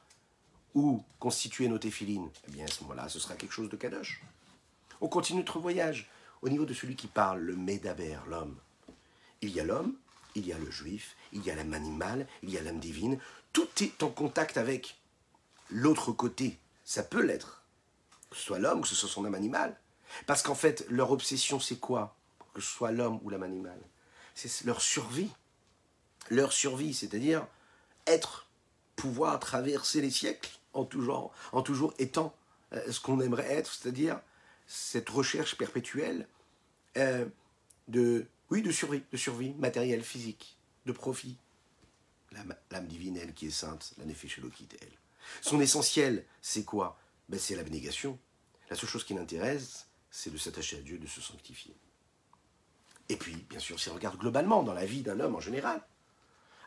ou 0.74 1.02
constituer 1.18 1.68
nos 1.68 1.78
téphilines, 1.78 2.30
eh 2.48 2.52
bien 2.52 2.64
à 2.64 2.68
ce 2.68 2.82
moment-là, 2.82 3.08
ce 3.08 3.18
sera 3.18 3.34
quelque 3.34 3.52
chose 3.52 3.68
de 3.68 3.76
kadosh. 3.76 4.22
On 5.00 5.08
continue 5.08 5.40
notre 5.40 5.58
voyage 5.58 6.08
au 6.42 6.48
niveau 6.48 6.64
de 6.64 6.74
celui 6.74 6.96
qui 6.96 7.06
parle, 7.06 7.40
le 7.40 7.56
Médaber, 7.56 8.18
l'homme. 8.28 8.56
Il 9.42 9.50
y 9.50 9.60
a 9.60 9.64
l'homme, 9.64 9.94
il 10.34 10.46
y 10.46 10.52
a 10.52 10.58
le 10.58 10.70
juif, 10.70 11.16
il 11.32 11.44
y 11.44 11.50
a 11.50 11.54
l'âme 11.54 11.74
animale, 11.74 12.26
il 12.42 12.50
y 12.50 12.58
a 12.58 12.62
l'âme 12.62 12.78
divine. 12.78 13.18
Tout 13.52 13.68
est 13.80 14.02
en 14.02 14.10
contact 14.10 14.56
avec 14.56 14.96
l'autre 15.70 16.12
côté. 16.12 16.58
Ça 16.84 17.02
peut 17.02 17.22
l'être. 17.22 17.64
Que 18.30 18.36
ce 18.36 18.42
soit 18.42 18.58
l'homme, 18.58 18.82
que 18.82 18.88
ce 18.88 18.94
soit 18.94 19.08
son 19.08 19.24
âme 19.24 19.34
animale. 19.34 19.78
Parce 20.26 20.42
qu'en 20.42 20.54
fait, 20.54 20.86
leur 20.88 21.10
obsession, 21.10 21.60
c'est 21.60 21.76
quoi 21.76 22.16
Que 22.54 22.60
ce 22.60 22.68
soit 22.68 22.92
l'homme 22.92 23.20
ou 23.22 23.30
l'âme 23.30 23.42
animale. 23.42 23.80
C'est 24.34 24.64
leur 24.64 24.80
survie. 24.80 25.30
Leur 26.30 26.52
survie, 26.52 26.94
c'est-à-dire 26.94 27.46
être, 28.06 28.48
pouvoir 28.96 29.38
traverser 29.40 30.00
les 30.00 30.10
siècles 30.10 30.50
en 30.72 30.84
toujours, 30.84 31.32
en 31.52 31.62
toujours 31.62 31.94
étant 31.98 32.34
euh, 32.72 32.90
ce 32.90 33.00
qu'on 33.00 33.20
aimerait 33.20 33.52
être, 33.52 33.72
c'est-à-dire 33.72 34.20
cette 34.66 35.08
recherche 35.08 35.56
perpétuelle 35.56 36.26
euh, 36.96 37.26
de, 37.88 38.26
oui, 38.50 38.62
de 38.62 38.70
survie, 38.70 39.02
de 39.12 39.16
survie 39.16 39.54
matérielle, 39.54 40.02
physique, 40.02 40.56
de 40.86 40.92
profit. 40.92 41.36
L'âme 42.70 42.86
divine, 42.86 43.16
elle, 43.16 43.32
qui 43.32 43.46
est 43.46 43.50
sainte, 43.50 43.94
la 43.98 44.04
Nefesh 44.04 44.40
elle. 44.80 44.88
Son 45.42 45.60
essentiel, 45.60 46.24
c'est 46.40 46.64
quoi? 46.64 46.98
Ben, 47.28 47.38
C'est 47.38 47.56
l'abnégation. 47.56 48.18
La 48.70 48.76
seule 48.76 48.88
chose 48.88 49.04
qui 49.04 49.14
l'intéresse, 49.14 49.86
c'est 50.10 50.32
de 50.32 50.38
s'attacher 50.38 50.78
à 50.78 50.80
Dieu, 50.80 50.98
de 50.98 51.06
se 51.06 51.20
sanctifier. 51.20 51.76
Et 53.08 53.16
puis, 53.16 53.34
bien 53.48 53.58
sûr, 53.58 53.78
si 53.78 53.88
on 53.88 53.94
regarde 53.94 54.18
globalement 54.18 54.62
dans 54.62 54.74
la 54.74 54.84
vie 54.84 55.02
d'un 55.02 55.20
homme 55.20 55.36
en 55.36 55.40
général, 55.40 55.86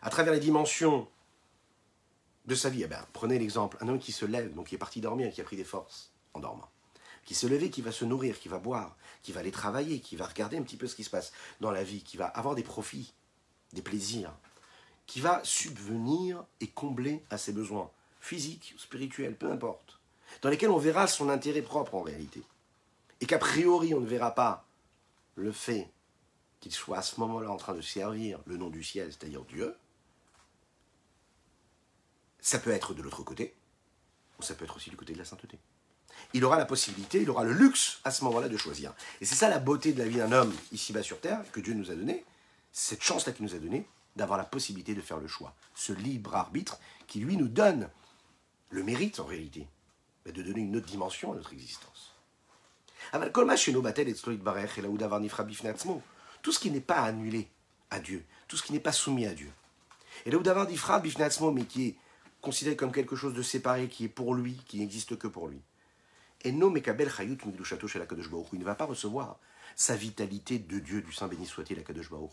à 0.02 0.10
travers 0.10 0.34
les 0.34 0.40
dimensions 0.40 1.10
de 2.46 2.56
sa 2.56 2.70
vie, 2.70 2.84
eh 2.84 2.88
ben, 2.88 3.06
prenez 3.14 3.38
l'exemple, 3.38 3.78
un 3.82 3.88
homme 3.90 4.00
qui 4.00 4.12
se 4.12 4.26
lève, 4.26 4.54
donc 4.54 4.68
qui 4.68 4.76
est 4.76 4.80
parti 4.80 5.02
dormir, 5.02 5.32
qui 5.34 5.42
a 5.42 5.44
pris 5.44 5.58
des 5.58 5.66
forces 5.66 6.12
en 6.34 6.40
dormant, 6.40 6.70
qui 7.26 7.36
se 7.36 7.48
lève, 7.48 7.70
qui 7.70 7.82
va 7.82 7.92
se 7.92 8.06
nourrir, 8.06 8.40
qui 8.40 8.48
va 8.48 8.60
boire, 8.60 8.96
qui 9.22 9.34
va 9.34 9.42
aller 9.42 9.52
travailler, 9.52 10.00
qui 10.00 10.16
va 10.16 10.26
regarder 10.26 10.58
un 10.58 10.64
petit 10.64 10.78
peu 10.78 10.88
ce 10.88 10.96
qui 10.96 11.04
se 11.04 11.10
passe 11.10 11.34
dans 11.60 11.72
la 11.72 11.84
vie, 11.84 12.02
qui 12.02 12.18
va 12.18 12.28
avoir 12.28 12.56
des 12.56 12.64
profits, 12.64 13.14
des 13.74 13.82
plaisirs, 13.82 14.34
qui 15.06 15.20
va 15.20 15.42
subvenir 15.44 16.46
et 16.62 16.68
combler 16.68 17.24
à 17.30 17.38
ses 17.38 17.52
besoins 17.52 17.92
physiques, 18.20 18.76
spirituels, 18.78 19.36
peu 19.36 19.52
importe, 19.52 20.00
dans 20.42 20.50
lesquels 20.50 20.70
on 20.70 20.78
verra 20.78 21.08
son 21.08 21.30
intérêt 21.30 21.62
propre 21.62 21.96
en 21.96 22.02
réalité. 22.02 22.42
Et 23.22 23.26
qu'a 23.26 23.38
priori 23.38 23.94
on 23.94 24.00
ne 24.00 24.08
verra 24.08 24.36
pas 24.36 24.66
le 25.36 25.52
fait 25.52 25.90
qu'il 26.60 26.74
soit 26.74 26.98
à 26.98 27.02
ce 27.02 27.20
moment-là 27.20 27.52
en 27.52 27.58
train 27.58 27.74
de 27.74 27.82
servir 27.82 28.40
le 28.46 28.58
nom 28.58 28.70
du 28.70 28.84
ciel, 28.84 29.12
c'est-à-dire 29.12 29.44
Dieu, 29.46 29.76
ça 32.40 32.60
peut 32.60 32.72
être 32.72 32.94
de 32.94 33.02
l'autre 33.02 33.24
côté, 33.24 33.56
ou 34.40 34.44
ça 34.44 34.56
peut 34.56 34.66
être 34.66 34.76
aussi 34.76 34.90
du 34.90 34.98
côté 34.98 35.14
de 35.14 35.18
la 35.18 35.26
sainteté. 35.26 35.58
Il 36.34 36.44
aura 36.44 36.58
la 36.58 36.66
possibilité, 36.66 37.22
il 37.22 37.30
aura 37.30 37.44
le 37.44 37.54
luxe 37.54 38.00
à 38.04 38.12
ce 38.12 38.24
moment-là 38.26 38.50
de 38.50 38.58
choisir. 38.58 38.94
Et 39.22 39.26
c'est 39.26 39.36
ça 39.36 39.50
la 39.50 39.60
beauté 39.60 39.94
de 39.94 40.00
la 40.00 40.08
vie 40.08 40.18
d'un 40.18 40.32
homme 40.32 40.54
ici-bas 40.72 41.04
sur 41.04 41.20
Terre, 41.20 41.44
que 41.52 41.60
Dieu 41.60 41.74
nous 41.74 41.92
a 41.92 41.96
donné, 41.96 42.26
cette 42.72 43.04
chance-là 43.04 43.34
qu'il 43.34 43.46
nous 43.46 43.56
a 43.56 43.60
donnée, 43.60 43.88
d'avoir 44.16 44.38
la 44.38 44.44
possibilité 44.44 44.96
de 44.96 45.02
faire 45.02 45.20
le 45.20 45.28
choix. 45.28 45.54
Ce 45.76 45.94
libre 45.94 46.36
arbitre 46.36 46.80
qui, 47.08 47.20
lui, 47.20 47.38
nous 47.38 47.48
donne 47.48 47.90
le 48.70 48.84
mérite 48.84 49.20
en 49.20 49.26
réalité. 49.26 49.68
et 50.26 50.32
de 50.32 50.42
donner 50.44 50.62
une 50.62 50.76
autre 50.76 50.86
dimension 50.86 51.32
à 51.32 51.36
notre 51.36 51.54
existence. 51.54 52.14
Tout 56.42 56.52
ce 56.52 56.60
qui 56.60 56.72
n'est 56.72 56.82
pas 56.82 57.02
annulé 57.02 57.48
à 57.90 58.00
Dieu, 58.00 58.24
tout 58.48 58.58
ce 58.58 58.64
qui 58.64 58.74
n'est 58.74 58.80
pas 58.80 58.92
soumis 58.92 59.26
à 59.26 59.34
Dieu. 59.34 59.52
Et 60.26 60.32
mais 60.32 61.66
qui 61.66 61.88
est 61.88 61.96
considéré 62.42 62.76
comme 62.76 62.92
quelque 62.92 63.16
chose 63.16 63.34
de 63.34 63.42
séparé, 63.42 63.88
qui 63.88 64.06
est 64.06 64.10
pour 64.10 64.36
lui, 64.36 64.62
qui 64.68 64.80
n'existe 64.80 65.18
que 65.18 65.28
pour 65.28 65.48
lui. 65.48 65.62
Et 66.44 66.50
Il 66.50 66.60
ne 66.60 66.66
va 68.64 68.76
pas 68.76 68.86
recevoir 68.86 69.40
sa 69.76 69.96
vitalité 69.96 70.60
de 70.60 70.80
Dieu, 70.80 71.02
du 71.02 71.14
Saint 71.14 71.28
béni 71.28 71.46
soit-il, 71.46 71.78
la 71.78 71.84
Kadosh 71.84 72.10
Baruch 72.10 72.32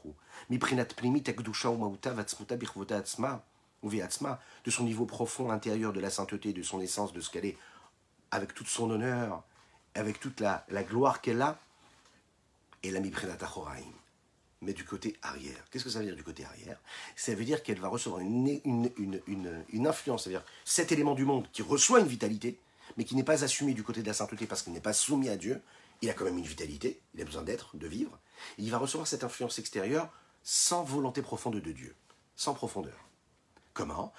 Miprinat 0.51 0.87
pnimit 0.87 1.24
akdusha 1.28 1.70
umauta 1.70 2.11
vatzmuta 2.11 2.57
bichvota 2.57 2.97
atzma, 2.97 3.45
de 3.82 4.70
son 4.70 4.84
niveau 4.84 5.06
profond 5.06 5.50
intérieur 5.50 5.92
de 5.92 6.00
la 6.00 6.10
sainteté, 6.10 6.52
de 6.52 6.62
son 6.62 6.80
essence, 6.80 7.12
de 7.12 7.20
ce 7.20 7.30
qu'elle 7.30 7.46
est, 7.46 7.56
avec 8.30 8.54
toute 8.54 8.68
son 8.68 8.90
honneur, 8.90 9.42
avec 9.94 10.20
toute 10.20 10.40
la, 10.40 10.64
la 10.68 10.82
gloire 10.82 11.20
qu'elle 11.20 11.40
a, 11.40 11.58
et 12.82 12.90
la 12.90 13.00
miprinat 13.00 13.38
achoraim 13.40 13.92
mais 14.62 14.72
du 14.72 14.84
côté 14.84 15.16
arrière. 15.22 15.64
Qu'est-ce 15.70 15.84
que 15.84 15.90
ça 15.90 16.00
veut 16.00 16.06
dire 16.06 16.16
du 16.16 16.24
côté 16.24 16.44
arrière? 16.44 16.78
Ça 17.14 17.34
veut 17.34 17.44
dire 17.44 17.62
qu'elle 17.62 17.78
va 17.78 17.88
recevoir 17.88 18.20
une, 18.20 18.60
une, 18.64 19.86
influence, 19.86 20.24
c'est-à-dire 20.24 20.44
cet 20.64 20.92
élément 20.92 21.14
du 21.14 21.24
monde 21.24 21.46
qui 21.52 21.62
reçoit 21.62 22.00
une 22.00 22.06
vitalité, 22.06 22.58
mais 22.96 23.04
qui 23.04 23.14
n'est 23.14 23.24
pas 23.24 23.44
assumé 23.44 23.74
du 23.74 23.82
côté 23.82 24.02
de 24.02 24.06
la 24.06 24.14
sainteté 24.14 24.46
parce 24.46 24.62
qu'il 24.62 24.72
n'est 24.72 24.80
pas 24.80 24.92
soumis 24.92 25.28
à 25.28 25.36
Dieu. 25.36 25.62
Il 26.02 26.10
a 26.10 26.14
quand 26.14 26.24
même 26.24 26.38
une 26.38 26.44
vitalité, 26.44 27.00
il 27.14 27.22
a 27.22 27.24
besoin 27.24 27.42
d'être, 27.42 27.76
de 27.76 27.86
vivre. 27.86 28.18
il 28.58 28.70
va 28.70 28.78
recevoir 28.78 29.06
cette 29.06 29.24
influence 29.24 29.58
extérieure 29.58 30.10
sans 30.42 30.84
volonté 30.84 31.22
profonde 31.22 31.60
de 31.60 31.72
Dieu, 31.72 31.94
sans 32.34 32.54
profondeur. 32.54 33.05
Comment? 33.76 34.14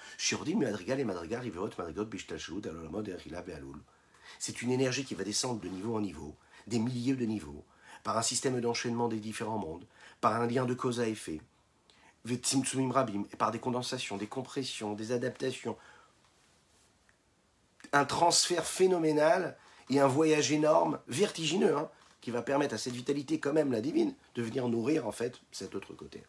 C'est 4.38 4.62
une 4.62 4.70
énergie 4.70 5.04
qui 5.04 5.14
va 5.16 5.24
descendre 5.24 5.60
de 5.60 5.68
niveau 5.68 5.96
en 5.96 6.00
niveau, 6.00 6.36
des 6.68 6.78
milliers 6.78 7.16
de 7.16 7.24
niveaux, 7.24 7.64
par 8.04 8.16
un 8.16 8.22
système 8.22 8.60
d'enchaînement 8.60 9.08
des 9.08 9.18
différents 9.18 9.58
mondes, 9.58 9.84
par 10.20 10.40
un 10.40 10.46
lien 10.46 10.64
de 10.64 10.74
cause 10.74 11.00
à 11.00 11.08
effet, 11.08 11.40
et 12.30 13.36
par 13.36 13.50
des 13.50 13.58
condensations, 13.58 14.16
des 14.16 14.28
compressions, 14.28 14.94
des 14.94 15.10
adaptations, 15.10 15.76
un 17.92 18.04
transfert 18.04 18.64
phénoménal 18.64 19.58
et 19.90 19.98
un 19.98 20.06
voyage 20.06 20.52
énorme, 20.52 21.00
vertigineux, 21.08 21.76
hein, 21.76 21.90
qui 22.20 22.30
va 22.30 22.42
permettre 22.42 22.74
à 22.74 22.78
cette 22.78 22.94
vitalité, 22.94 23.40
quand 23.40 23.54
même 23.54 23.72
la 23.72 23.80
divine, 23.80 24.14
de 24.36 24.42
venir 24.42 24.68
nourrir 24.68 25.08
en 25.08 25.12
fait 25.12 25.40
cet 25.50 25.74
autre 25.74 25.94
côté. 25.94 26.22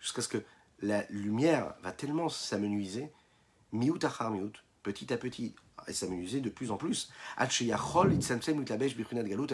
Jusqu'à 0.00 0.22
ce 0.22 0.28
que 0.28 0.42
la 0.80 1.04
lumière 1.10 1.74
va 1.82 1.92
tellement 1.92 2.28
s'amenuiser, 2.28 3.12
petit 4.82 5.12
à 5.12 5.16
petit, 5.16 5.54
et 5.88 5.92
s'amuser 5.92 6.40
de 6.40 6.50
plus 6.50 6.70
en 6.70 6.76
plus, 6.76 7.10
à 7.36 7.46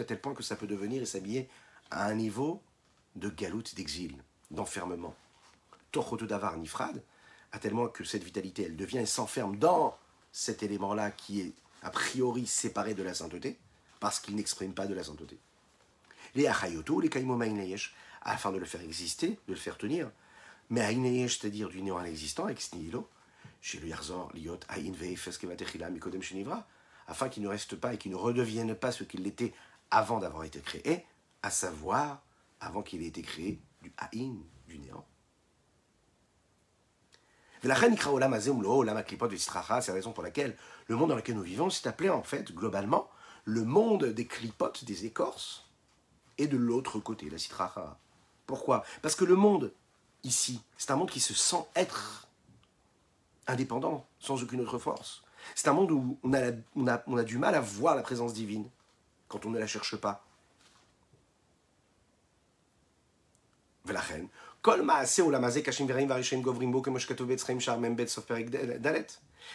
tel 0.03 0.21
point 0.21 0.33
que 0.33 0.43
ça 0.43 0.55
peut 0.55 0.67
devenir 0.67 1.01
et 1.01 1.05
s'habiller 1.05 1.49
à 1.91 2.05
un 2.07 2.15
niveau 2.15 2.61
de 3.15 3.29
galout, 3.29 3.63
d'exil, 3.75 4.15
d'enfermement. 4.51 5.15
davar 5.91 6.57
nifrad, 6.57 7.03
à 7.51 7.59
tellement 7.59 7.87
que 7.87 8.03
cette 8.03 8.23
vitalité, 8.23 8.63
elle 8.63 8.75
devient 8.75 8.99
et 8.99 9.05
s'enferme 9.05 9.57
dans 9.57 9.97
cet 10.31 10.63
élément-là 10.63 11.11
qui 11.11 11.41
est 11.41 11.53
a 11.83 11.91
priori 11.91 12.47
séparé 12.47 12.95
de 12.95 13.03
la 13.03 13.13
sainteté, 13.13 13.59
parce 13.99 14.19
qu'il 14.19 14.35
n'exprime 14.35 14.73
pas 14.73 14.87
de 14.87 14.93
la 14.93 15.03
sainteté. 15.03 15.37
Les 16.35 16.47
achayoto, 16.47 16.99
les 16.99 17.09
afin 18.23 18.51
de 18.51 18.57
le 18.57 18.65
faire 18.65 18.81
exister, 18.81 19.39
de 19.47 19.53
le 19.53 19.55
faire 19.55 19.77
tenir, 19.77 20.11
mais 20.69 20.81
aïneyesh, 20.81 21.39
c'est-à-dire 21.39 21.69
du 21.69 21.81
néant 21.81 21.97
à 21.97 22.03
l'existant, 22.03 22.47
ex 22.47 22.73
nihilo, 22.73 23.09
chez 23.61 23.79
le 23.79 23.87
Yarzor, 23.87 24.31
Liot, 24.33 24.59
Aïn 24.67 24.93
Mikodem 25.91 26.21
Shenivra, 26.21 26.67
afin 27.07 27.29
qu'il 27.29 27.43
ne 27.43 27.47
reste 27.47 27.75
pas 27.75 27.93
et 27.93 27.97
qu'il 27.97 28.11
ne 28.11 28.17
redevienne 28.17 28.75
pas 28.75 28.91
ce 28.91 29.03
qu'il 29.03 29.25
était 29.27 29.53
avant 29.91 30.19
d'avoir 30.19 30.43
été 30.43 30.59
créé, 30.59 31.05
à 31.41 31.49
savoir 31.49 32.23
avant 32.59 32.81
qu'il 32.81 33.01
ait 33.03 33.07
été 33.07 33.21
créé 33.21 33.61
du 33.81 33.93
Aïn, 33.97 34.37
du 34.67 34.79
néant. 34.79 35.05
C'est 37.61 37.69
la 37.69 37.75
raison 37.75 37.95
pour 40.11 40.23
laquelle 40.23 40.57
le 40.87 40.95
monde 40.95 41.09
dans 41.09 41.15
lequel 41.15 41.35
nous 41.35 41.43
vivons 41.43 41.69
s'est 41.69 41.87
appelé 41.87 42.09
en 42.09 42.23
fait 42.23 42.53
globalement 42.53 43.09
le 43.45 43.63
monde 43.63 44.05
des 44.05 44.27
clipotes, 44.27 44.83
des 44.85 45.05
écorces, 45.05 45.69
et 46.37 46.47
de 46.47 46.57
l'autre 46.57 46.99
côté, 46.99 47.29
la 47.29 47.37
citracha. 47.37 47.97
Pourquoi? 48.45 48.83
Parce 49.01 49.15
que 49.15 49.25
le 49.25 49.35
monde 49.35 49.71
ici, 50.23 50.61
c'est 50.77 50.91
un 50.91 50.95
monde 50.95 51.11
qui 51.11 51.19
se 51.19 51.33
sent 51.33 51.65
être 51.75 52.27
indépendant, 53.47 54.05
sans 54.19 54.41
aucune 54.41 54.61
autre 54.61 54.77
force. 54.77 55.23
C'est 55.55 55.67
un 55.67 55.73
monde 55.73 55.91
où 55.91 56.17
on 56.23 56.33
a, 56.33 56.51
on, 56.75 56.87
a, 56.87 57.03
on 57.07 57.17
a, 57.17 57.23
du 57.23 57.37
mal 57.37 57.55
à 57.55 57.59
voir 57.59 57.95
la 57.95 58.01
présence 58.01 58.33
divine 58.33 58.69
quand 59.27 59.45
on 59.45 59.49
ne 59.49 59.59
la 59.59 59.67
cherche 59.67 59.97
pas. 59.97 60.25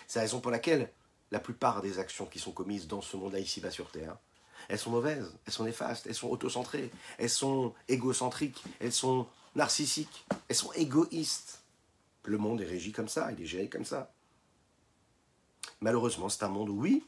C'est 0.06 0.18
la 0.18 0.22
raison 0.22 0.40
pour 0.40 0.50
laquelle 0.50 0.92
la 1.30 1.40
plupart 1.40 1.80
des 1.80 1.98
actions 1.98 2.26
qui 2.26 2.38
sont 2.38 2.52
commises 2.52 2.86
dans 2.86 3.00
ce 3.00 3.16
monde-là, 3.16 3.38
ici-bas 3.38 3.70
sur 3.70 3.90
Terre, 3.90 4.16
elles 4.68 4.78
sont 4.78 4.90
mauvaises, 4.90 5.32
elles 5.46 5.52
sont 5.52 5.64
néfastes, 5.64 6.06
elles 6.06 6.14
sont 6.14 6.28
autocentrées, 6.28 6.90
elles 7.18 7.30
sont 7.30 7.74
égocentriques, 7.88 8.62
elles 8.80 8.92
sont 8.92 9.26
narcissiques, 9.54 10.26
elles 10.48 10.56
sont 10.56 10.72
égoïstes. 10.72 11.62
Le 12.24 12.38
monde 12.38 12.60
est 12.60 12.66
régi 12.66 12.92
comme 12.92 13.08
ça, 13.08 13.32
il 13.32 13.42
est 13.42 13.46
géré 13.46 13.68
comme 13.68 13.84
ça. 13.84 14.12
Malheureusement, 15.80 16.28
c'est 16.28 16.42
un 16.42 16.48
monde 16.48 16.68
où, 16.68 16.80
oui, 16.80 17.04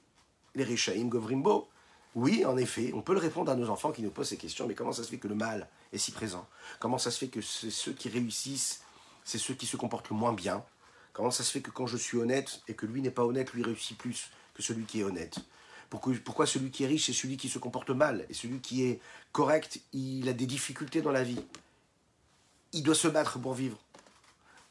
les 0.54 0.64
Rechaim 0.64 1.08
Govrimbo, 1.08 1.68
oui, 2.14 2.44
en 2.44 2.56
effet, 2.56 2.92
on 2.94 3.02
peut 3.02 3.12
le 3.12 3.20
répondre 3.20 3.52
à 3.52 3.54
nos 3.54 3.68
enfants 3.68 3.92
qui 3.92 4.02
nous 4.02 4.10
posent 4.10 4.30
ces 4.30 4.36
questions, 4.36 4.66
mais 4.66 4.74
comment 4.74 4.92
ça 4.92 5.04
se 5.04 5.08
fait 5.08 5.18
que 5.18 5.28
le 5.28 5.34
mal 5.34 5.68
est 5.92 5.98
si 5.98 6.10
présent? 6.10 6.48
Comment 6.80 6.98
ça 6.98 7.10
se 7.10 7.18
fait 7.18 7.28
que 7.28 7.40
c'est 7.40 7.70
ceux 7.70 7.92
qui 7.92 8.08
réussissent, 8.08 8.82
c'est 9.22 9.38
ceux 9.38 9.54
qui 9.54 9.66
se 9.66 9.76
comportent 9.76 10.08
le 10.08 10.16
moins 10.16 10.32
bien? 10.32 10.64
Comment 11.12 11.30
ça 11.30 11.44
se 11.44 11.52
fait 11.52 11.60
que 11.60 11.70
quand 11.70 11.86
je 11.86 11.96
suis 11.96 12.18
honnête 12.18 12.62
et 12.66 12.74
que 12.74 12.86
lui 12.86 13.00
n'est 13.00 13.10
pas 13.10 13.24
honnête, 13.24 13.52
lui 13.52 13.62
réussit 13.62 13.96
plus 13.96 14.30
que 14.54 14.62
celui 14.62 14.84
qui 14.84 15.00
est 15.00 15.04
honnête? 15.04 15.38
Pourquoi, 15.90 16.46
celui 16.46 16.70
qui 16.70 16.84
est 16.84 16.86
riche, 16.86 17.06
c'est 17.06 17.12
celui 17.12 17.36
qui 17.36 17.48
se 17.48 17.58
comporte 17.58 17.90
mal 17.90 18.24
Et 18.28 18.34
celui 18.34 18.60
qui 18.60 18.84
est 18.84 19.00
correct, 19.32 19.80
il 19.92 20.28
a 20.28 20.32
des 20.32 20.46
difficultés 20.46 21.02
dans 21.02 21.10
la 21.10 21.24
vie. 21.24 21.44
Il 22.72 22.84
doit 22.84 22.94
se 22.94 23.08
battre 23.08 23.40
pour 23.40 23.54
vivre. 23.54 23.76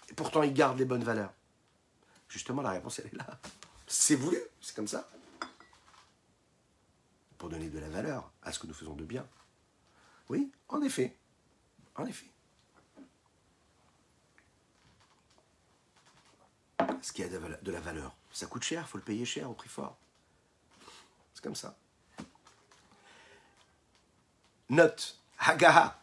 Et 0.10 0.14
pourtant, 0.14 0.44
il 0.44 0.54
garde 0.54 0.80
les 0.80 0.86
bonnes 0.86 1.04
valeurs. 1.04 1.34
Justement, 2.30 2.62
la 2.62 2.72
réponse, 2.72 3.00
elle 3.00 3.08
est 3.08 3.18
là. 3.18 3.28
C'est 3.86 4.16
voulu, 4.16 4.38
c'est 4.62 4.74
comme 4.74 4.88
ça. 4.88 5.10
Pour 7.38 7.50
donner 7.50 7.70
de 7.70 7.80
la 7.80 7.90
valeur 7.90 8.32
à 8.42 8.54
ce 8.54 8.60
que 8.60 8.68
nous 8.68 8.74
faisons 8.74 8.96
de 8.96 9.04
bien. 9.04 9.28
Oui, 10.30 10.50
en 10.70 10.82
effet. 10.82 11.18
En 11.96 12.06
effet. 12.06 12.28
Ce 17.02 17.12
qui 17.12 17.24
a 17.24 17.28
de 17.28 17.72
la 17.72 17.80
valeur, 17.82 18.16
ça 18.32 18.46
coûte 18.46 18.64
cher, 18.64 18.84
il 18.88 18.90
faut 18.90 18.98
le 18.98 19.04
payer 19.04 19.26
cher 19.26 19.50
au 19.50 19.54
prix 19.54 19.70
fort. 19.70 19.98
C'est 21.40 21.44
comme 21.46 21.56
ça. 21.56 21.78
Note, 24.68 25.18
Hagaha, 25.40 25.98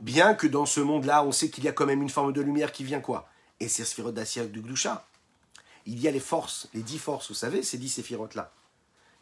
bien 0.00 0.34
que 0.34 0.46
dans 0.46 0.66
ce 0.66 0.78
monde-là, 0.78 1.24
on 1.24 1.32
sait 1.32 1.50
qu'il 1.50 1.64
y 1.64 1.68
a 1.68 1.72
quand 1.72 1.84
même 1.84 2.00
une 2.00 2.08
forme 2.08 2.32
de 2.32 2.40
lumière 2.40 2.70
qui 2.70 2.84
vient 2.84 3.00
quoi 3.00 3.28
Et 3.58 3.66
c'est 3.66 3.84
Sphirot 3.84 4.12
d'Assia 4.12 4.46
du 4.46 4.60
Gdusha. 4.62 5.04
Il 5.84 5.98
y 5.98 6.06
a 6.06 6.12
les 6.12 6.20
forces, 6.20 6.68
les 6.74 6.82
dix 6.82 7.00
forces, 7.00 7.26
vous 7.26 7.34
savez, 7.34 7.64
ces 7.64 7.76
dix 7.76 7.88
séphirotes-là, 7.88 8.52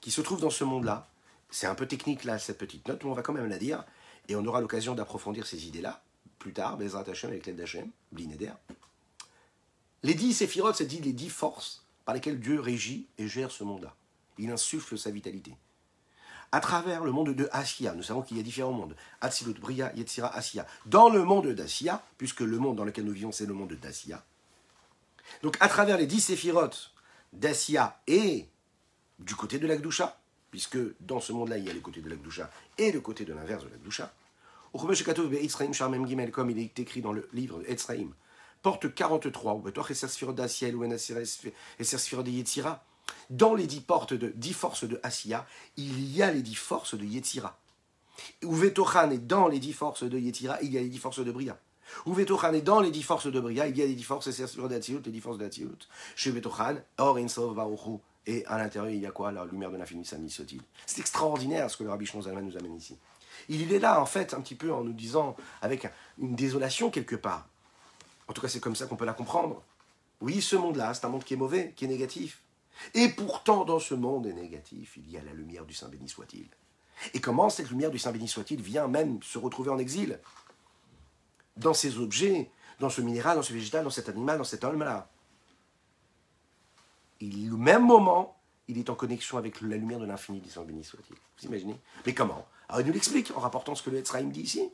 qui 0.02 0.10
se 0.10 0.20
trouvent 0.20 0.42
dans 0.42 0.50
ce 0.50 0.64
monde-là. 0.64 1.08
C'est 1.48 1.66
un 1.66 1.74
peu 1.74 1.86
technique 1.86 2.24
là, 2.24 2.38
cette 2.38 2.58
petite 2.58 2.86
note, 2.86 3.02
mais 3.02 3.10
on 3.10 3.14
va 3.14 3.22
quand 3.22 3.32
même 3.32 3.48
la 3.48 3.56
dire, 3.56 3.84
et 4.28 4.36
on 4.36 4.44
aura 4.44 4.60
l'occasion 4.60 4.94
d'approfondir 4.94 5.46
ces 5.46 5.68
idées-là 5.68 6.02
plus 6.38 6.52
tard, 6.52 6.76
Bezrat 6.76 7.08
Hashem 7.08 7.30
avec 7.30 7.46
l'aide 7.46 7.56
d'Hachem, 7.56 7.90
Blineder. 8.12 8.52
Les 10.02 10.12
dix 10.12 10.34
séphirotes, 10.34 10.76
c'est 10.76 10.84
dit 10.84 11.00
les 11.00 11.14
dix 11.14 11.30
forces 11.30 11.82
par 12.04 12.14
lesquelles 12.14 12.38
Dieu 12.38 12.60
régit 12.60 13.06
et 13.16 13.26
gère 13.26 13.50
ce 13.50 13.64
monde-là. 13.64 13.94
Il 14.38 14.50
insuffle 14.50 14.96
sa 14.98 15.10
vitalité 15.10 15.56
à 16.52 16.60
travers 16.60 17.04
le 17.04 17.12
monde 17.12 17.34
de 17.34 17.48
Asiya. 17.52 17.94
Nous 17.94 18.02
savons 18.02 18.22
qu'il 18.22 18.36
y 18.36 18.40
a 18.40 18.42
différents 18.42 18.72
mondes. 18.72 18.96
Atzilut, 19.20 19.58
Bria, 19.60 19.94
Yetzira, 19.94 20.34
Asiya. 20.34 20.66
Dans 20.86 21.08
le 21.08 21.24
monde 21.24 21.48
d'Asiya, 21.48 22.02
puisque 22.16 22.40
le 22.40 22.58
monde 22.58 22.76
dans 22.76 22.84
lequel 22.84 23.04
nous 23.04 23.12
vivons, 23.12 23.32
c'est 23.32 23.46
le 23.46 23.54
monde 23.54 23.74
d'Asiya. 23.74 24.24
Donc 25.42 25.56
à 25.60 25.68
travers 25.68 25.98
les 25.98 26.06
dix 26.06 26.20
séphirotes 26.20 26.92
d'Asiya 27.32 28.00
et 28.06 28.46
du 29.18 29.34
côté 29.34 29.58
de 29.58 29.66
l'Akdusha, 29.66 30.18
puisque 30.50 30.78
dans 31.00 31.20
ce 31.20 31.32
monde-là, 31.32 31.58
il 31.58 31.64
y 31.64 31.70
a 31.70 31.74
le 31.74 31.80
côté 31.80 32.00
de 32.00 32.08
l'Akdusha 32.08 32.50
et 32.78 32.92
le 32.92 33.00
côté 33.00 33.24
de 33.24 33.34
l'inverse 33.34 33.64
de 33.64 33.68
l'Akdusha. 33.68 34.12
Comme 34.72 36.50
il 36.50 36.58
est 36.58 36.78
écrit 36.78 37.02
dans 37.02 37.12
le 37.12 37.28
livre 37.32 37.62
Etzraim, 37.66 38.10
porte 38.62 38.94
43, 38.94 39.54
ou 39.54 39.64
Yetzira, 42.26 42.84
dans 43.30 43.54
les 43.54 43.66
dix 43.66 43.80
portes 43.80 44.14
de 44.14 44.32
dix 44.36 44.52
forces 44.52 44.84
de 44.84 45.00
Asiya, 45.02 45.46
il 45.76 46.14
y 46.14 46.22
a 46.22 46.30
les 46.30 46.42
dix 46.42 46.54
forces 46.54 46.94
de 46.94 47.04
Yetzira. 47.04 47.58
Ou 48.44 48.54
Vetochan, 48.54 49.10
et 49.10 49.18
dans 49.18 49.48
les 49.48 49.58
dix 49.58 49.72
forces 49.72 50.02
de 50.02 50.18
Yetzira, 50.18 50.58
il 50.62 50.72
y 50.72 50.78
a 50.78 50.80
les 50.80 50.88
dix 50.88 50.98
forces 50.98 51.20
de 51.20 51.30
Bria. 51.30 51.58
Ou 52.06 52.14
Vetochan, 52.14 52.52
et 52.52 52.62
dans 52.62 52.80
les 52.80 52.90
dix 52.90 53.02
forces 53.02 53.30
de 53.30 53.40
Bria, 53.40 53.68
il 53.68 53.76
y 53.76 53.82
a 53.82 53.86
les 53.86 53.94
dix 53.94 54.02
forces, 54.02 54.30
c'est 54.30 54.46
sur 54.46 54.68
les 54.68 54.78
dix 54.80 55.20
forces 55.20 55.38
de 55.38 55.50
Chez 56.16 56.30
Vetochan, 56.30 56.76
Or 56.98 57.16
Insov 57.18 57.54
Baruchu. 57.54 57.98
Et 58.26 58.44
à 58.44 58.58
l'intérieur, 58.58 58.90
il 58.90 59.00
y 59.00 59.06
a 59.06 59.10
quoi 59.10 59.32
La 59.32 59.46
lumière 59.46 59.70
de 59.70 59.78
l'infini, 59.78 60.04
ça 60.04 60.16
C'est 60.84 61.00
extraordinaire 61.00 61.70
ce 61.70 61.78
que 61.78 61.84
le 61.84 61.90
Rabbi 61.90 62.04
Shmozalman 62.04 62.42
nous 62.42 62.58
amène 62.58 62.76
ici. 62.76 62.98
Il 63.48 63.72
est 63.72 63.78
là, 63.78 64.02
en 64.02 64.06
fait, 64.06 64.34
un 64.34 64.40
petit 64.42 64.54
peu 64.54 64.70
en 64.70 64.84
nous 64.84 64.92
disant, 64.92 65.34
avec 65.62 65.88
une 66.18 66.34
désolation 66.34 66.90
quelque 66.90 67.16
part. 67.16 67.48
En 68.26 68.34
tout 68.34 68.42
cas, 68.42 68.48
c'est 68.48 68.60
comme 68.60 68.76
ça 68.76 68.86
qu'on 68.86 68.96
peut 68.96 69.06
la 69.06 69.14
comprendre. 69.14 69.62
Oui, 70.20 70.42
ce 70.42 70.56
monde-là, 70.56 70.92
c'est 70.92 71.06
un 71.06 71.08
monde 71.08 71.24
qui 71.24 71.34
est 71.34 71.38
mauvais, 71.38 71.72
qui 71.74 71.86
est 71.86 71.88
négatif. 71.88 72.42
Et 72.94 73.08
pourtant, 73.08 73.64
dans 73.64 73.78
ce 73.78 73.94
monde 73.94 74.26
négatif, 74.26 74.96
il 74.96 75.10
y 75.10 75.16
a 75.16 75.22
la 75.22 75.32
lumière 75.32 75.64
du 75.64 75.74
Saint 75.74 75.88
béni 75.88 76.08
soit-il. 76.08 76.48
Et 77.14 77.20
comment 77.20 77.50
cette 77.50 77.70
lumière 77.70 77.90
du 77.90 77.98
Saint 77.98 78.12
béni 78.12 78.28
soit-il 78.28 78.60
vient 78.60 78.88
même 78.88 79.22
se 79.22 79.38
retrouver 79.38 79.70
en 79.70 79.78
exil 79.78 80.20
Dans 81.56 81.74
ces 81.74 81.98
objets, 81.98 82.50
dans 82.80 82.90
ce 82.90 83.00
minéral, 83.00 83.36
dans 83.36 83.42
ce 83.42 83.52
végétal, 83.52 83.84
dans 83.84 83.90
cet 83.90 84.08
animal, 84.08 84.38
dans 84.38 84.44
cet 84.44 84.64
homme-là? 84.64 85.10
Il, 87.20 87.52
au 87.52 87.56
même 87.56 87.84
moment, 87.84 88.38
il 88.68 88.78
est 88.78 88.90
en 88.90 88.94
connexion 88.94 89.38
avec 89.38 89.60
la 89.60 89.76
lumière 89.76 89.98
de 89.98 90.06
l'infini 90.06 90.40
du 90.40 90.50
Saint 90.50 90.64
béni 90.64 90.84
soit-il. 90.84 91.16
Vous 91.38 91.46
imaginez? 91.46 91.80
Mais 92.06 92.14
comment? 92.14 92.46
Alors 92.68 92.80
il 92.82 92.86
nous 92.86 92.92
l'explique 92.92 93.30
en 93.36 93.40
rapportant 93.40 93.74
ce 93.74 93.82
que 93.82 93.90
le 93.90 93.98
Etzraïm 93.98 94.30
dit 94.30 94.42
ici. 94.42 94.70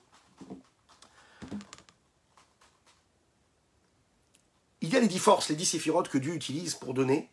Il 4.81 4.93
y 4.93 4.97
a 4.97 5.01
les 5.01 5.09
dix 5.09 5.19
forces, 5.19 5.49
les 5.49 5.57
dix 5.57 5.65
séphirotes 5.65 6.09
que 6.09 6.19
Dieu 6.19 6.35
utilise 6.35 6.75
pour 6.75 6.93
donner 6.93 7.31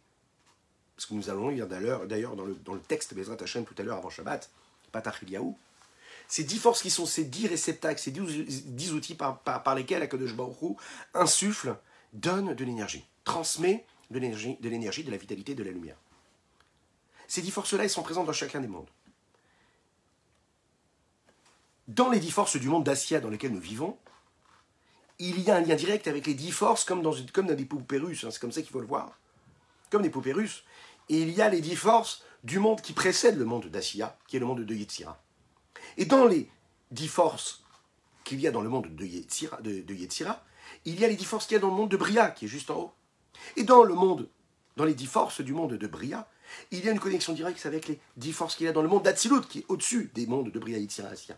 ce 1.02 1.08
que 1.08 1.16
nous 1.16 1.32
allons 1.32 1.49
lire 1.49 1.66
d'ailleurs 1.68 2.36
dans 2.36 2.45
le, 2.45 2.54
dans 2.64 2.76
le 2.76 2.80
texte 2.80 3.16
Bezrat 3.16 3.38
Hashem 3.41 3.66
tout 3.66 3.74
à 3.80 3.82
l'heure 3.82 3.97
avant 3.97 4.12
Shabbat, 4.12 4.52
Patach 4.91 5.24
ces 6.28 6.43
dix 6.43 6.60
forces 6.60 6.82
qui 6.82 6.91
sont 6.91 7.08
ces 7.08 7.26
dix 7.26 7.47
réceptacles, 7.47 7.99
ces 7.99 8.12
dix, 8.12 8.93
outils 8.93 9.16
par, 9.16 9.39
par, 9.39 9.76
lesquels 9.76 10.02
Akadosh 10.04 10.34
Baruch 10.34 10.78
insuffle, 11.14 11.76
donne 12.14 12.54
de 12.54 12.64
l'énergie, 12.64 13.04
transmet 13.24 13.86
de 14.12 14.20
l'énergie, 14.20 14.58
de 14.62 14.70
de 14.70 15.12
la 15.12 15.18
vitalité, 15.18 15.56
de 15.56 15.64
la 15.64 15.72
lumière. 15.72 15.97
Ces 17.28 17.41
dix 17.41 17.52
forces-là, 17.52 17.84
elles 17.84 17.89
sont 17.89 18.04
présentes 18.04 18.28
dans 18.28 18.34
chacun 18.34 18.62
des 18.62 18.68
mondes. 18.68 18.89
Dans 21.88 22.10
les 22.10 22.20
dix 22.20 22.32
forces 22.32 22.58
du 22.58 22.68
monde 22.68 22.84
d'Asia 22.84 23.20
dans 23.20 23.30
lesquelles 23.30 23.54
nous 23.54 23.60
vivons, 23.60 23.97
il 25.20 25.41
y 25.41 25.52
a 25.52 25.56
un 25.56 25.62
lien 25.62 25.76
direct 25.76 26.08
avec 26.08 26.28
les 26.28 26.34
dix 26.34 26.52
forces 26.52 26.86
comme 26.86 27.02
dans, 27.02 27.14
des 27.14 27.66
poupées 27.66 27.97
hein, 27.97 28.30
c'est 28.32 28.39
comme 28.39 28.52
ça 28.52 28.62
qu'il 28.62 28.72
faut 28.72 28.80
le 28.80 28.88
voir. 28.88 29.18
Comme 29.89 30.04
des 30.04 30.10
poupées 30.10 30.34
et 31.12 31.22
il 31.22 31.32
y 31.32 31.41
a 31.41 31.49
les 31.49 31.59
dix 31.59 31.76
forces 31.76 32.24
du 32.45 32.57
monde 32.57 32.82
qui 32.82 32.93
précède 32.93 33.38
le 33.38 33.43
monde 33.43 33.68
d'Assia, 33.68 34.18
qui 34.28 34.38
est 34.38 34.39
le 34.39 34.45
monde 34.45 34.62
de 34.62 34.74
Yetzira. 34.74 35.22
Et 35.97 36.05
dans 36.05 36.26
les 36.26 36.49
dix 36.89 37.09
forces 37.09 37.64
qu'il 38.24 38.39
y 38.39 38.47
a 38.47 38.51
dans 38.51 38.62
le 38.62 38.70
monde 38.70 38.95
de 38.95 39.05
Yetzira, 39.05 39.59
il 40.86 40.99
y 40.99 41.05
a 41.05 41.07
les 41.09 41.16
dix 41.16 41.26
forces 41.26 41.47
qu'il 41.47 41.55
y 41.55 41.57
a 41.57 41.62
dans 41.62 41.68
le 41.68 41.76
monde 41.76 41.91
de 41.91 41.97
Bria, 41.97 42.32
qui 42.32 42.45
est 42.45 42.47
juste 42.47 42.72
en 42.72 42.78
haut. 42.78 42.93
Et 43.57 43.66
dans 43.66 43.84
le 43.84 43.93
monde, 43.93 44.30
dans 44.78 44.86
les 44.86 44.93
dix 44.93 45.05
forces 45.05 45.41
du 45.41 45.53
monde 45.53 45.74
de 45.74 45.88
Bria, 45.88 46.30
il 46.72 46.84
y 46.84 46.88
a 46.88 46.93
une 46.93 46.99
connexion 46.99 47.34
directe 47.34 47.66
avec 47.66 47.89
les 47.89 47.99
dix 48.16 48.32
forces 48.32 48.55
qu'il 48.55 48.66
y 48.66 48.70
a 48.70 48.74
dans 48.74 48.82
le 48.82 48.88
monde 48.88 49.03
d'Atsilut, 49.03 49.41
qui 49.41 49.59
est 49.59 49.66
au-dessus 49.68 50.12
des 50.16 50.28
mondes 50.28 50.49
de 50.49 50.59
Bria, 50.59 50.78
Yetzira, 50.78 51.09
Assia. 51.09 51.38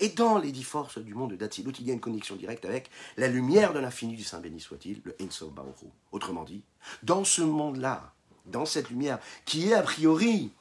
Et 0.00 0.08
dans 0.08 0.38
les 0.38 0.50
dix 0.50 0.64
forces 0.64 0.98
du 0.98 1.14
monde 1.14 1.34
d'Atsilut, 1.34 1.74
il 1.78 1.86
y 1.86 1.90
a 1.92 1.94
une 1.94 2.00
connexion 2.00 2.34
directe 2.34 2.64
avec 2.64 2.90
la 3.16 3.28
lumière 3.28 3.72
de 3.72 3.78
l'infini 3.78 4.16
du 4.16 4.24
Saint 4.24 4.40
béni 4.40 4.58
soit-il, 4.58 5.00
le 5.04 5.14
Enso 5.22 5.48
Baoru. 5.48 5.86
Autrement 6.10 6.42
dit, 6.42 6.64
dans 7.04 7.22
ce 7.22 7.42
monde-là, 7.42 8.12
dans 8.46 8.66
cette 8.66 8.90
lumière, 8.90 9.18
qui 9.44 9.68
est 9.68 9.74
a 9.74 9.82
priori 9.82 10.52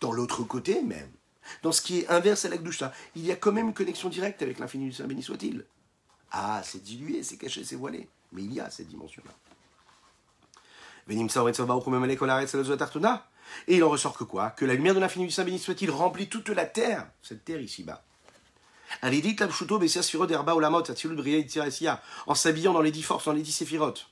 dans 0.00 0.12
l'autre 0.12 0.42
côté 0.42 0.82
même, 0.82 1.10
dans 1.62 1.72
ce 1.72 1.82
qui 1.82 2.00
est 2.00 2.08
inverse 2.08 2.44
à 2.44 2.48
l'Akdusha, 2.48 2.92
il 3.16 3.24
y 3.24 3.32
a 3.32 3.36
quand 3.36 3.52
même 3.52 3.68
une 3.68 3.74
connexion 3.74 4.08
directe 4.08 4.42
avec 4.42 4.58
l'infini 4.58 4.86
du 4.86 4.92
Saint 4.92 5.06
béni 5.06 5.22
soit-il. 5.22 5.64
Ah, 6.30 6.62
c'est 6.64 6.82
dilué, 6.82 7.22
c'est 7.22 7.36
caché, 7.36 7.64
c'est 7.64 7.76
voilé, 7.76 8.08
mais 8.32 8.42
il 8.42 8.54
y 8.54 8.60
a 8.60 8.70
cette 8.70 8.88
dimension-là. 8.88 9.32
Et 13.66 13.76
il 13.76 13.84
en 13.84 13.88
ressort 13.88 14.16
que 14.16 14.22
quoi? 14.22 14.50
Que 14.50 14.64
la 14.64 14.74
lumière 14.74 14.94
de 14.94 15.00
l'infini 15.00 15.26
du 15.26 15.32
Saint 15.32 15.44
béni 15.44 15.58
soit-il 15.58 15.90
remplit 15.90 16.28
toute 16.28 16.50
la 16.50 16.66
terre, 16.66 17.10
cette 17.22 17.44
terre 17.44 17.60
ici-bas. 17.60 18.04
En 22.26 22.34
s'habillant 22.34 22.72
dans 22.72 22.80
les 22.80 22.90
dix 22.90 23.02
forces, 23.02 23.24
dans 23.24 23.32
les 23.32 23.42
dix 23.42 23.52
séphirotes. 23.52 24.08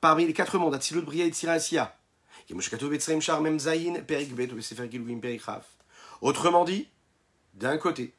Parmi 0.00 0.26
les 0.26 0.32
quatre 0.32 0.58
mondes, 0.58 0.74
Atzilut, 0.74 1.02
Bria 1.02 1.26
et 1.26 1.32
Autrement 6.20 6.64
dit, 6.64 6.88
d'un 7.54 7.78
côté, 7.78 8.14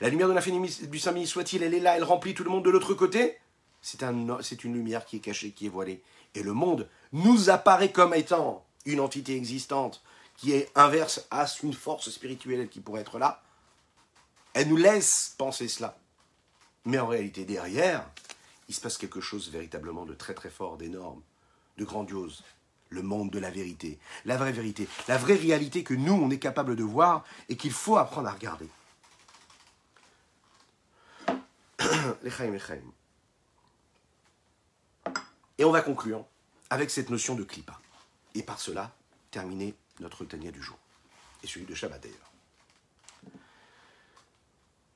la 0.00 0.08
lumière 0.08 0.28
de 0.28 0.32
l'infini 0.32 0.86
du 0.88 0.98
Saint 0.98 1.26
soit-il, 1.26 1.62
elle 1.62 1.74
est 1.74 1.80
là, 1.80 1.96
elle 1.96 2.04
remplit 2.04 2.34
tout 2.34 2.44
le 2.44 2.50
monde 2.50 2.64
de 2.64 2.70
l'autre 2.70 2.94
côté. 2.94 3.38
C'est 3.82 4.02
un, 4.02 4.12
une 4.12 4.74
lumière 4.74 5.04
qui 5.04 5.16
est 5.16 5.20
cachée, 5.20 5.52
qui 5.52 5.66
est 5.66 5.70
voilée. 5.70 6.02
Et 6.34 6.42
le 6.42 6.52
monde 6.52 6.88
nous 7.12 7.50
apparaît 7.50 7.92
comme 7.92 8.14
étant 8.14 8.64
une 8.86 9.00
entité 9.00 9.36
existante 9.36 10.02
qui 10.36 10.52
est 10.52 10.70
inverse 10.74 11.26
à 11.30 11.46
une 11.62 11.74
force 11.74 12.10
spirituelle 12.10 12.68
qui 12.68 12.80
pourrait 12.80 13.02
être 13.02 13.18
là. 13.18 13.42
Elle 14.54 14.68
nous 14.68 14.76
laisse 14.76 15.34
penser 15.36 15.68
cela. 15.68 15.98
Mais 16.84 16.98
en 16.98 17.06
réalité, 17.06 17.44
derrière, 17.44 18.08
il 18.68 18.74
se 18.74 18.80
passe 18.80 18.96
quelque 18.96 19.20
chose 19.20 19.50
véritablement 19.50 20.06
de 20.06 20.14
très 20.14 20.34
très 20.34 20.50
fort, 20.50 20.76
d'énorme, 20.76 21.20
de 21.76 21.84
grandiose 21.84 22.42
le 22.90 23.02
monde 23.02 23.30
de 23.30 23.38
la 23.38 23.50
vérité, 23.50 23.98
la 24.24 24.36
vraie 24.36 24.52
vérité, 24.52 24.88
la 25.08 25.16
vraie 25.16 25.36
réalité 25.36 25.82
que 25.82 25.94
nous, 25.94 26.12
on 26.12 26.30
est 26.30 26.38
capable 26.38 26.76
de 26.76 26.82
voir 26.82 27.24
et 27.48 27.56
qu'il 27.56 27.72
faut 27.72 27.96
apprendre 27.96 28.28
à 28.28 28.32
regarder. 28.32 28.68
Et 35.58 35.64
on 35.64 35.70
va 35.70 35.82
conclure 35.82 36.24
avec 36.70 36.90
cette 36.90 37.10
notion 37.10 37.34
de 37.34 37.44
clipa. 37.44 37.78
Et 38.34 38.42
par 38.42 38.60
cela, 38.60 38.90
terminer 39.30 39.74
notre 40.00 40.24
tania 40.24 40.50
du 40.50 40.62
jour. 40.62 40.78
Et 41.42 41.46
celui 41.46 41.66
de 41.66 41.74
Shabbat 41.74 42.02
d'ailleurs. 42.02 42.30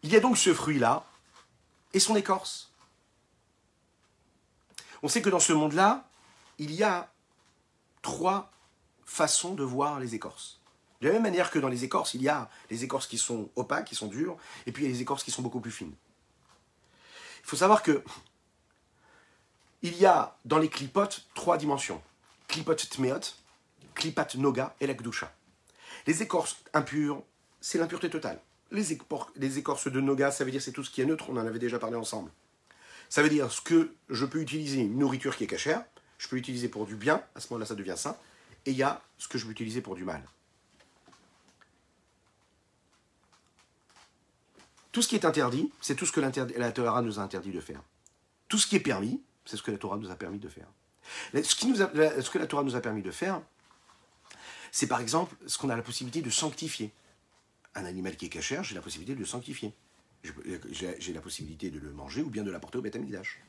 Il 0.02 0.10
y 0.10 0.16
a 0.16 0.20
donc 0.20 0.36
ce 0.36 0.52
fruit-là 0.52 1.04
et 1.92 2.00
son 2.00 2.16
écorce. 2.16 2.70
On 5.02 5.08
sait 5.08 5.22
que 5.22 5.30
dans 5.30 5.40
ce 5.40 5.52
monde-là, 5.52 6.08
il 6.58 6.72
y 6.72 6.82
a 6.82 7.10
trois 8.04 8.52
façons 9.04 9.54
de 9.54 9.64
voir 9.64 9.98
les 9.98 10.14
écorces. 10.14 10.60
De 11.00 11.08
la 11.08 11.14
même 11.14 11.22
manière 11.22 11.50
que 11.50 11.58
dans 11.58 11.68
les 11.68 11.82
écorces, 11.82 12.14
il 12.14 12.22
y 12.22 12.28
a 12.28 12.48
les 12.70 12.84
écorces 12.84 13.08
qui 13.08 13.18
sont 13.18 13.48
opaques, 13.56 13.86
qui 13.86 13.96
sont 13.96 14.06
dures, 14.06 14.36
et 14.66 14.72
puis 14.72 14.84
il 14.84 14.86
y 14.86 14.90
a 14.90 14.94
les 14.94 15.02
écorces 15.02 15.24
qui 15.24 15.32
sont 15.32 15.42
beaucoup 15.42 15.60
plus 15.60 15.72
fines. 15.72 15.94
Il 17.42 17.46
faut 17.46 17.56
savoir 17.56 17.82
que 17.82 18.04
il 19.82 19.96
y 19.98 20.06
a 20.06 20.36
dans 20.44 20.58
les 20.58 20.68
clipotes 20.68 21.26
trois 21.34 21.58
dimensions. 21.58 22.00
Clipot 22.48 22.74
tmeot, 22.74 23.20
clipat 23.94 24.34
noga 24.36 24.74
et 24.80 24.86
la 24.86 24.94
Les 26.06 26.22
écorces 26.22 26.56
impures, 26.72 27.22
c'est 27.60 27.78
l'impureté 27.78 28.08
totale. 28.08 28.40
Les, 28.70 28.98
les 29.36 29.58
écorces 29.58 29.88
de 29.88 30.00
noga, 30.00 30.30
ça 30.30 30.44
veut 30.44 30.50
dire 30.50 30.62
c'est 30.62 30.72
tout 30.72 30.84
ce 30.84 30.90
qui 30.90 31.00
est 31.02 31.06
neutre, 31.06 31.26
on 31.28 31.36
en 31.36 31.46
avait 31.46 31.58
déjà 31.58 31.78
parlé 31.78 31.96
ensemble. 31.96 32.30
Ça 33.08 33.22
veut 33.22 33.28
dire 33.28 33.50
ce 33.50 33.60
que 33.60 33.94
je 34.08 34.24
peux 34.24 34.40
utiliser, 34.40 34.80
une 34.80 34.98
nourriture 34.98 35.36
qui 35.36 35.44
est 35.44 35.48
cachère, 35.48 35.84
je 36.18 36.28
peux 36.28 36.36
l'utiliser 36.36 36.68
pour 36.68 36.86
du 36.86 36.96
bien, 36.96 37.22
à 37.34 37.40
ce 37.40 37.48
moment-là 37.50 37.66
ça 37.66 37.74
devient 37.74 37.94
saint, 37.96 38.16
et 38.66 38.70
il 38.70 38.76
y 38.76 38.82
a 38.82 39.02
ce 39.18 39.28
que 39.28 39.38
je 39.38 39.44
peux 39.44 39.52
utiliser 39.52 39.80
pour 39.80 39.94
du 39.94 40.04
mal. 40.04 40.22
Tout 44.92 45.02
ce 45.02 45.08
qui 45.08 45.16
est 45.16 45.24
interdit, 45.24 45.72
c'est 45.80 45.96
tout 45.96 46.06
ce 46.06 46.12
que 46.12 46.20
la 46.20 46.72
Torah 46.72 47.02
nous 47.02 47.18
a 47.18 47.22
interdit 47.22 47.50
de 47.50 47.60
faire. 47.60 47.82
Tout 48.48 48.58
ce 48.58 48.66
qui 48.66 48.76
est 48.76 48.80
permis, 48.80 49.20
c'est 49.44 49.56
ce 49.56 49.62
que 49.62 49.72
la 49.72 49.78
Torah 49.78 49.96
nous 49.96 50.10
a 50.10 50.14
permis 50.14 50.38
de 50.38 50.48
faire. 50.48 50.68
Ce, 51.32 52.30
que 52.30 52.38
la 52.38 52.46
Torah 52.46 52.62
nous 52.62 52.76
a 52.76 52.80
permis 52.80 53.02
de 53.02 53.10
faire, 53.10 53.42
c'est 54.70 54.86
par 54.86 55.00
exemple 55.00 55.34
ce 55.46 55.58
qu'on 55.58 55.68
a 55.70 55.76
la 55.76 55.82
possibilité 55.82 56.22
de 56.22 56.30
sanctifier. 56.30 56.92
Un 57.74 57.84
animal 57.84 58.16
qui 58.16 58.26
est 58.26 58.28
cachère, 58.28 58.62
j'ai 58.62 58.74
la 58.74 58.80
possibilité 58.80 59.14
de 59.14 59.20
le 59.20 59.26
sanctifier. 59.26 59.74
J'ai 60.70 61.12
la 61.12 61.20
possibilité 61.20 61.70
de 61.70 61.78
le 61.78 61.92
manger 61.92 62.22
ou 62.22 62.30
bien 62.30 62.44
de 62.44 62.50
l'apporter 62.50 62.78
au 62.78 62.82
Beth 62.82 62.96
Amikdash. 62.96 63.40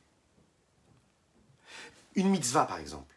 Une 2.15 2.29
mitzvah, 2.29 2.65
par 2.65 2.77
exemple. 2.77 3.13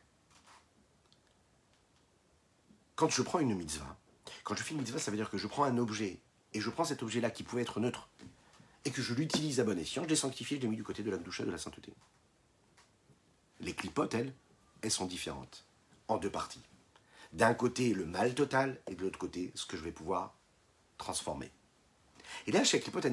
Quand 2.97 3.09
je 3.09 3.23
prends 3.23 3.39
une 3.39 3.55
mitzvah, 3.55 3.97
quand 4.43 4.57
je 4.57 4.63
fais 4.65 4.73
une 4.73 4.81
mitzvah, 4.81 4.99
ça 4.99 5.13
veut 5.13 5.17
dire 5.17 5.31
que 5.31 5.39
je 5.39 5.47
prends 5.47 5.63
un 5.63 5.79
objet, 5.79 6.19
et 6.53 6.61
je 6.61 6.69
prends 6.69 6.85
cet 6.85 7.05
objet-là 7.05 7.31
qui 7.31 7.45
pouvait 7.45 7.63
être 7.63 7.79
neutre, 7.79 8.09
et 8.85 8.91
que 8.91 9.01
je 9.01 9.15
l'utilise 9.15 9.61
à 9.61 9.65
bon 9.65 9.79
escient, 9.79 10.03
je 10.03 10.09
l'ai 10.09 10.17
sanctifié, 10.17 10.57
je 10.57 10.63
l'ai 10.63 10.69
mis 10.69 10.77
du 10.77 10.83
côté 10.83 11.05
de 11.05 11.11
la 11.11 11.17
doucha 11.17 11.45
de 11.45 11.51
la 11.53 11.59
sainteté. 11.59 11.95
Les 13.61 13.73
clipotes, 13.73 14.15
elles, 14.15 14.35
elles 14.83 14.91
sont 14.91 15.07
différentes, 15.07 15.65
en 16.09 16.17
deux 16.17 16.31
parties. 16.31 16.63
D'un 17.33 17.55
côté, 17.55 17.95
le 17.95 18.05
mal 18.05 18.35
total, 18.35 18.81
et 18.89 18.97
de 18.97 19.03
l'autre 19.03 19.19
côté, 19.19 19.53
ce 19.55 19.65
que 19.65 19.77
je 19.77 19.85
vais 19.85 19.93
pouvoir 19.93 20.35
transformer. 20.97 21.53
Et 22.49 22.53
là, 22.53 22.65
chez 22.65 22.81
clipotes, 22.81 23.05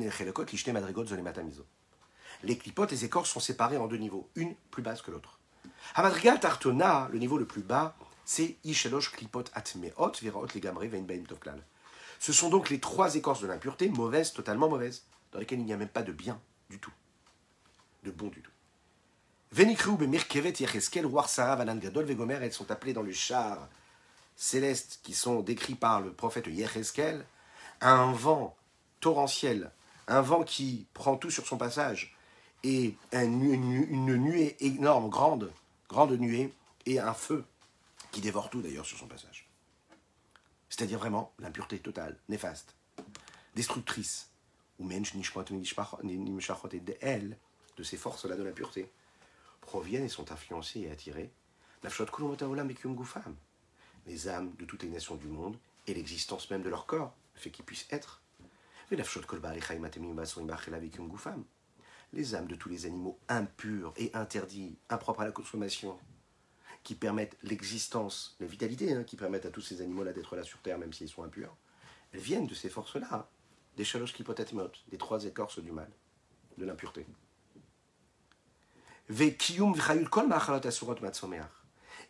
les 2.43 2.57
clipotes 2.57 2.91
et 2.91 2.95
les 2.95 3.05
écorces 3.05 3.29
sont 3.29 3.39
séparés 3.39 3.77
en 3.77 3.87
deux 3.87 3.97
niveaux, 3.97 4.29
une 4.35 4.55
plus 4.71 4.81
basse 4.81 5.03
que 5.03 5.11
l'autre. 5.11 5.39
Hamadrigal 5.93 6.39
Tartona, 6.39 7.07
le 7.11 7.19
niveau 7.19 7.37
le 7.37 7.45
plus 7.45 7.61
bas, 7.61 7.95
c'est 8.25 8.57
Ishelosh 8.63 9.11
Klipot 9.11 9.43
Atmeot 9.53 10.11
Viraot 10.21 10.47
Legamre 10.53 10.85
Veinbaim 10.85 11.23
Tovklal. 11.27 11.61
Ce 12.19 12.33
sont 12.33 12.49
donc 12.49 12.69
les 12.69 12.79
trois 12.79 13.15
écorces 13.15 13.41
de 13.41 13.47
l'impureté, 13.47 13.89
mauvaises, 13.89 14.33
totalement 14.33 14.67
mauvaises, 14.67 15.03
dans 15.31 15.39
lesquelles 15.39 15.59
il 15.59 15.65
n'y 15.65 15.73
a 15.73 15.77
même 15.77 15.89
pas 15.89 16.01
de 16.01 16.11
bien 16.11 16.39
du 16.69 16.79
tout. 16.79 16.93
de 18.03 18.11
bon 18.11 18.27
du 18.27 18.41
tout. 18.41 18.51
Venikru 19.51 19.95
Mirkevet 20.07 20.53
Yecheskel, 20.59 21.05
Warsara, 21.05 21.55
Vanan 21.55 21.79
Gadol, 21.79 22.05
Vegomer, 22.05 22.39
elles 22.41 22.53
sont 22.53 22.71
appelées 22.71 22.93
dans 22.93 23.01
le 23.01 23.13
char 23.13 23.69
célestes 24.35 24.99
qui 25.03 25.13
sont 25.13 25.41
décrits 25.41 25.75
par 25.75 26.01
le 26.01 26.11
prophète 26.11 26.47
Yecheskel, 26.47 27.25
un 27.81 28.11
vent 28.11 28.55
torrentiel, 28.99 29.71
un 30.07 30.21
vent 30.21 30.43
qui 30.43 30.87
prend 30.93 31.15
tout 31.15 31.31
sur 31.31 31.45
son 31.45 31.57
passage, 31.57 32.17
et 32.63 32.97
une, 33.13 34.17
nuée 34.17 34.57
énorme, 34.59 35.09
grande, 35.09 35.51
grande 35.89 36.13
nuée, 36.13 36.53
et 36.85 36.99
un 36.99 37.13
feu 37.13 37.45
qui 38.11 38.21
dévore 38.21 38.49
tout 38.49 38.61
d'ailleurs 38.61 38.85
sur 38.85 38.97
son 38.97 39.07
passage. 39.07 39.49
C'est-à-dire 40.69 40.99
vraiment 40.99 41.33
l'impureté 41.39 41.79
totale, 41.79 42.17
néfaste, 42.29 42.75
destructrice. 43.55 44.29
Ou 44.77 44.91
et 44.91 45.01
elles, 47.01 47.37
de 47.77 47.83
ces 47.83 47.97
forces-là 47.97 48.35
de 48.35 48.43
l'impureté, 48.43 48.91
proviennent 49.61 50.03
et 50.03 50.09
sont 50.09 50.31
influencées 50.31 50.81
et 50.81 50.91
attirées 50.91 51.31
les 54.07 54.27
âmes 54.27 54.53
de 54.57 54.65
toutes 54.65 54.83
les 54.83 54.89
nations 54.89 55.15
du 55.15 55.27
monde 55.27 55.57
et 55.87 55.93
l'existence 55.93 56.49
même 56.49 56.61
de 56.61 56.69
leur 56.69 56.85
corps, 56.85 57.13
le 57.35 57.39
fait 57.39 57.51
qu'ils 57.51 57.65
puissent 57.65 57.87
être. 57.91 58.21
Les 62.13 62.35
âmes 62.35 62.47
de 62.47 62.55
tous 62.55 62.69
les 62.69 62.85
animaux 62.85 63.19
impurs 63.27 63.93
et 63.97 64.11
interdits, 64.13 64.77
impropres 64.89 65.21
à 65.21 65.25
la 65.25 65.31
consommation, 65.31 65.97
qui 66.83 66.95
permettent 66.95 67.35
l'existence, 67.43 68.35
la 68.39 68.47
vitalité, 68.47 68.93
hein, 68.93 69.03
qui 69.03 69.15
permettent 69.15 69.47
à 69.47 69.49
tous 69.49 69.61
ces 69.61 69.81
animaux-là 69.81 70.13
d'être 70.13 70.35
là 70.35 70.43
sur 70.43 70.59
Terre, 70.61 70.77
même 70.77 70.93
s'ils 70.93 71.09
sont 71.09 71.23
impurs, 71.23 71.55
elles 72.13 72.19
viennent 72.19 72.47
de 72.47 72.53
ces 72.53 72.69
forces-là, 72.69 73.27
des 73.75 73.83
chalosh 73.83 74.13
klipotatimot, 74.13 74.69
des 74.89 74.97
trois 74.97 75.25
écorces 75.25 75.59
du 75.59 75.71
mal, 75.71 75.89
de 76.57 76.65
l'impureté. 76.65 77.05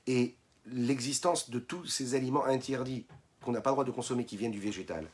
Et 0.08 0.36
l'existence 0.68 1.50
de 1.50 1.60
tous 1.60 1.86
ces 1.86 2.16
aliments 2.16 2.46
interdits 2.46 3.06
qu'on 3.41 3.52
n'a 3.52 3.62
pas 3.62 3.72
le 3.72 3.76
droit 3.76 3.86
de 3.86 3.91
consommer 3.91 4.26
qui 4.26 4.38
viennent 4.38 4.52
du 4.52 4.60
végétal. 4.60 5.08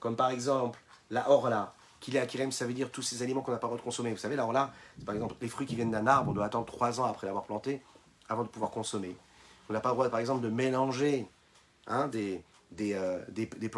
Comme 0.00 0.16
par 0.16 0.30
exemple 0.30 0.80
la 1.10 1.30
orla, 1.30 1.74
qu'il 2.04 2.16
est 2.16 2.20
akirem, 2.20 2.52
ça 2.52 2.66
veut 2.66 2.74
dire 2.74 2.90
tous 2.90 3.00
ces 3.00 3.22
aliments 3.22 3.40
qu'on 3.40 3.50
n'a 3.50 3.56
pas 3.56 3.66
le 3.66 3.70
droit 3.70 3.78
de 3.78 3.82
consommer. 3.82 4.10
Vous 4.10 4.18
savez, 4.18 4.38
orla, 4.38 4.74
c'est 4.98 5.06
par 5.06 5.14
exemple 5.14 5.36
les 5.40 5.48
fruits 5.48 5.66
qui 5.66 5.74
viennent 5.74 5.90
d'un 5.90 6.06
arbre, 6.06 6.30
on 6.30 6.34
doit 6.34 6.44
attendre 6.44 6.66
trois 6.66 7.00
ans 7.00 7.04
après 7.04 7.26
l'avoir 7.26 7.44
planté 7.44 7.80
avant 8.28 8.42
de 8.42 8.48
pouvoir 8.48 8.70
consommer. 8.70 9.16
On 9.70 9.72
n'a 9.72 9.80
pas 9.80 9.88
le 9.88 9.94
droit, 9.94 10.10
par 10.10 10.20
exemple, 10.20 10.42
de 10.42 10.50
mélanger 10.50 11.26
hein, 11.86 12.10
euh, 12.14 13.24
des, 13.30 13.68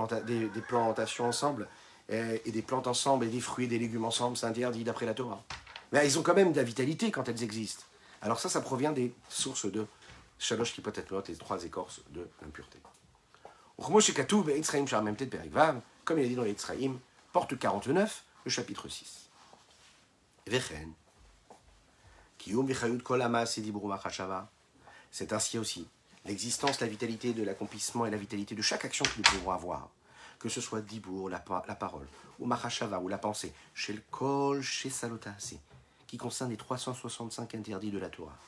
plantations 0.67 1.27
ensemble 1.27 1.69
et, 2.09 2.51
des 2.51 2.63
plantes 2.63 2.89
ensemble 2.89 3.27
et 3.27 3.29
des 3.29 3.39
fruits 3.39 3.69
des 3.69 3.79
légumes 3.79 4.05
ensemble, 4.05 4.37
c'est 4.37 4.47
interdit 4.47 4.83
d'après 4.83 5.07
la 5.07 5.15
Torah. 5.15 5.45
Mais 5.93 6.05
ils 6.05 6.19
ont 6.19 6.23
quand 6.25 6.35
même 6.35 6.51
de 6.51 6.57
la 6.57 6.65
vitalité 6.65 7.13
quand 7.13 7.29
elles 7.29 7.45
existent. 7.45 7.85
Alors 8.23 8.41
ça, 8.41 8.49
ça 8.49 8.61
provient 8.61 8.91
des 8.91 9.15
sources 9.29 9.71
de 9.71 9.87
Shalosh 10.41 10.75
qui 10.75 10.81
peut 10.81 10.93
être 10.97 11.23
les 11.29 11.37
trois 11.37 11.63
écorces 11.63 12.01
de 12.11 12.27
l'impureté. 12.43 12.79
Comme 16.05 16.19
il 16.19 16.25
a 16.25 16.29
dit 16.29 16.35
dans 16.35 16.43
les 16.43 16.57
porte 17.37 17.59
49, 17.59 18.25
le 18.47 18.51
chapitre 18.51 18.89
6. 18.89 19.29
C'est 25.11 25.33
ainsi 25.35 25.59
aussi 25.59 25.87
l'existence, 26.25 26.81
la 26.81 26.87
vitalité 26.87 27.35
de 27.35 27.43
l'accomplissement 27.43 28.07
et 28.07 28.11
la 28.11 28.17
vitalité 28.17 28.55
de 28.55 28.63
chaque 28.63 28.87
action 28.87 29.05
que 29.05 29.19
nous 29.19 29.23
pouvons 29.23 29.51
avoir, 29.51 29.91
que 30.39 30.49
ce 30.49 30.63
soit 30.63 30.81
Dibour, 30.81 31.29
la, 31.29 31.41
parole, 31.41 32.07
ou 32.39 32.47
Machashava, 32.47 33.01
ou 33.01 33.09
la 33.09 33.19
pensée, 33.19 33.53
chez 33.75 33.93
le 33.93 34.01
Kol, 34.11 34.63
chez 34.63 34.89
Salotasi, 34.89 35.61
qui 36.07 36.17
concerne 36.17 36.49
les 36.49 36.57
365 36.57 37.55
interdits 37.55 37.91
de 37.91 37.99
la 37.99 38.09
Torah. 38.09 38.39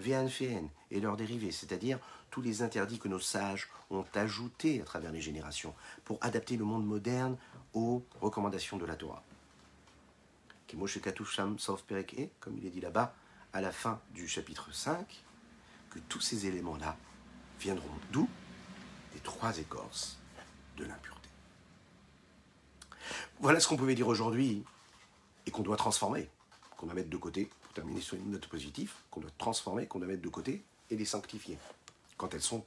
Ve'anfeen 0.00 0.68
et 0.90 1.00
leurs 1.00 1.16
dérivés, 1.16 1.50
c'est-à-dire 1.50 1.98
tous 2.30 2.42
les 2.42 2.60
interdits 2.60 2.98
que 2.98 3.08
nos 3.08 3.20
sages 3.20 3.70
ont 3.88 4.04
ajoutés 4.14 4.82
à 4.82 4.84
travers 4.84 5.12
les 5.12 5.22
générations 5.22 5.74
pour 6.04 6.18
adapter 6.20 6.58
le 6.58 6.66
monde 6.66 6.84
moderne 6.84 7.38
aux 7.76 8.02
recommandations 8.20 8.78
de 8.78 8.86
la 8.86 8.96
Torah. 8.96 9.22
Comme 10.68 12.58
il 12.58 12.66
est 12.66 12.70
dit 12.70 12.80
là-bas, 12.80 13.14
à 13.52 13.60
la 13.60 13.70
fin 13.70 14.00
du 14.12 14.26
chapitre 14.26 14.72
5, 14.72 15.24
que 15.90 16.00
tous 16.08 16.20
ces 16.20 16.46
éléments-là 16.46 16.96
viendront 17.60 17.88
d'où? 18.10 18.28
Des 19.12 19.20
trois 19.20 19.56
écorces 19.58 20.18
de 20.76 20.84
l'impureté. 20.84 21.28
Voilà 23.40 23.60
ce 23.60 23.68
qu'on 23.68 23.76
pouvait 23.76 23.94
dire 23.94 24.08
aujourd'hui 24.08 24.64
et 25.46 25.50
qu'on 25.50 25.62
doit 25.62 25.76
transformer 25.76 26.28
qu'on 26.76 26.86
doit 26.86 26.94
mettre 26.94 27.10
de 27.10 27.16
côté, 27.16 27.50
pour 27.62 27.72
terminer 27.72 28.00
sur 28.00 28.16
une 28.16 28.30
note 28.30 28.46
positive, 28.46 28.92
qu'on 29.10 29.20
doit 29.20 29.30
transformer, 29.38 29.86
qu'on 29.86 29.98
doit 29.98 30.08
mettre 30.08 30.22
de 30.22 30.28
côté 30.28 30.62
et 30.90 30.96
les 30.96 31.04
sanctifier, 31.04 31.58
quand 32.16 32.34
elles 32.34 32.42
sont 32.42 32.64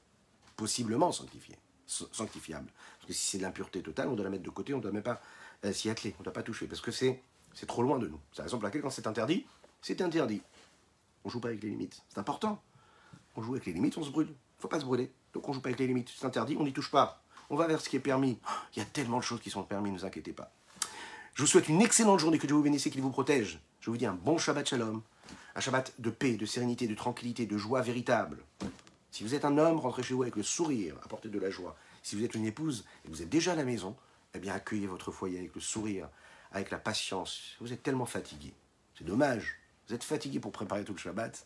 possiblement 0.57 1.12
sanctifiées, 1.12 1.57
sanctifiables. 1.90 2.70
Parce 3.00 3.08
que 3.08 3.14
si 3.14 3.32
c'est 3.32 3.38
de 3.38 3.44
l'impureté 3.44 3.82
totale, 3.82 4.08
on 4.10 4.16
doit 4.16 4.24
la 4.24 4.30
mettre 4.30 4.44
de 4.44 4.50
côté, 4.50 4.74
on 4.74 4.78
ne 4.78 4.84
doit 4.84 4.92
même 4.92 5.04
pas 5.04 5.22
euh, 5.66 5.74
s'y 5.74 5.90
atteler, 5.90 6.14
on 6.18 6.22
ne 6.22 6.26
doit 6.26 6.34
pas 6.34 6.44
toucher, 6.44 6.68
parce 6.68 6.82
que 6.82 6.92
c'est, 6.92 7.22
trop 7.68 7.84
loin 7.84 8.00
de 8.00 8.08
nous. 8.08 8.20
C'est 8.32 8.40
la 8.40 8.44
raison 8.46 8.58
pour 8.58 8.66
laquelle, 8.66 8.82
quand 8.82 8.90
c'est 8.90 9.08
interdit, 9.08 9.46
c'est 9.82 10.02
interdit. 10.02 10.42
On 11.26 11.30
joue 11.30 11.40
pas 11.40 11.50
avec 11.50 11.64
les 11.64 11.70
limites. 11.70 12.02
C'est 12.10 12.20
important. 12.20 12.62
On 13.36 13.42
joue 13.42 13.54
avec 13.54 13.66
les 13.66 13.74
limites, 13.74 13.98
on 13.98 14.04
se 14.04 14.10
brûle. 14.10 14.28
Il 14.28 14.32
ne 14.32 14.62
faut 14.62 14.68
pas 14.68 14.80
se 14.80 14.86
brûler. 14.86 15.12
Donc 15.34 15.48
on 15.48 15.54
joue 15.54 15.62
pas 15.62 15.70
avec 15.70 15.80
les 15.80 15.88
limites. 15.88 16.10
C'est 16.16 16.26
interdit, 16.26 16.56
on 16.60 16.64
n'y 16.64 16.74
touche 16.74 16.92
pas. 16.92 17.22
On 17.50 17.56
va 17.56 17.68
vers 17.68 17.82
ce 17.82 17.90
qui 17.90 17.96
est 17.96 18.02
permis. 18.02 18.40
Il 18.76 18.80
y 18.80 18.82
a 18.82 18.86
tellement 18.86 19.18
de 19.18 19.24
choses 19.24 19.42
qui 19.42 19.50
sont 19.50 19.64
permis, 19.64 19.92
ne 19.92 19.98
vous 19.98 20.06
inquiétez 20.06 20.34
pas. 20.34 20.52
Je 21.34 21.44
vous 21.44 21.48
souhaite 21.48 21.70
une 21.70 21.82
excellente 21.82 22.20
journée, 22.20 22.38
que 22.38 22.48
Dieu 22.48 22.56
vous 22.56 22.62
bénisse 22.62 22.86
et 22.86 22.92
qu'il 22.92 23.02
vous 23.02 23.12
protège. 23.12 23.60
Je 23.80 23.90
vous 23.90 23.98
dis 23.98 24.06
un 24.06 24.14
bon 24.14 24.38
Shabbat 24.38 24.68
Shalom, 24.68 25.02
un 25.56 25.60
Shabbat 25.60 25.94
de 25.98 26.10
paix, 26.10 26.34
de 26.34 26.46
sérénité, 26.46 26.88
de 26.88 26.96
tranquillité, 26.96 27.46
de 27.46 27.58
joie 27.58 27.82
véritable. 27.82 28.38
Si 29.12 29.24
vous 29.24 29.34
êtes 29.34 29.45
un 29.45 29.57
homme, 29.57 29.80
rentrez 29.80 30.03
chez 30.03 30.14
vous 30.14 30.22
avec 30.22 30.36
le 30.36 30.43
sourire, 30.43 30.95
apportez 31.03 31.30
de 31.30 31.39
la 31.39 31.49
joie. 31.49 31.76
Si 32.03 32.16
vous 32.16 32.24
êtes 32.24 32.36
une 32.36 32.45
épouse 32.45 32.86
et 33.05 33.10
vous 33.10 33.22
êtes 33.22 33.30
déjà 33.30 33.53
à 33.53 33.55
la 33.55 33.64
maison, 33.64 33.95
eh 34.34 34.39
bien 34.39 34.53
accueillez 34.53 34.88
votre 34.88 35.12
foyer 35.12 35.39
avec 35.39 35.55
le 35.55 35.62
sourire, 35.62 36.10
avec 36.51 36.70
la 36.70 36.78
patience. 36.78 37.55
Vous 37.60 37.74
êtes 37.74 37.84
tellement 37.84 38.05
fatigué. 38.05 38.53
C'est 38.97 39.03
dommage. 39.03 39.60
Vous 39.88 39.95
êtes 39.95 40.03
fatigué 40.03 40.39
pour 40.39 40.51
préparer 40.51 40.84
tout 40.84 40.93
le 40.93 40.99
Shabbat. 40.99 41.45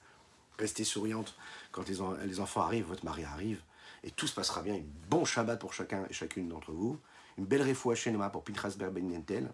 Restez 0.60 0.84
souriante 0.84 1.36
quand 1.72 1.88
les, 1.88 2.40
enfants 2.40 2.62
arrivent, 2.62 2.86
votre 2.86 3.06
mari 3.06 3.24
arrive, 3.24 3.62
et 4.04 4.12
tout 4.12 4.28
se 4.28 4.36
passera 4.36 4.62
bien. 4.62 4.76
Un 4.76 4.84
bon 5.10 5.26
Shabbat 5.26 5.60
pour 5.60 5.74
chacun 5.74 6.06
et 6.10 6.14
chacune 6.14 6.50
d'entre 6.50 6.72
vous. 6.72 7.00
Une 7.38 7.46
belle 7.46 7.64
réfoua 7.64 7.96
pour 8.32 8.44
Pinchas 8.44 8.76
Ben 8.78 9.12
Yentel. 9.12 9.52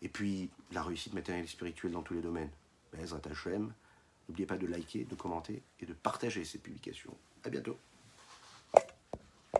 Et 0.00 0.08
puis, 0.08 0.48
la 0.72 0.82
réussite 0.82 1.12
matérielle 1.12 1.44
et 1.44 1.48
spirituelle 1.48 1.92
dans 1.92 2.02
tous 2.02 2.14
les 2.14 2.22
domaines. 2.22 2.50
N'oubliez 4.28 4.46
pas 4.46 4.56
de 4.56 4.66
liker, 4.66 5.04
de 5.04 5.14
commenter 5.14 5.62
et 5.80 5.86
de 5.86 5.92
partager 5.92 6.44
ces 6.44 6.58
publications. 6.58 7.14
À 7.44 7.50
bientôt. 7.50 7.78